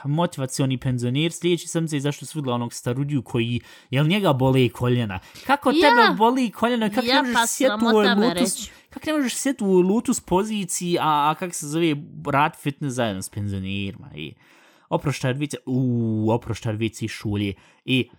motivacioni 0.05 0.79
penzioner, 0.79 1.33
sljedeći 1.33 1.69
sam 1.69 1.89
se 1.89 2.01
zašto 2.01 2.27
su 2.27 2.39
vidjela 2.39 2.55
onog 2.55 2.73
starudiju 2.73 3.23
koji, 3.23 3.61
jel 3.91 4.07
njega 4.07 4.33
boli 4.33 4.69
koljena? 4.69 5.19
Kako 5.47 5.71
ja. 5.71 5.75
tebe 5.75 6.17
boli 6.17 6.51
koljena? 6.51 6.91
Kako 6.91 7.07
ja, 7.07 7.15
ne 7.15 7.23
možeš 7.23 7.35
pa 7.35 7.47
sjeti 7.47 7.85
u 7.85 7.99
Lotus? 7.99 8.71
Kako 8.91 9.07
ne 9.07 9.13
možeš 9.13 9.35
sjeti 9.35 9.65
u 9.65 9.81
Lotus 9.81 10.21
poziciji, 10.21 10.99
a, 10.99 11.31
a 11.31 11.35
kako 11.39 11.55
se 11.55 11.67
zove 11.67 11.97
rad 12.33 12.57
fitness 12.57 12.95
zajedno 12.95 13.23
s 13.23 13.29
penzionerima? 13.29 14.11
I 14.15 14.35
oproštaj 14.89 15.33
vice, 15.33 15.57
uuu, 15.67 16.31
oproštaj 16.31 16.73
vice 16.73 17.09
šulje. 17.09 17.55
I 17.85 18.11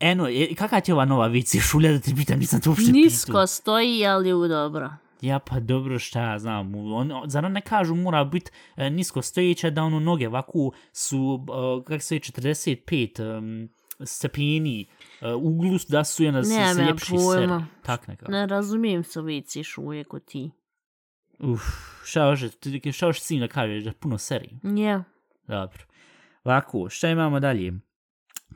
Eno, 0.00 0.26
kakva 0.56 0.80
će 0.80 0.92
ova 0.92 1.04
nova 1.04 1.26
vici 1.26 1.60
šulja 1.60 1.92
da 1.92 2.00
te 2.00 2.14
pitam, 2.16 2.38
nisam 2.38 2.60
to 2.60 2.70
uopšte 2.70 2.92
Nisko 2.92 3.32
pitu. 3.32 3.46
stoji, 3.46 4.06
ali 4.06 4.32
u 4.32 4.48
dobro. 4.48 4.90
Ja 5.20 5.38
pa 5.38 5.60
dobro 5.60 5.98
šta 5.98 6.20
ja 6.20 6.38
znam, 6.38 6.74
on, 6.74 7.12
zar 7.26 7.50
ne 7.50 7.60
kažu 7.60 7.94
mora 7.94 8.24
biti 8.24 8.50
e, 8.76 8.90
nisko 8.90 9.22
stojeća 9.22 9.70
da 9.70 9.82
ono 9.82 10.00
noge 10.00 10.28
ovako 10.28 10.70
su, 10.92 11.46
e, 11.80 11.84
kako 11.84 12.00
se 12.00 12.16
je, 12.16 12.20
45 12.20 13.38
um, 13.38 13.68
stepeni 14.04 14.86
e, 15.20 15.32
uglu 15.32 15.78
da 15.88 16.04
su 16.04 16.24
jedna 16.24 16.44
se, 16.44 16.74
se 16.74 16.82
ljepši 16.82 17.18
ser. 17.18 17.50
Tak 17.82 18.08
nekako. 18.08 18.32
Ne 18.32 18.46
razumijem 18.46 19.04
se 19.04 19.22
viciš 19.22 19.78
uvijek 19.78 20.14
od 20.14 20.24
ti. 20.24 20.50
Uf, 21.38 21.62
šta 22.04 22.30
još, 22.30 22.40
šta 22.92 23.06
još 23.06 23.20
si 23.20 23.38
da 23.38 23.48
kažeš, 23.48 23.84
da 23.84 23.92
puno 23.92 24.18
seri? 24.18 24.50
Ja. 24.62 24.70
Yeah. 24.70 25.02
Dobro. 25.46 25.84
Ovako, 26.44 26.88
šta 26.88 27.08
imamo 27.08 27.40
dalje? 27.40 27.72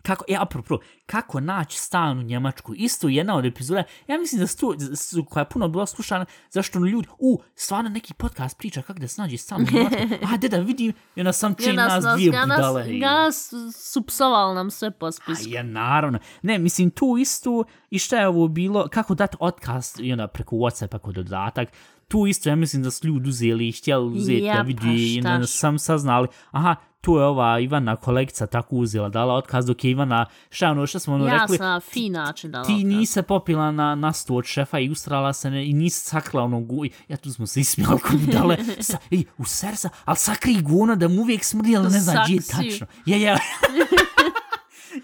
Kako, 0.06 0.24
ja, 0.28 0.42
apropo, 0.42 0.78
kako 1.06 1.40
naći 1.40 1.78
stan 1.78 2.18
u 2.18 2.22
Njemačku, 2.22 2.74
isto 2.74 3.08
jedna 3.08 3.36
od 3.36 3.44
epizoda, 3.44 3.82
ja 4.08 4.18
mislim 4.18 4.40
da 4.40 4.46
su, 4.46 4.74
su 4.96 5.24
koja 5.24 5.40
je 5.40 5.48
puno 5.48 5.68
bila 5.68 5.86
slušana, 5.86 6.26
zašto 6.50 6.78
ono 6.78 6.88
ljudi, 6.88 7.08
u, 7.18 7.42
stvarno 7.54 7.90
neki 7.90 8.14
podcast 8.14 8.58
priča 8.58 8.82
kako 8.82 8.98
da 8.98 9.08
se 9.08 9.22
nađe 9.22 9.36
stan 9.36 9.60
u 9.60 9.66
Njemačku, 9.72 9.96
a 10.32 10.36
da 10.36 10.48
da 10.48 10.58
vidim, 10.58 10.92
i 11.16 11.20
onda 11.20 11.32
sam 11.32 11.54
čin 11.54 11.74
nas, 11.74 12.04
nas 12.04 12.14
dvije 12.14 12.30
budale. 12.30 12.98
Ganas 12.98 13.52
su 13.76 14.02
psovali 14.02 14.54
nam 14.54 14.70
sve 14.70 14.90
po 14.90 15.12
spisku. 15.12 15.44
A 15.46 15.54
ja, 15.54 15.62
naravno. 15.62 16.18
Ne, 16.42 16.58
mislim, 16.58 16.90
tu 16.90 17.16
isto, 17.20 17.64
i 17.90 17.98
šta 17.98 18.16
je 18.16 18.28
ovo 18.28 18.48
bilo, 18.48 18.88
kako 18.88 19.14
dati 19.14 19.36
otkaz, 19.40 19.92
i 19.98 20.12
onda 20.12 20.26
preko 20.26 20.56
Whatsappa 20.56 20.98
kod 20.98 21.14
dodatak, 21.14 21.68
tu 22.08 22.26
isto, 22.26 22.48
ja 22.48 22.56
mislim 22.56 22.82
da 22.82 22.90
su 22.90 23.06
ljudi 23.06 23.28
uzeli 23.28 23.68
i 23.68 23.72
htjeli 23.72 24.06
uzeti 24.06 24.44
ja, 24.44 24.54
da 24.54 24.62
vidi, 24.62 24.80
pa 24.80 24.88
i 24.88 25.18
onda 25.18 25.46
sam 25.46 25.78
saznali, 25.78 26.28
aha, 26.50 26.76
tu 27.04 27.16
je 27.16 27.24
ova 27.24 27.58
Ivana 27.58 27.96
kolekcija 27.96 28.46
tako 28.46 28.76
uzela, 28.76 29.08
dala 29.08 29.34
otkaz, 29.34 29.66
dok 29.66 29.84
je 29.84 29.90
Ivana, 29.90 30.26
šta 30.50 30.70
ono, 30.70 30.86
šta 30.86 30.98
smo 30.98 31.14
ono 31.14 31.26
ja 31.26 31.32
rekli? 31.32 31.54
Ja 31.54 31.58
sam 31.58 31.80
fin 31.80 32.12
način 32.12 32.50
dala 32.50 32.64
Ti 32.64 32.84
nisi 32.84 33.22
popila 33.22 33.70
na, 33.70 33.94
na 33.94 34.12
sto 34.12 34.34
od 34.34 34.44
šefa 34.44 34.78
i 34.78 34.90
ustrala 34.90 35.32
se 35.32 35.50
ne, 35.50 35.68
i 35.68 35.72
nisi 35.72 36.00
sakla 36.00 36.42
ono 36.42 36.60
guj. 36.60 36.90
Ja 37.08 37.16
tu 37.16 37.32
smo 37.32 37.46
se 37.46 37.60
ismijali 37.60 38.00
kod 38.00 38.20
dale, 38.20 38.56
sa, 38.80 38.98
ej, 39.10 39.24
u 39.38 39.44
sersa, 39.44 39.88
ali 40.04 40.16
sakri 40.16 40.60
guna 40.62 40.94
da 40.94 41.08
mu 41.08 41.20
uvijek 41.20 41.44
smrdi, 41.44 41.76
ali 41.76 41.90
ne 41.90 42.00
znam 42.00 42.24
gdje 42.24 42.40
tačno. 42.42 42.86
Ja, 43.06 43.16
ja. 43.16 43.38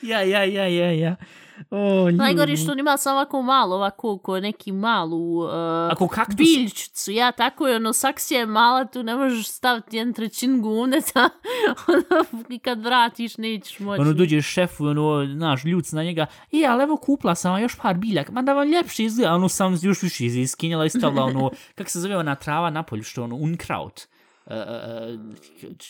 ja, 0.03 0.20
ja, 0.22 0.44
ja, 0.44 0.66
ja, 0.66 0.92
ja. 0.92 1.16
Oh, 1.70 2.12
Najgore 2.12 2.56
što 2.56 2.72
on 2.72 2.78
ima 2.78 2.96
samo 2.96 3.16
ovako 3.16 3.42
malo, 3.42 3.76
ovako 3.76 4.18
ko 4.18 4.40
neki 4.40 4.72
malu 4.72 5.38
uh, 5.38 5.50
Ako 5.90 6.08
kaktus... 6.08 6.36
biljčicu. 6.36 7.11
Ja, 7.11 7.32
tako 7.32 7.68
je, 7.68 7.76
ono, 7.76 7.92
saksija 7.92 8.40
je 8.40 8.46
mala, 8.46 8.84
tu 8.84 9.02
ne 9.02 9.16
možeš 9.16 9.48
staviti 9.48 9.96
jedan 9.96 10.12
trećin 10.12 10.62
guneta. 10.62 11.30
ono, 11.88 12.24
kad 12.62 12.84
vratiš, 12.84 13.36
nećeš 13.36 13.78
moći. 13.80 14.00
Ono, 14.00 14.12
dođe 14.12 14.42
šefu, 14.42 14.86
ono, 14.86 15.24
naš 15.24 15.64
ljuc 15.64 15.92
na 15.92 16.02
njega. 16.02 16.26
I, 16.50 16.66
ali 16.66 16.82
evo, 16.82 16.96
kupla 16.96 17.34
sam 17.34 17.62
još 17.62 17.76
par 17.82 17.96
biljaka. 17.96 18.32
Ma 18.32 18.42
da 18.42 18.52
vam 18.52 18.68
ljepše 18.68 19.04
izgleda. 19.04 19.34
Ono, 19.34 19.48
sam 19.48 19.78
još 19.82 20.02
više 20.02 20.24
iziskinjala 20.24 20.84
i 20.84 20.90
stavila, 20.90 21.24
ono, 21.24 21.50
kak 21.76 21.90
se 21.90 22.00
zove 22.00 22.16
ona 22.16 22.34
trava 22.34 22.70
na 22.70 22.82
polju, 22.82 23.02
što 23.02 23.24
ono, 23.24 23.36
unkraut. 23.36 24.00
Uh, 24.46 24.56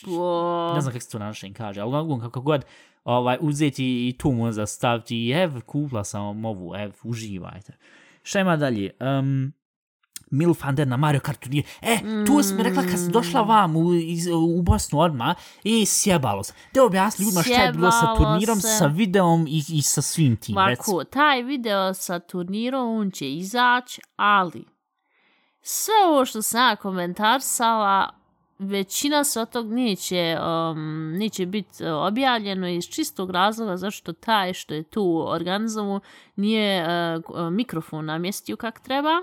uh, 0.07 0.75
ne 0.75 0.81
znam 0.81 0.93
kako 0.93 1.01
se 1.01 1.11
to 1.11 1.18
na 1.18 1.27
našem 1.27 1.55
kaže, 1.55 1.81
ali 1.81 2.21
kako 2.21 2.41
god, 2.41 2.64
ovaj, 3.05 3.37
uzeti 3.41 4.09
i 4.09 4.19
tu 4.19 4.33
možda 4.33 4.67
staviti 4.67 5.17
i 5.17 5.31
ev, 5.31 5.61
kupla 5.61 6.05
sam 6.05 6.45
ovu, 6.45 6.75
ev, 6.77 6.93
uživajte. 7.03 7.77
Šta 8.23 8.41
ima 8.41 8.57
dalje? 8.57 8.91
Um, 9.01 9.53
Milf 10.31 10.65
Ander 10.65 10.87
na 10.87 10.97
Mario 10.97 11.21
Kart 11.21 11.41
turnir. 11.41 11.65
E, 11.83 11.99
tu 12.27 12.43
sam 12.43 12.57
mi 12.57 12.63
rekla 12.63 12.83
kad 12.83 12.99
sam 12.99 13.11
došla 13.11 13.43
vam 13.43 13.77
u, 13.77 13.95
iz, 13.95 14.27
u 14.27 14.63
Bosnu 14.63 15.01
odma 15.01 15.35
i 15.65 15.87
sjebalo 15.87 16.43
se. 16.43 16.53
Da 16.75 16.85
objasni 16.85 17.25
ljudima 17.25 17.43
šta 17.43 17.63
je 17.63 17.73
bilo 17.73 17.91
sa 17.91 18.15
turnirom, 18.17 18.61
se. 18.61 18.69
sa 18.69 18.87
videom 18.87 19.47
i, 19.47 19.63
i 19.69 19.83
sa 19.83 20.03
svim 20.03 20.37
tim. 20.37 20.55
Mako, 20.55 21.05
taj 21.05 21.43
video 21.43 21.95
sa 21.95 22.19
turnirom, 22.19 22.97
on 22.97 23.11
će 23.11 23.33
izaći, 23.33 24.01
ali 24.17 24.65
sve 25.63 25.95
ovo 26.09 26.25
što 26.25 26.43
sam 26.43 26.61
ja 26.61 26.77
komentarsala, 26.77 28.20
većina 28.61 29.25
se 29.25 29.41
od 29.41 29.51
tog 29.51 29.73
neće, 29.73 30.37
um, 30.41 31.13
neće 31.19 31.47
biti 31.47 31.85
uh, 31.85 31.91
objavljeno 31.93 32.69
iz 32.69 32.85
čistog 32.85 33.31
razloga 33.31 33.77
zašto 33.77 34.13
taj 34.13 34.53
što 34.53 34.75
je 34.75 34.83
tu 34.83 35.25
organizovo 35.29 36.01
nije 36.37 36.85
uh, 36.85 37.51
mikrofon 37.53 38.05
namjestio 38.05 38.57
kak 38.57 38.81
treba. 38.81 39.23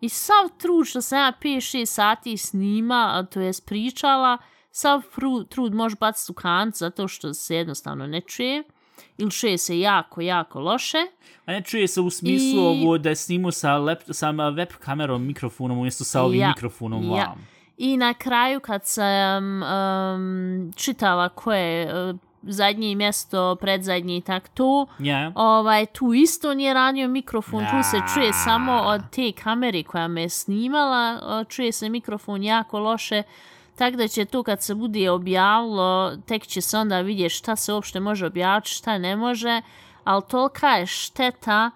I 0.00 0.08
sav 0.08 0.58
trud 0.58 0.86
što 0.86 1.02
sam 1.02 1.18
ja 1.18 1.32
5-6 1.42 1.86
sati 1.86 2.36
snima, 2.36 3.26
to 3.30 3.40
je 3.40 3.52
pričala, 3.66 4.38
sav 4.70 5.02
trud 5.48 5.74
može 5.74 5.96
baciti 6.00 6.32
u 6.32 6.34
kanc 6.34 6.78
zato 6.78 7.08
što 7.08 7.34
se 7.34 7.56
jednostavno 7.56 8.06
ne 8.06 8.20
čuje 8.20 8.62
ili 9.18 9.30
čuje 9.30 9.58
se 9.58 9.80
jako, 9.80 10.20
jako 10.20 10.60
loše. 10.60 10.98
A 11.46 11.52
ne 11.52 11.62
čuje 11.62 11.88
se 11.88 12.00
u 12.00 12.10
smislu 12.10 12.60
I... 12.60 12.84
ovo 12.84 12.98
da 12.98 13.08
je 13.08 13.16
snimu 13.16 13.50
sa, 13.50 13.78
lep, 13.78 14.02
sa 14.10 14.30
web 14.30 14.68
kamerom, 14.80 15.26
mikrofonom, 15.26 15.78
umjesto 15.78 16.04
sa 16.04 16.22
ovim 16.22 16.40
ja, 16.40 16.48
mikrofonom 16.48 17.04
ja. 17.04 17.10
vam. 17.10 17.53
I 17.78 17.96
na 17.96 18.14
kraju 18.14 18.60
kad 18.60 18.86
sam 18.86 19.62
um, 19.62 20.72
čitala 20.76 21.28
koje 21.28 22.08
uh, 22.10 22.16
zadnje 22.42 22.94
mjesto, 22.94 23.56
predzadnje 23.56 24.16
i 24.16 24.20
tak 24.20 24.48
to, 24.48 24.86
yeah. 24.98 25.32
ovaj, 25.34 25.86
tu 25.86 26.12
isto 26.12 26.54
nije 26.54 26.74
radio 26.74 27.08
mikrofon, 27.08 27.64
tu 27.64 27.82
se 27.90 27.96
čuje 28.14 28.32
samo 28.32 28.72
od 28.72 29.00
te 29.10 29.32
kamere 29.32 29.82
koja 29.82 30.08
me 30.08 30.28
snimala, 30.28 31.44
čuje 31.48 31.72
se 31.72 31.88
mikrofon 31.88 32.42
jako 32.42 32.78
loše, 32.78 33.22
tako 33.76 33.96
da 33.96 34.08
će 34.08 34.24
to 34.24 34.42
kad 34.42 34.62
se 34.62 34.74
bude 34.74 35.10
objavilo, 35.10 36.16
tek 36.26 36.46
će 36.46 36.60
se 36.60 36.78
onda 36.78 37.00
vidjeti 37.00 37.34
šta 37.34 37.56
se 37.56 37.72
uopšte 37.72 38.00
može 38.00 38.26
objaviti, 38.26 38.70
šta 38.70 38.98
ne 38.98 39.16
može, 39.16 39.62
ali 40.04 40.22
tolika 40.28 40.68
je 40.68 40.86
šteta, 40.86 41.70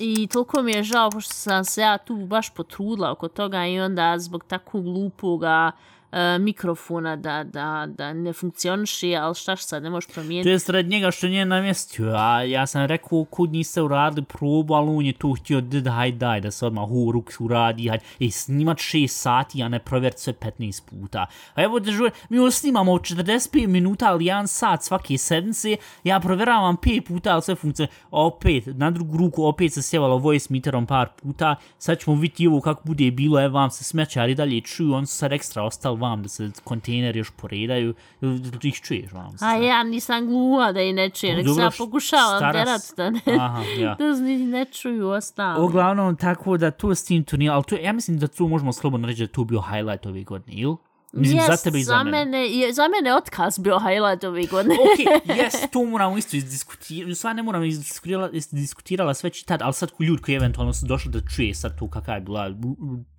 I 0.00 0.26
toliko 0.26 0.62
mi 0.62 0.72
je 0.72 0.82
žao, 0.82 1.10
pošto 1.10 1.34
sam 1.34 1.64
se 1.64 1.80
ja 1.80 1.98
tu 1.98 2.16
baš 2.16 2.50
potrudila 2.50 3.10
oko 3.10 3.28
toga 3.28 3.66
i 3.66 3.80
onda 3.80 4.18
zbog 4.18 4.44
takvog 4.44 4.84
glupoga 4.84 5.72
E, 6.14 6.38
mikrofona 6.38 7.16
da, 7.16 7.44
da, 7.44 7.86
da 7.88 8.12
ne 8.12 8.32
funkcioniši, 8.32 9.16
ali 9.16 9.34
šta 9.34 9.56
sad 9.56 9.82
ne 9.82 9.90
možeš 9.90 10.10
promijeniti. 10.12 10.48
To 10.48 10.52
je 10.52 10.58
sred 10.58 10.88
njega 10.88 11.10
što 11.10 11.26
nije 11.26 11.44
namjestio, 11.44 12.12
a 12.16 12.42
ja 12.42 12.66
sam 12.66 12.84
rekao 12.84 13.24
kud 13.24 13.52
niste 13.52 13.82
uradili 13.82 14.24
probu, 14.24 14.74
ali 14.74 14.90
on 14.90 15.06
je 15.06 15.12
tu 15.12 15.32
htio 15.32 15.60
da 15.60 15.90
hajde 15.90 16.18
daj 16.18 16.40
da 16.40 16.50
se 16.50 16.66
odmah 16.66 16.90
u 16.90 17.12
ruk 17.12 17.30
uradi, 17.40 17.88
hajde, 17.88 18.04
i 18.18 18.30
snimat 18.30 18.78
6 18.78 19.06
sati, 19.06 19.62
a 19.62 19.68
ne 19.68 19.78
provjeriti 19.78 20.22
sve 20.22 20.32
15 20.32 20.82
puta. 20.90 21.26
A 21.54 21.62
evo 21.62 21.80
da 21.80 21.90
mi 22.28 22.38
ovo 22.38 22.50
snimamo 22.50 22.92
45 22.92 23.66
minuta, 23.66 24.08
ali 24.08 24.24
1 24.24 24.46
sat 24.46 24.82
svake 24.82 25.18
sedmice, 25.18 25.76
ja 26.04 26.20
provjeravam 26.20 26.76
5 26.76 27.00
puta, 27.00 27.32
ali 27.32 27.42
sve 27.42 27.54
funkcije, 27.54 27.88
opet, 28.10 28.64
na 28.66 28.90
drugu 28.90 29.16
ruku, 29.16 29.44
opet 29.44 29.72
se 29.72 29.82
sjevalo 29.82 30.18
voice 30.18 30.46
meterom 30.50 30.86
par 30.86 31.08
puta, 31.22 31.56
sad 31.78 31.98
ćemo 31.98 32.16
vidjeti 32.16 32.46
ovo 32.46 32.60
kako 32.60 32.82
bude 32.84 33.10
bilo, 33.10 33.44
evo 33.44 33.54
vam 33.54 33.70
se 33.70 33.84
smećari 33.84 34.34
dalje 34.34 34.60
čuju, 34.60 34.94
on 34.94 35.06
su 35.06 35.16
sad 35.16 35.32
ekstra 35.32 35.62
ostali 35.62 36.03
vam 36.08 36.22
da 36.22 36.28
se 36.28 36.50
kontejneri 36.64 37.18
još 37.18 37.30
poredaju, 37.30 37.94
da 38.20 38.58
ih 38.62 38.74
čuješ 38.74 39.12
vam 39.12 39.38
se. 39.38 39.44
A 39.44 39.54
ja 39.54 39.82
nisam 39.82 40.26
gluha 40.26 40.72
da 40.72 40.80
i 40.80 40.92
ne 40.92 41.10
čuje, 41.10 41.36
nek 41.36 41.46
ja 41.58 41.70
pokušavam 41.78 42.52
derat 42.52 42.82
da 42.96 43.10
ne, 43.10 43.20
Aha, 43.40 43.62
ja. 43.78 43.94
da 43.98 44.04
ne 44.46 44.64
čuju 44.64 45.08
ostalo. 45.08 45.64
Uglavnom, 45.64 46.16
tako 46.16 46.56
da 46.56 46.70
to 46.70 46.94
s 46.94 47.04
tim 47.04 47.24
turnijom, 47.24 47.54
ali 47.54 47.64
to, 47.64 47.76
ja 47.76 47.92
mislim 47.92 48.18
da 48.18 48.28
tu 48.28 48.48
možemo 48.48 48.72
slobodno 48.72 49.08
reći 49.08 49.26
da 49.26 49.32
to 49.32 49.44
bio 49.44 49.60
highlight 49.60 50.06
ove 50.06 50.22
godine, 50.22 50.56
ili? 50.56 50.76
Mislim, 51.16 51.38
yes, 51.38 51.46
za 51.46 51.56
tebe 51.56 51.78
i 51.78 51.84
za, 51.84 51.92
za 51.92 52.04
mene. 52.04 52.24
mene. 52.24 52.72
Za 52.72 52.88
mene 52.88 53.14
otkaz 53.14 53.58
bio 53.58 53.78
highlight 53.78 54.24
ove 54.24 54.46
godine. 54.46 54.74
ok, 54.74 55.22
yes, 55.40 55.70
to 55.72 55.84
moramo 55.84 56.18
isto 56.18 56.36
izdiskutirati. 56.36 57.14
Sva 57.14 57.32
ne 57.32 57.42
moramo 57.42 57.64
izdiskutirala, 57.64 58.30
izdiskutirala 58.32 59.14
sve 59.14 59.30
čitati, 59.30 59.64
ali 59.64 59.74
sad 59.74 59.90
ljudi 60.00 60.22
koji 60.22 60.34
eventualno 60.34 60.72
su 60.72 60.86
došli 60.86 61.10
da 61.10 61.20
čuje 61.36 61.54
sad 61.54 61.78
to 61.78 61.90
kakva 61.90 62.14
je 62.14 62.20
bila 62.20 62.50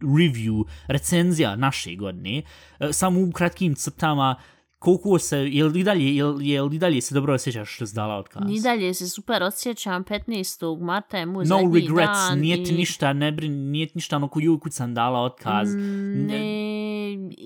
review, 0.01 0.63
recenzija 0.87 1.55
naše 1.55 1.95
godine, 1.95 2.41
e, 2.79 2.93
samo 2.93 3.21
u 3.21 3.31
kratkim 3.31 3.75
crtama, 3.75 4.35
koliko 4.79 5.19
se, 5.19 5.37
je 5.37 5.63
li 5.63 5.83
dalje, 5.83 6.15
je 6.15 6.25
li, 6.25 6.49
je 6.49 6.61
li 6.61 6.77
dalje 6.77 7.01
se 7.01 7.13
dobro 7.13 7.33
osjećaš 7.33 7.75
što 7.75 7.85
si 7.85 7.95
dala 7.95 8.15
otkaz? 8.15 8.41
Ni 8.45 8.61
dalje 8.61 8.93
se 8.93 9.09
super 9.09 9.43
osjećam, 9.43 10.03
15. 10.03 10.81
marta 10.81 11.17
je 11.17 11.25
moj 11.25 11.45
no 11.45 11.57
zadnji 11.57 11.79
regrets, 11.79 12.19
dan. 12.29 12.39
nije 12.39 12.63
ti 12.63 12.71
i... 12.71 12.77
ništa, 12.77 13.13
ne 13.13 13.31
brin, 13.31 13.71
nije 13.71 13.87
ti 13.87 13.91
ništa 13.95 14.15
ono 14.15 14.27
koju 14.27 14.59
kud 14.59 14.73
sam 14.73 14.93
dala 14.93 15.19
otkaz. 15.19 15.75
Mm, 15.75 16.25
ne, 16.27 16.39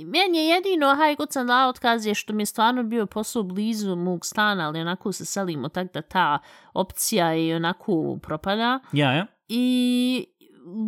meni 0.06 0.38
je 0.38 0.46
jedino, 0.46 0.96
haj, 0.96 1.16
kod 1.16 1.32
sam 1.32 1.48
dala 1.48 1.70
otkaz 1.70 2.06
je 2.06 2.16
što 2.16 2.34
mi 2.34 2.42
je 2.42 2.46
stvarno 2.46 2.84
bio 2.84 3.06
posao 3.06 3.44
blizu 3.44 3.96
mog 3.96 4.26
stana, 4.26 4.68
ali 4.68 4.80
onako 4.80 5.12
se 5.12 5.26
selimo 5.26 5.70
tak 5.70 5.94
da 5.94 6.02
ta 6.02 6.40
opcija 6.74 7.32
je 7.32 7.56
onako 7.56 8.20
propada. 8.22 8.80
Ja, 8.92 9.12
ja. 9.12 9.26
I 9.48 10.26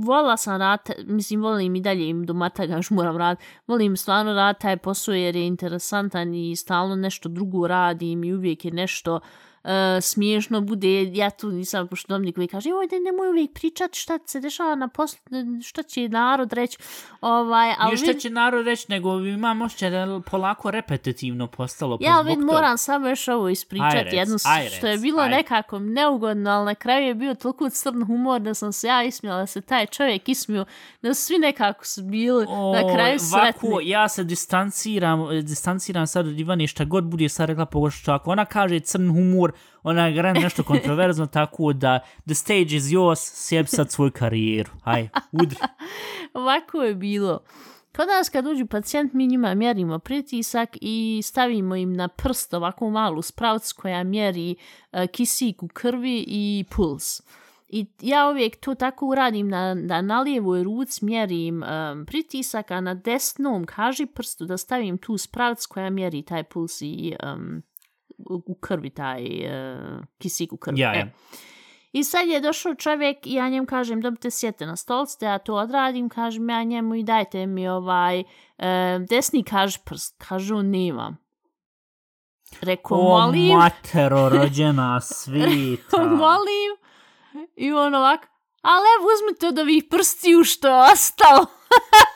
volila 0.05 0.38
sam 0.38 0.59
rad, 0.59 0.79
mislim, 1.05 1.41
volim 1.41 1.75
i 1.75 1.82
dalje 1.82 2.09
im 2.09 2.25
do 2.25 2.34
mataga 2.34 2.75
još 2.79 2.89
moram 2.89 3.17
rad, 3.17 3.38
volim 3.67 3.97
stvarno 3.97 4.34
rad 4.34 4.59
taj 4.59 4.77
posao 4.77 5.13
jer 5.13 5.36
je 5.36 5.47
interesantan 5.47 6.34
i 6.34 6.55
stalno 6.55 6.95
nešto 6.95 7.29
drugo 7.29 7.67
radim 7.67 8.23
i 8.23 8.34
uvijek 8.34 8.65
je 8.65 8.71
nešto 8.71 9.15
uh, 9.15 9.21
uh, 9.64 9.70
smiješno 10.01 10.62
bude, 10.62 11.03
ja 11.03 11.30
tu 11.30 11.51
nisam 11.51 11.88
poštovnik 11.88 12.36
koji 12.36 12.47
kaže, 12.47 12.70
oj, 12.70 12.88
nemoj 13.05 13.30
uvijek 13.30 13.53
pričati 13.53 13.99
šta 13.99 14.20
se 14.26 14.39
dešava 14.39 14.76
na 14.76 14.88
poslu, 14.88 15.20
šta 15.64 15.84
će 15.84 16.09
narod 16.09 16.53
reći. 16.53 16.78
Ovaj, 17.22 17.74
ali 17.80 17.95
Nije 17.95 17.97
šta 17.97 18.20
će 18.20 18.30
narod 18.30 18.66
reći, 18.66 18.86
nego 18.89 19.20
imam 19.20 19.62
ošće 19.62 19.89
da 19.89 20.22
polako 20.32 20.72
repetitivno 20.72 21.47
postalo. 21.47 21.97
Ja, 22.01 22.18
ali 22.18 22.38
moram 22.38 22.78
samo 22.78 23.07
još 23.07 23.28
ovo 23.28 23.49
ispričati, 23.49 24.16
jedno 24.16 24.38
što 24.78 24.88
je 24.88 24.97
bilo 24.97 25.22
ajrec. 25.22 25.38
nekako 25.38 25.80
neugodno, 25.80 26.51
ali 26.51 26.66
na 26.66 26.76
kraju 26.76 27.07
je 27.07 27.16
bio 27.16 27.36
toliko 27.36 27.70
crn 27.70 28.05
humor 28.05 28.41
da 28.41 28.53
sam 28.53 28.72
se 28.72 28.88
ja 28.88 29.03
ismijala, 29.03 29.39
da 29.39 29.47
se 29.47 29.62
taj 29.62 29.86
čovjek 29.86 30.30
ismio, 30.30 30.66
da 31.01 31.14
svi 31.14 31.38
nekako 31.38 31.86
su 31.86 32.03
bili 32.03 32.45
o, 32.49 32.74
na 32.74 32.93
kraju 32.93 33.20
sretni. 33.20 33.70
Ovako, 33.70 33.80
ja 33.84 34.09
se 34.09 34.24
distanciram, 34.24 35.41
distanciram 35.43 36.07
sad 36.07 36.28
od 36.28 36.39
Ivane 36.39 36.68
šta 36.68 36.86
god 36.86 37.03
bude 37.03 37.30
sad 37.30 37.49
rekla 37.49 37.66
pogošto, 37.66 38.12
ako 38.12 38.32
ona 38.32 38.45
kaže 38.45 38.80
crn 38.80 39.09
humor, 39.09 39.51
ona 39.84 40.08
je 40.08 40.14
gran 40.14 40.36
nešto 40.36 40.64
kontroverzno, 40.64 41.26
tako 41.26 41.74
da 41.74 41.99
the 42.26 42.36
stage 42.36 42.76
is 42.76 42.84
yours, 42.84 43.20
sjeb 43.34 43.66
sad 43.68 43.91
svoju 43.91 44.12
karijeru. 44.12 44.72
Haj, 44.84 45.10
udri. 45.32 45.58
Ovako 46.34 46.82
je 46.82 46.95
bilo. 46.95 47.39
Kod 47.95 48.08
nas 48.08 48.30
kad 48.30 48.47
uđu 48.47 48.66
pacijent, 48.66 49.14
mi 49.14 49.28
njima 49.28 49.54
mjerimo 49.56 49.99
pritisak 49.99 50.78
i 50.82 51.22
stavimo 51.24 51.76
im 51.76 51.93
na 51.93 52.08
prst 52.08 52.54
ovakvu 52.54 52.89
malu 52.89 53.22
spravcu 53.22 53.76
koja 53.78 54.04
mjeri 54.04 54.56
eh, 54.91 55.04
uh, 55.04 55.10
kisik 55.10 55.64
u 55.64 55.68
krvi 55.68 56.26
i 56.28 56.66
puls. 56.76 57.22
I 57.74 57.86
ja 58.02 58.30
uvijek 58.30 58.60
to 58.60 58.76
tako 58.76 59.08
uradim 59.08 59.49
da 59.49 59.74
na, 59.74 60.02
na 60.02 60.22
lijevoj 60.22 60.64
ruci 60.64 61.06
mjerim 61.06 61.64
um, 61.64 62.06
pritisak, 62.06 62.72
a 62.72 62.82
na 62.82 62.93
desnom 62.93 63.66
kaži 63.66 64.06
prstu 64.06 64.45
da 64.45 64.58
stavim 64.58 64.97
tu 64.97 65.18
spravcu 65.18 65.68
koja 65.70 65.89
mjeri 65.89 66.22
taj 66.22 66.43
puls 66.43 66.82
i 66.82 67.16
um, 67.24 67.62
u, 68.30 68.55
krvi, 68.55 68.89
taj 68.89 69.24
uh, 69.24 70.03
kisik 70.17 70.53
u 70.53 70.57
krvi. 70.57 70.80
Ja, 70.80 70.93
ja. 70.93 70.99
E. 70.99 71.11
I 71.93 72.03
sad 72.03 72.28
je 72.28 72.39
došao 72.41 72.76
čovjek 72.76 73.28
i 73.28 73.34
ja 73.34 73.49
njem 73.49 73.65
kažem 73.65 74.01
dobite 74.01 74.32
sjete 74.32 74.65
na 74.65 74.76
stolcu, 74.76 75.17
da 75.19 75.26
ja 75.26 75.38
to 75.38 75.55
odradim, 75.55 76.09
kažem 76.09 76.49
ja 76.49 76.63
njemu 76.63 76.95
i 76.95 77.03
dajte 77.03 77.45
mi 77.47 77.67
ovaj 77.67 78.19
e, 78.19 78.26
desni 79.09 79.43
kaž 79.43 79.78
prst, 79.78 80.15
kažu 80.17 80.61
nemam. 80.61 81.17
Rekao, 82.61 82.97
O, 82.97 83.01
molim, 83.01 83.57
matero, 83.57 84.30
rođena 84.34 85.01
svita. 85.01 85.97
molim, 86.26 86.72
i 87.55 87.72
on 87.72 87.95
ovak, 87.95 88.28
ali 88.61 88.86
evo 88.99 89.07
uzmite 89.15 89.47
od 89.47 89.59
ovih 89.59 89.84
prstiju 89.89 90.43
što 90.43 90.67
je 90.67 90.91
ostalo. 90.91 91.45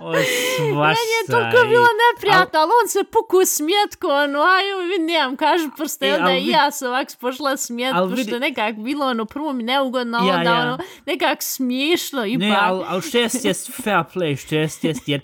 O. 0.00 0.12
Meni 0.92 1.12
je 1.20 1.26
toliko 1.30 1.68
bilo 1.68 1.86
neprijatno, 2.10 2.60
ali 2.60 2.70
on 2.82 2.88
se 2.88 3.04
puku 3.04 3.44
smijet 3.46 3.96
ko 3.96 4.08
ono, 4.08 4.38
aj, 4.40 4.62
nemam, 5.00 5.36
kažu 5.36 5.70
prste, 5.76 6.06
E, 6.06 6.08
e, 6.08 6.14
onda 6.14 6.32
i 6.32 6.46
ja 6.48 6.70
se 6.70 6.88
ovak 6.88 7.10
spošla 7.10 7.56
smijet, 7.56 7.94
al 7.94 8.08
pošto 8.10 8.16
vidi- 8.16 8.38
nekak 8.40 8.76
bilo 8.76 9.06
ono 9.06 9.24
prvo 9.24 9.52
mi 9.52 9.62
neugodno, 9.62 10.18
Ja, 10.18 10.34
onda 10.34 10.50
ja. 10.50 10.60
ono 10.62 10.78
nekak 11.06 11.42
smiješno 11.42 12.26
ipak. 12.26 12.40
Ne, 12.40 12.56
ali 12.60 12.84
al 12.88 13.00
šest 13.00 13.44
jest 13.44 13.72
fair 13.82 14.04
play, 14.14 14.48
šest 14.48 14.84
jest, 14.84 15.08
jer 15.08 15.20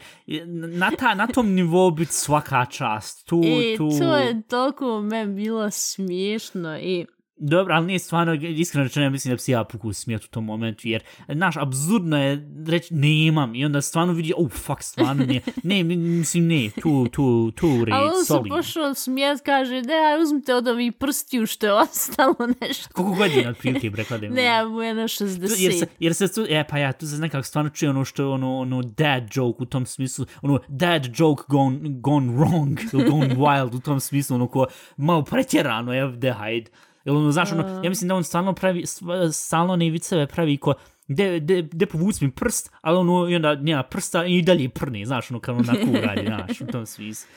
na, 0.46 0.90
ta, 0.90 1.14
na 1.14 1.26
tom 1.26 1.46
nivou 1.54 1.90
biti 1.90 2.12
svaka 2.12 2.66
čast. 2.66 3.26
Tu, 3.26 3.40
I 3.44 3.76
tu... 3.76 3.88
to 3.98 4.16
je 4.16 4.42
toliko 4.48 5.00
meni 5.00 5.34
bilo 5.34 5.70
smiješno 5.70 6.78
i 6.78 7.06
Dobro, 7.40 7.74
ali 7.74 7.86
nije 7.86 7.98
stvarno, 7.98 8.34
iskreno 8.34 8.84
rečeno, 8.84 9.06
ja 9.06 9.10
mislim 9.10 9.30
da 9.30 9.34
bi 9.34 9.40
se 9.40 9.52
ja 9.52 9.64
puku 9.64 9.92
smijet 9.92 10.24
u 10.24 10.28
tom 10.28 10.44
momentu, 10.44 10.88
jer, 10.88 11.02
znaš, 11.28 11.56
absurdno 11.56 12.22
je 12.22 12.48
reći, 12.66 12.94
nemam, 12.94 13.54
i 13.54 13.64
onda 13.64 13.80
stvarno 13.80 14.12
vidi, 14.12 14.32
oh, 14.36 14.50
fuck, 14.50 14.82
stvarno 14.82 15.24
nije, 15.26 15.40
ne, 15.62 15.82
mislim, 15.84 16.46
ne, 16.46 16.70
tu, 16.82 17.08
tu, 17.08 17.50
tu, 17.50 17.84
red, 17.84 17.94
Ali 17.94 18.08
on 18.08 18.24
se 18.24 18.48
pošao 18.48 18.94
smijet, 18.94 19.40
kaže, 19.44 19.82
ne, 19.82 19.94
aj 19.94 20.22
uzmite 20.22 20.54
od 20.54 20.68
ovih 20.68 20.92
prstiju 20.92 21.46
što 21.46 21.66
je 21.66 21.72
ostalo 21.72 22.34
nešto. 22.60 22.88
Koliko 22.92 23.14
godina, 23.14 23.50
otprilike, 23.58 23.90
prekladem? 23.90 24.32
Ne, 24.32 24.44
ja 24.44 24.68
mu 24.68 24.82
je 24.82 24.94
na 24.94 25.08
Tu- 25.08 25.24
60. 25.24 25.62
jer 25.62 25.72
se, 25.78 25.86
jer 25.98 26.14
se 26.14 26.34
tu, 26.34 26.46
e, 26.48 26.64
pa 26.70 26.78
ja, 26.78 26.92
tu 26.92 27.06
se 27.06 27.18
nekako 27.18 27.42
stvarno 27.42 27.70
čuje 27.70 27.90
ono 27.90 28.04
što 28.04 28.22
je 28.22 28.26
ono, 28.26 28.58
ono 28.58 28.82
dad 28.82 29.28
joke 29.32 29.62
u 29.62 29.66
tom 29.66 29.86
smislu, 29.86 30.26
ono 30.42 30.60
dad 30.68 31.06
joke 31.16 31.42
gone, 31.48 31.78
gone 31.82 32.32
wrong, 32.32 32.78
gone 33.10 33.34
wild 33.42 33.76
u 33.76 33.80
tom 33.80 34.00
smislu, 34.00 34.34
ono 34.34 34.46
ko 34.46 34.66
malo 34.96 35.24
pretjerano 35.24 35.94
je 35.94 36.04
ovdje, 36.04 36.32
hajde. 36.32 36.70
Jer 37.08 37.16
ono, 37.16 37.32
znaš, 37.32 37.52
ono, 37.52 37.80
ja 37.84 37.90
mislim 37.90 38.08
da 38.08 38.14
on 38.14 38.24
stalno 38.24 38.52
pravi, 38.52 38.86
sv- 38.86 39.32
stalno 39.32 39.76
ne 39.76 39.90
viceve 39.90 40.26
pravi 40.26 40.56
ko, 40.56 40.74
de, 41.08 41.40
de, 41.40 41.62
de 41.62 41.86
povuci 41.86 42.24
mi 42.24 42.30
prst, 42.30 42.72
ali 42.80 42.98
ono, 42.98 43.28
i 43.28 43.36
onda 43.36 43.54
nema 43.54 43.82
prsta 43.82 44.24
i 44.24 44.42
dalje 44.42 44.68
prni, 44.68 45.06
znaš, 45.06 45.30
ono, 45.30 45.40
kad 45.40 45.54
on 45.54 45.60
onako 45.68 46.06
radi, 46.06 46.26
znaš, 46.36 46.60
u 46.60 46.66
tom 46.66 46.86
smislu. 46.86 47.28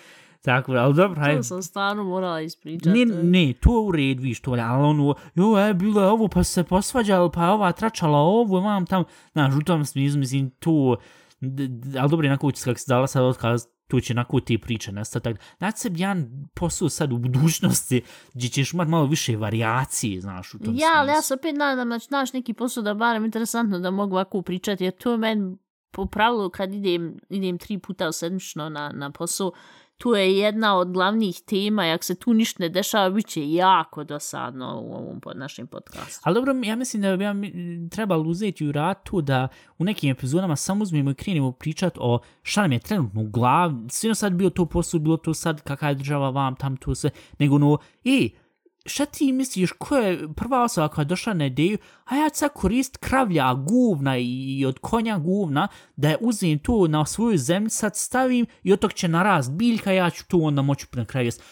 Tako, 0.42 0.72
ali 0.72 0.94
dobro, 0.94 1.20
hajde. 1.22 1.38
To 1.38 1.44
sam 1.44 1.64
stvarno 1.64 2.04
morala 2.04 2.42
ispričati. 2.42 2.90
Ne, 2.90 3.06
ne, 3.06 3.54
to 3.54 3.74
je 3.74 3.88
u 3.88 3.92
redu, 3.92 4.22
viš 4.22 4.42
to, 4.42 4.52
ali 4.52 4.84
ono, 4.84 5.16
jo, 5.36 5.58
je, 5.58 5.74
bilo 5.74 6.02
je 6.02 6.08
ovo, 6.08 6.28
pa 6.28 6.44
se 6.44 6.64
posvađali, 6.64 7.30
pa 7.34 7.44
je 7.44 7.52
ova 7.52 7.72
tračala 7.72 8.18
ovo, 8.18 8.60
vam 8.60 8.86
tam, 8.86 9.04
znaš, 9.32 9.54
u 9.56 9.62
tom 9.62 9.86
smislu, 9.86 10.20
mislim, 10.20 10.50
to, 10.50 10.96
ali 12.00 12.10
dobro, 12.10 12.26
jednako 12.26 12.52
će, 12.52 12.64
kako 12.64 12.80
se 12.80 12.86
dala 12.88 13.08
sad 13.08 13.24
otkaz, 13.24 13.66
tu 13.92 14.00
će 14.00 14.14
onako 14.14 14.40
te 14.40 14.58
priče 14.58 14.92
nastati. 14.92 15.24
tako. 15.24 15.40
Znači 15.58 15.80
se 15.80 15.90
jedan 15.96 16.48
posao 16.54 16.90
sad 16.90 17.14
u 17.14 17.18
budućnosti, 17.18 18.02
gdje 18.34 18.50
ćeš 18.50 18.74
imat 18.74 18.88
malo 18.88 19.06
više 19.06 19.38
variacije, 19.38 20.22
znaš, 20.22 20.54
u 20.54 20.60
tom 20.60 20.76
Ja, 20.76 20.92
ali 20.96 21.12
ja 21.12 21.22
se 21.22 21.34
opet 21.34 21.56
nadam 21.56 21.90
da 21.90 22.00
će 22.00 22.08
naš 22.12 22.34
neki 22.34 22.54
posao 22.54 22.84
da 22.84 22.94
barem 22.94 23.26
interesantno 23.26 23.80
da 23.80 23.92
mogu 23.92 24.16
ovako 24.16 24.42
pričati, 24.42 24.84
jer 24.84 24.94
to 24.94 25.12
je 25.12 25.18
meni 25.18 25.58
po 25.92 26.06
pravilu 26.06 26.50
kad 26.50 26.74
idem, 26.74 27.18
idem 27.30 27.58
tri 27.58 27.78
puta 27.78 28.12
sedmično 28.12 28.70
na, 28.70 28.92
na 28.96 29.12
posao, 29.12 29.52
tu 30.02 30.16
je 30.16 30.38
jedna 30.38 30.78
od 30.78 30.92
glavnih 30.92 31.42
tema, 31.46 31.86
jak 31.86 32.04
se 32.04 32.16
tu 32.16 32.34
ništa 32.34 32.64
ne 32.64 32.70
dešava, 32.70 33.10
bit 33.10 33.28
će 33.28 33.52
jako 33.52 34.04
dosadno 34.04 34.82
u 34.82 34.94
ovom 34.94 35.20
pod 35.20 35.38
našem 35.38 35.68
podcastu. 35.68 36.22
Ali 36.24 36.36
dobro, 36.36 36.54
ja 36.64 36.76
mislim 36.76 37.02
da 37.02 37.18
bi 37.18 37.24
ja 37.24 37.34
trebalo 37.92 38.24
uzeti 38.24 38.68
u 38.68 38.72
ratu 38.72 39.22
da 39.22 39.48
u 39.78 39.84
nekim 39.84 40.12
epizodama 40.12 40.56
samo 40.56 40.84
uzmemo 40.84 41.12
i 41.12 41.14
krenemo 41.14 41.52
pričat 41.52 41.98
o 42.00 42.20
šta 42.44 42.62
nam 42.62 42.72
je 42.72 42.80
trenutno 42.80 43.22
u 43.22 43.30
glavi. 43.30 43.76
sve 43.90 44.16
sad 44.16 44.34
bio 44.34 44.50
to 44.50 44.66
posao, 44.66 45.00
bilo 45.00 45.18
to 45.18 45.34
sad 45.34 45.62
kakva 45.62 45.90
je 45.90 45.96
država 45.96 46.30
vam, 46.30 46.56
tam 46.56 46.78
to 46.78 46.96
sve, 46.96 47.10
nego 47.40 47.58
no, 47.58 47.78
ej, 48.06 48.30
šta 48.86 49.06
ti 49.06 49.32
misliš, 49.32 49.72
ko 49.72 49.98
je 49.98 50.34
prva 50.36 50.64
osoba 50.64 50.88
koja 50.88 51.04
je 51.04 51.08
došla 51.08 51.34
na 51.34 51.46
ideju, 51.46 51.78
a 52.06 52.16
ja 52.16 52.30
sad 52.34 52.54
korist 52.54 52.98
kravlja 52.98 53.54
guvna 53.54 54.18
i 54.18 54.66
od 54.68 54.80
konja 54.80 55.18
guvna, 55.18 55.68
da 55.96 56.10
je 56.10 56.18
uzim 56.22 56.60
tu 56.60 56.88
na 56.88 57.06
svoju 57.06 57.38
zemlju, 57.38 57.70
sad 57.70 57.96
stavim 57.96 58.46
i 58.64 58.74
od 58.74 58.80
tog 58.80 58.94
će 58.94 59.08
narast 59.08 59.52
biljka, 59.52 59.92
ja 59.92 60.10
ću 60.10 60.28
to 60.28 60.38
onda 60.38 60.62
moću 60.62 60.88
na 60.94 61.06
kraju 61.06 61.28
jest 61.28 61.44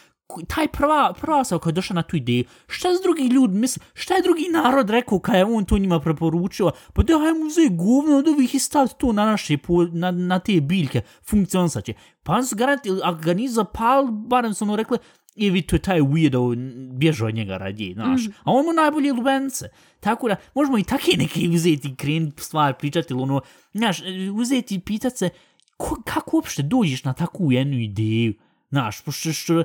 taj 0.48 0.68
prva, 0.68 1.14
prva 1.22 1.40
osoba 1.40 1.60
koja 1.60 1.72
je 1.72 1.76
došla 1.76 1.94
na 1.94 2.02
tu 2.02 2.16
ideju, 2.16 2.44
šta 2.68 2.90
s 2.90 3.02
drugi 3.04 3.24
ljudi 3.24 3.58
misle, 3.58 3.84
šta 3.94 4.16
je 4.16 4.22
drugi 4.22 4.48
narod 4.52 4.90
rekao 4.90 5.20
kada 5.20 5.38
je 5.38 5.46
on 5.46 5.66
to 5.66 5.78
njima 5.78 6.00
preporučio, 6.00 6.72
pa 6.94 7.04
da 7.04 7.20
hajmo 7.20 7.46
uzeti 7.46 7.76
govno 7.76 8.18
od 8.18 8.28
ovih 8.28 8.56
i 8.56 8.60
staviti 8.60 8.96
to 8.98 9.14
na 9.14 9.26
naše, 9.26 9.58
po, 9.58 9.84
na, 9.84 10.12
na 10.12 10.40
te 10.40 10.62
biljke, 10.62 11.02
funkcionisat 11.30 11.86
će. 11.86 11.94
Pa 12.24 12.34
oni 12.34 12.46
su 12.46 12.56
garanti, 12.56 12.90
ako 13.04 13.22
ga 13.22 13.34
nisu 13.34 13.54
zapali, 13.54 14.08
barem 14.12 14.54
su 14.54 14.64
ono 14.64 14.76
rekli, 14.76 14.98
i 15.36 15.50
vi 15.50 15.62
to 15.62 15.76
je 15.76 15.80
taj 15.80 16.02
weirdo, 16.02 16.56
bježao 16.98 17.28
od 17.28 17.36
njega 17.36 17.58
radije, 17.58 17.94
znaš. 17.94 18.26
Mm. 18.28 18.32
A 18.44 18.52
on 18.52 18.66
mu 18.66 18.74
najbolje 18.74 19.14
lubence. 19.14 19.66
Tako 20.00 20.28
da, 20.28 20.36
možemo 20.56 20.78
i 20.78 20.84
take 20.84 21.12
neke 21.18 21.50
uzeti, 21.56 21.96
krenuti 21.96 22.44
stvari 22.44 22.74
pričati, 22.80 23.14
ili 23.14 23.22
ono, 23.22 23.42
znaš, 23.74 24.02
uzeti 24.34 24.76
i 24.76 24.80
pitat 24.80 25.18
se, 25.18 25.30
ko, 25.78 26.02
kako 26.06 26.38
uopšte 26.38 26.64
dođeš 26.64 27.04
na 27.04 27.14
takvu 27.14 27.52
jednu 27.52 27.78
ideju, 27.78 28.34
znaš, 28.70 29.02
pošto 29.02 29.34
što, 29.34 29.54
d- 29.58 29.64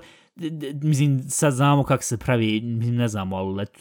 mislim, 0.83 1.25
sad 1.29 1.53
znamo 1.53 1.85
kako 1.85 2.03
se 2.03 2.17
pravi, 2.17 2.61
mislim, 2.61 2.97
ne 2.97 3.09
znamo, 3.09 3.37
ali 3.37 3.55
let, 3.55 3.79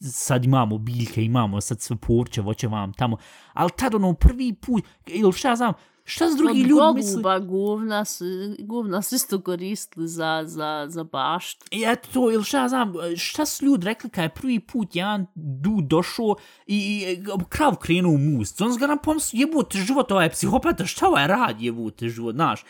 sad 0.00 0.44
imamo 0.44 0.78
biljke, 0.78 1.24
imamo 1.24 1.60
sad 1.60 1.80
sve 1.80 1.96
porće, 1.96 2.40
voće 2.40 2.68
vam 2.68 2.92
tamo, 2.92 3.16
ali 3.52 3.70
tad 3.76 3.94
ono 3.94 4.14
prvi 4.14 4.52
put, 4.52 4.84
ili 5.06 5.32
šta 5.32 5.56
znam, 5.56 5.72
šta 6.04 6.30
s 6.30 6.36
drugi 6.36 6.60
Od 6.62 6.68
ljudi 6.68 6.94
misle? 6.94 7.12
goluba 7.12 7.38
guvna, 7.38 8.04
su, 8.04 8.24
guvna 8.58 9.02
su 9.02 9.14
isto 9.14 9.40
koristili 9.40 10.08
za, 10.08 10.42
za, 10.46 10.86
za 10.88 11.04
baštu. 11.04 11.66
I 11.70 11.84
eto 11.86 12.08
to, 12.12 12.32
ili 12.32 12.44
šta 12.44 12.68
znam, 12.68 12.92
šta 13.16 13.46
su 13.46 13.64
ljudi 13.64 13.86
rekli 13.86 14.10
kad 14.10 14.24
je 14.24 14.28
prvi 14.28 14.60
put 14.60 14.96
jedan 14.96 15.26
du 15.34 15.80
došao 15.80 16.36
i, 16.66 17.04
i 17.08 17.24
krav 17.48 17.76
krenuo 17.76 18.12
u 18.12 18.18
must. 18.18 18.60
On 18.60 18.72
su 18.72 18.78
ga 18.78 18.86
nam 18.86 18.98
pomisli, 18.98 19.40
jebote 19.40 19.78
život, 19.78 20.10
ovaj 20.10 20.30
psihopata, 20.30 20.86
šta 20.86 21.08
ovaj 21.08 21.26
radi, 21.26 21.66
jebote 21.66 22.08
život, 22.08 22.34
znaš. 22.34 22.64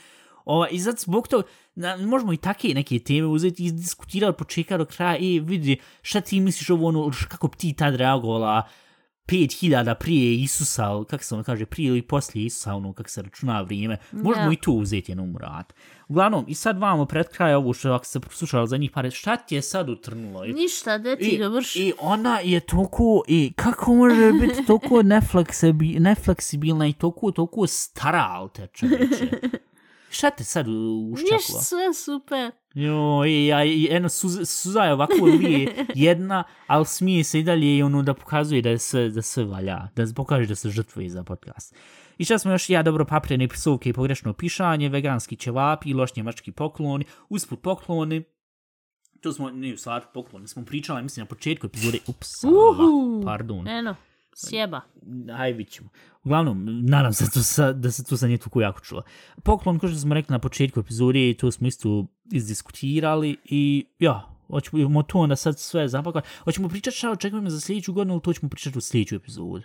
Ova, 0.45 0.69
I 0.69 0.79
sad 0.81 0.99
zbog 0.99 1.29
toga, 1.29 1.49
na, 1.75 1.97
možemo 1.97 2.33
i 2.33 2.37
take 2.37 2.69
neke 2.75 2.99
teme 2.99 3.27
uzeti 3.27 3.65
i 3.67 3.73
diskutirati 3.73 4.39
početka 4.39 4.79
do 4.79 4.85
kraja, 4.85 5.17
i 5.17 5.41
vidi, 5.41 5.77
šta 6.03 6.21
ti 6.21 6.41
misliš 6.41 6.71
ovo, 6.71 6.89
ono, 6.89 7.11
kako 7.29 7.49
bi 7.49 7.57
ti 7.57 7.73
tad 7.73 7.95
reagovala 7.95 8.63
5000 9.27 9.95
prije 9.95 10.35
Isusa, 10.35 11.05
kako 11.11 11.25
se 11.25 11.35
ono 11.35 11.45
kaže, 11.45 11.67
prije 11.67 11.89
ili 11.89 12.03
poslije 12.03 12.47
Isusa, 12.47 12.75
ono, 12.75 12.93
kako 12.93 13.11
se 13.11 13.23
računa 13.23 13.61
vrijeme. 13.63 13.97
Možemo 14.13 14.47
Ja. 14.47 14.53
i 14.53 14.57
tu 14.57 14.73
uzeti 14.73 15.13
jednom 15.13 15.37
rad. 15.37 15.73
Uglavnom, 16.09 16.45
i 16.49 16.55
sad 16.55 16.79
vamo 16.79 17.07
pred 17.07 17.29
kraj 17.29 17.55
ovo 17.55 17.73
što 17.73 17.93
ako 17.93 18.05
ste 18.05 18.21
slušali 18.31 18.69
za 18.69 18.77
njih 18.77 18.91
pare, 18.91 19.11
šta 19.11 19.37
ti 19.37 19.55
je 19.55 19.63
sad 19.63 19.89
utrnulo? 19.89 20.45
I, 20.45 20.53
Ništa, 20.53 20.99
de 20.99 21.17
ti 21.17 21.37
ga 21.39 21.49
vrši. 21.49 21.83
I 21.83 21.93
ona 22.01 22.39
je 22.41 22.61
toliko, 22.61 23.23
i 23.29 23.53
kako 23.57 23.95
može 23.95 24.33
biti 24.33 24.67
toliko 24.67 25.03
nefleksibi, 25.15 26.01
nefleksibilna 26.01 26.87
i 26.87 26.93
toliko, 26.93 27.31
toliko 27.31 27.67
stara, 27.67 28.27
al 28.31 28.49
te 28.49 28.67
čoveče. 28.73 29.29
Šta 30.11 30.31
te 30.31 30.45
sad 30.45 30.69
u- 30.69 30.71
Ništa, 31.11 31.37
uščaklo? 31.37 31.61
sve 31.61 31.95
super. 31.95 32.51
Jo, 32.75 33.25
i, 33.27 33.47
ja, 33.47 33.65
i 33.65 33.89
eno 33.91 34.09
suza, 34.09 34.45
suza 34.45 34.81
je 34.81 34.93
ovako 34.93 35.15
lije 35.25 35.75
jedna, 35.97 36.45
ali 36.67 36.87
smije 36.87 37.25
se 37.25 37.41
i 37.41 37.43
dalje 37.43 37.77
i 37.77 37.83
ono 37.83 38.03
da 38.03 38.15
pokazuje 38.15 38.63
da 38.63 38.79
sve, 38.79 39.09
da 39.09 39.23
sve 39.23 39.45
valja, 39.45 39.89
da 39.97 40.07
se 40.07 40.15
pokaže 40.15 40.47
da 40.47 40.55
se 40.55 40.71
žrtvuje 40.71 41.11
za 41.11 41.25
podcast. 41.25 41.75
I 42.19 42.25
šta 42.25 42.39
smo 42.39 42.53
još 42.53 42.71
ja 42.71 42.83
dobro 42.83 43.05
paprene 43.05 43.49
psovke 43.49 43.91
i 43.91 43.93
pogrešno 43.93 44.33
pišanje, 44.33 44.89
veganski 44.89 45.37
ćevapi, 45.37 45.95
loš 45.95 46.17
njemački 46.17 46.53
pokloni, 46.53 47.05
usput 47.29 47.63
pokloni, 47.63 48.23
to 49.21 49.33
smo, 49.33 49.51
ne 49.51 49.75
u 49.75 49.77
stvari 49.77 50.05
pokloni, 50.15 50.49
smo 50.49 50.65
pričali, 50.65 51.03
mislim, 51.03 51.23
na 51.23 51.29
početku 51.29 51.67
epizode, 51.67 51.99
ups, 52.07 52.45
Uhu. 52.45 53.23
pardon, 53.25 53.69
Eno, 53.69 53.97
sjeba. 54.35 54.81
aj 55.37 55.53
vidit 55.53 55.73
ćemo. 55.73 55.89
Uglavnom, 56.25 56.85
nadam 56.85 57.13
se 57.13 57.31
to 57.31 57.43
sa, 57.43 57.73
da 57.73 57.91
se 57.91 58.05
tu 58.05 58.17
sa 58.17 58.27
nije 58.27 58.39
toliko 58.39 58.61
jako 58.61 58.81
čulo. 58.81 59.03
Poklon, 59.43 59.79
kao 59.79 59.89
što 59.89 59.99
smo 59.99 60.15
rekli 60.15 60.33
na 60.33 60.39
početku 60.39 60.81
epizode, 60.81 61.35
to 61.35 61.51
smo 61.51 61.69
isto 61.69 62.07
izdiskutirali 62.33 63.37
i 63.45 63.87
ja, 63.99 64.37
hoćemo 64.51 65.03
to 65.03 65.19
onda 65.19 65.37
sad 65.37 65.59
sve 65.59 65.89
zapakati. 65.89 66.29
Hoćemo 66.45 66.69
pričati 66.69 66.97
šta 66.97 67.11
očekujemo 67.11 67.51
za 67.51 67.61
sljedeću 67.61 67.93
godinu 67.93 68.15
ili 68.15 68.23
to 68.23 68.33
ćemo 68.33 68.51
pričati 68.51 68.79
u 68.79 68.81
sljedeću 68.81 69.15
epizodu? 69.15 69.63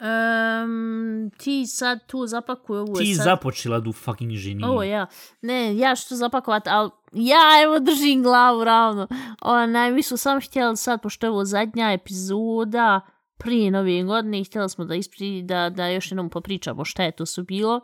Um, 0.00 1.30
ti 1.38 1.66
sad 1.66 2.06
tu 2.06 2.26
zapakuj 2.26 2.78
ovo. 2.78 2.94
Ti 2.94 3.14
sad... 3.14 3.24
započela 3.24 3.80
du 3.80 3.92
fucking 3.92 4.32
ženi. 4.32 4.64
Ovo 4.64 4.82
ja. 4.82 5.06
Ne, 5.42 5.76
ja 5.76 5.96
što 5.96 6.14
zapakovat, 6.14 6.66
ali 6.66 6.90
ja 7.12 7.62
evo 7.64 7.78
držim 7.78 8.22
glavu 8.22 8.64
ravno. 8.64 9.08
Onaj, 9.40 9.92
mi 9.92 10.02
su 10.02 10.16
sam 10.16 10.40
htjeli 10.40 10.76
sad, 10.76 11.02
pošto 11.02 11.26
je 11.26 11.30
ovo 11.30 11.44
zadnja 11.44 11.92
epizoda 11.92 13.00
prije 13.38 13.70
nove 13.70 14.02
godine, 14.02 14.44
htjeli 14.44 14.68
smo 14.70 14.84
da 14.84 14.94
ispri, 14.94 15.42
da, 15.42 15.70
da 15.70 15.88
još 15.88 16.10
jednom 16.10 16.30
popričamo 16.30 16.84
šta 16.84 17.02
je 17.02 17.12
to 17.12 17.26
su 17.26 17.44
bilo. 17.44 17.80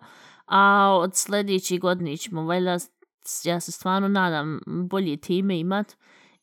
A 0.47 0.93
od 1.01 1.17
sljedeće 1.17 1.79
godine 1.79 2.17
ćemo, 2.17 2.45
valjda, 2.45 2.79
ja 3.45 3.61
se 3.61 3.73
stvarno 3.73 4.09
nadam, 4.09 4.61
bolje 4.67 5.17
teme 5.17 5.59
imat 5.59 5.97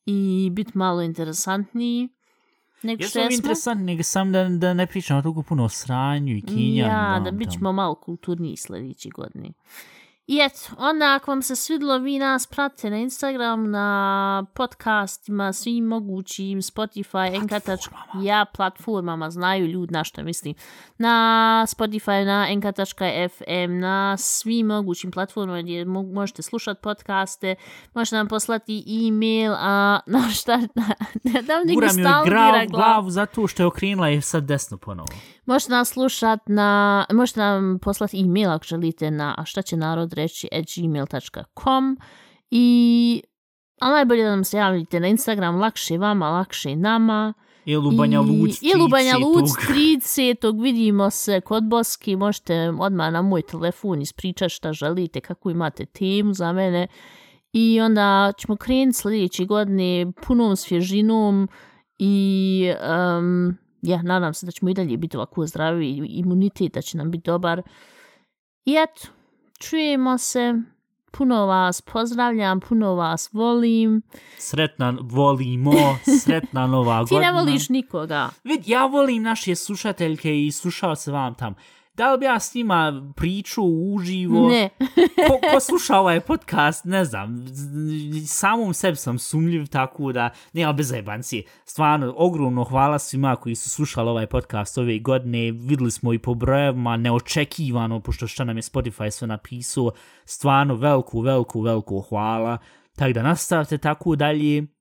i 0.06 0.50
biti 0.52 0.78
malo 0.78 1.02
interesantniji. 1.02 2.10
Nego 2.84 3.04
Ja 3.04 3.08
što 3.08 3.14
sam 3.14 3.22
jesmo. 3.22 3.36
interesant, 3.36 3.82
nego 3.86 4.04
sam 4.04 4.32
da, 4.32 4.50
da 4.50 4.74
ne 4.74 4.88
pričamo 4.88 5.22
toliko 5.22 5.44
puno 5.44 5.64
o 5.64 5.70
sranju 5.70 6.38
i 6.38 6.42
kinjanju. 6.42 6.94
Ja, 6.94 7.22
da 7.26 7.32
bit 7.32 7.52
ćemo 7.52 7.72
malo 7.72 7.96
kulturniji 7.96 8.58
sljedeći 8.58 9.10
godini. 9.10 9.54
I 10.30 10.40
eto, 10.42 10.60
onda 10.78 11.16
ako 11.16 11.32
vam 11.32 11.42
se 11.42 11.56
svidlo, 11.56 11.98
vi 11.98 12.20
nas 12.20 12.48
pratite 12.48 12.90
na 12.90 12.98
Instagram, 12.98 13.72
na 13.72 14.46
podcastima, 14.54 15.54
svim 15.54 15.86
mogućim, 15.86 16.62
Spotify, 16.62 17.36
Enka.com, 17.36 18.24
ja, 18.24 18.46
platformama, 18.56 19.30
znaju 19.30 19.66
ljudi 19.66 19.94
na 19.94 20.04
što 20.04 20.24
mislim. 20.24 20.56
Na 21.02 21.66
Spotify, 21.68 22.26
na 22.26 22.48
Enka.fm, 22.50 23.80
na 23.80 24.18
svim 24.18 24.68
mogućim 24.68 25.12
platformama 25.12 25.62
gdje 25.62 25.86
mo- 25.86 26.14
možete 26.14 26.42
slušati 26.42 26.82
podcaste, 26.84 27.56
možete 27.94 28.16
nam 28.16 28.28
poslati 28.28 28.84
e-mail, 29.08 29.54
a 29.58 30.00
na 30.06 30.30
šta, 30.30 30.58
na, 30.58 30.86
ne 31.24 31.42
dam 31.42 31.60
nigdje 31.66 31.74
Guram 31.76 31.98
joj 31.98 32.04
stalno 32.04 32.26
grav, 32.26 32.52
dira 32.52 32.66
glavu. 32.66 33.10
zato 33.10 33.48
što 33.48 33.64
je 33.64 33.68
okrenula 33.68 34.08
je 34.08 34.22
sad 34.22 34.44
desno 34.44 34.78
ponovo. 34.78 35.08
Možete 35.46 35.72
nas 35.72 35.90
slušat 35.90 36.40
na, 36.48 37.06
možete 37.14 37.40
nam 37.40 37.80
poslati 37.82 38.20
e-mail 38.20 38.52
ako 38.52 38.64
želite 38.64 39.12
na 39.12 39.36
a 39.38 39.46
šta 39.46 39.62
će 39.62 39.78
narod 39.78 40.14
reći 40.14 40.48
at 40.52 40.66
gmail.com 40.76 41.98
i 42.52 43.22
a 43.82 43.90
najbolje 43.90 44.24
da 44.24 44.30
nam 44.30 44.44
se 44.44 44.58
javite 44.58 45.00
na 45.00 45.08
Instagram, 45.08 45.56
lakše 45.60 45.98
vama, 45.98 46.30
lakše 46.30 46.76
nama. 46.76 47.34
Ili 47.72 47.88
u 47.88 47.92
Banja 47.92 48.22
Luc, 48.22 48.60
Ili 48.62 48.84
u 48.84 48.88
Banja 48.88 49.14
30. 49.14 49.24
Luc 49.24 49.50
30. 49.70 50.64
vidimo 50.64 51.10
se 51.10 51.42
kod 51.42 51.64
Boski, 51.64 52.16
možete 52.16 52.74
odmah 52.80 53.14
na 53.14 53.22
moj 53.22 53.42
telefon 53.42 54.02
ispričati 54.02 54.54
šta 54.54 54.74
želite, 54.74 55.20
kako 55.20 55.50
imate 55.50 55.86
temu 55.86 56.34
za 56.34 56.54
mene. 56.54 56.88
I 57.54 57.82
onda 57.82 58.34
ćemo 58.38 58.56
krenuti 58.56 58.98
sljedeće 58.98 59.46
godine 59.46 60.12
punom 60.28 60.56
svježinom 60.56 61.50
i 62.00 62.66
um, 63.18 63.58
ja, 63.82 64.02
nadam 64.02 64.34
se 64.34 64.46
da 64.46 64.52
ćemo 64.52 64.70
i 64.70 64.74
dalje 64.74 64.98
biti 64.98 65.18
ovako 65.18 65.46
zdravi 65.46 65.90
i 65.90 66.06
imunitet 66.06 66.74
da 66.74 66.82
će 66.82 66.98
nam 66.98 67.12
biti 67.12 67.24
dobar. 67.26 67.62
I 68.66 68.76
eto, 68.76 69.08
čujemo 69.60 70.18
se, 70.18 70.54
puno 71.12 71.46
vas 71.46 71.82
pozdravljam, 71.82 72.60
puno 72.60 72.96
vas 72.96 73.30
volim. 73.34 74.02
Sretna 74.38 74.98
volimo, 75.02 75.72
sretna 76.24 76.68
nova 76.68 77.06
Ti 77.06 77.14
godina. 77.14 77.32
ne 77.32 77.40
voliš 77.40 77.70
nikoga. 77.70 78.30
Vid, 78.44 78.68
ja 78.68 78.86
volim 78.86 79.24
naše 79.24 79.56
slušateljke 79.56 80.46
i 80.46 80.52
slušalce 80.52 81.12
vam 81.12 81.36
tam. 81.36 81.56
Da 82.00 82.12
li 82.12 82.18
bi 82.18 82.26
ja 82.26 82.40
s 82.40 82.54
njima 82.54 83.12
priču 83.16 83.62
uživo? 83.64 84.50
Ne. 84.50 84.70
ko, 85.28 85.40
ko 85.54 85.60
sluša 85.60 85.98
ovaj 85.98 86.20
podcast, 86.20 86.86
ne 86.86 87.06
znam, 87.06 87.46
samom 88.28 88.74
sebi 88.74 88.96
sam 88.96 89.20
sumljiv, 89.20 89.68
tako 89.68 90.12
da, 90.12 90.30
nema 90.54 90.74
bez 90.74 90.90
zajebancije. 90.90 91.44
Stvarno, 91.66 92.14
ogromno 92.18 92.64
hvala 92.64 93.00
svima 93.00 93.36
koji 93.36 93.56
su 93.56 93.70
slušali 93.70 94.10
ovaj 94.10 94.28
podcast 94.28 94.78
ove 94.78 95.00
godine, 95.00 95.52
videli 95.52 95.92
smo 95.92 96.14
i 96.14 96.20
po 96.20 96.34
brojevima, 96.34 96.98
neočekivano, 96.98 98.00
pošto 98.00 98.28
šta 98.28 98.44
nam 98.44 98.58
je 98.58 98.62
Spotify 98.62 99.12
sve 99.12 99.28
napisao, 99.28 99.92
stvarno 100.26 100.76
veliku, 100.76 101.22
veliku, 101.22 101.62
veliku 101.62 102.02
hvala. 102.02 102.58
Tako 102.96 103.14
da 103.14 103.24
nastavite 103.24 103.78
tako 103.78 104.16
dalje. 104.16 104.79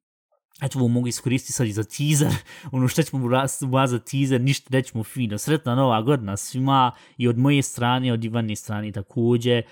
Eto, 0.63 0.79
ovo 0.79 0.89
mogu 0.89 1.07
iskoristiti 1.07 1.53
sad 1.53 1.67
i 1.67 1.73
za 1.73 1.85
teaser, 1.85 2.35
ono 2.73 2.89
što 2.89 3.03
ćemo 3.03 3.29
raz- 3.29 3.87
za 3.87 3.99
teaser, 3.99 4.41
ništa 4.41 4.69
nećemo 4.73 5.05
fino. 5.05 5.39
Sretna 5.39 5.75
nova 5.75 6.03
godina 6.03 6.37
svima 6.37 6.93
i 7.17 7.29
od 7.29 7.39
moje 7.39 7.63
strane, 7.63 8.13
od 8.13 8.25
Ivane 8.25 8.57
strane 8.57 8.93
također. 8.93 9.63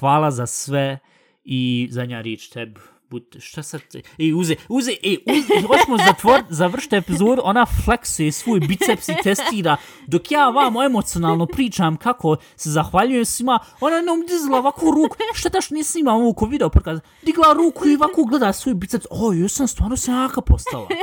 Hvala 0.00 0.30
za 0.30 0.46
sve 0.46 0.98
i 1.44 1.88
zadnja 1.90 2.20
riječ 2.20 2.48
tebi. 2.48 2.80
Bud, 3.10 3.36
šta 3.40 3.62
sad? 3.62 3.80
E, 4.18 4.34
uze, 4.34 4.54
uze, 4.68 4.92
e, 5.02 5.16
uze, 5.26 5.66
hoćemo 5.66 5.98
zatvor, 6.06 6.42
završiti 6.48 6.96
epizodu, 6.96 7.42
ona 7.44 7.66
fleksuje 7.84 8.32
svoj 8.32 8.60
biceps 8.60 9.08
i 9.08 9.14
testira. 9.22 9.76
Dok 10.06 10.30
ja 10.30 10.48
vam 10.48 10.76
emocionalno 10.76 11.46
pričam 11.46 11.96
kako 11.96 12.36
se 12.56 12.70
zahvaljujem 12.70 13.24
svima, 13.24 13.58
ona 13.80 14.00
nam 14.00 14.20
dizla 14.26 14.58
ovako 14.58 14.86
ruku. 14.90 15.16
Šta 15.34 15.50
taš 15.50 15.70
nisam 15.70 16.00
imao 16.00 16.16
ovo 16.16 16.32
ko 16.32 16.46
video 16.46 16.68
podcast? 16.68 17.02
Digla 17.22 17.52
ruku 17.52 17.88
i 17.88 17.96
ovako 17.96 18.24
gleda 18.24 18.52
svoj 18.52 18.74
biceps. 18.74 19.06
O, 19.10 19.32
joj 19.32 19.48
sam 19.48 19.68
stvarno 19.68 19.96
se 19.96 20.10
jaka 20.10 20.40
postala. 20.40 20.88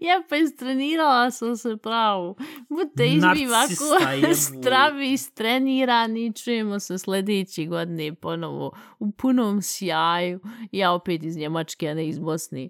Ja 0.00 0.22
pa 0.28 0.36
istrenirala 0.36 1.30
sam 1.30 1.56
se 1.56 1.76
pravo. 1.76 2.34
Budite 2.68 3.06
izbi 3.06 3.46
ovako 3.46 4.34
stravi, 4.34 5.12
istrenirani. 5.12 6.32
Čujemo 6.32 6.80
se 6.80 6.98
sljedeće 6.98 7.64
godine 7.64 8.14
ponovo 8.14 8.72
u 8.98 9.10
punom 9.10 9.62
sjaju. 9.62 10.40
Ja 10.72 10.92
opet 10.92 11.09
iz 11.14 11.36
Njemačke, 11.36 11.88
a 11.88 11.94
ne 11.94 12.06
iz 12.08 12.18
Bosne. 12.18 12.68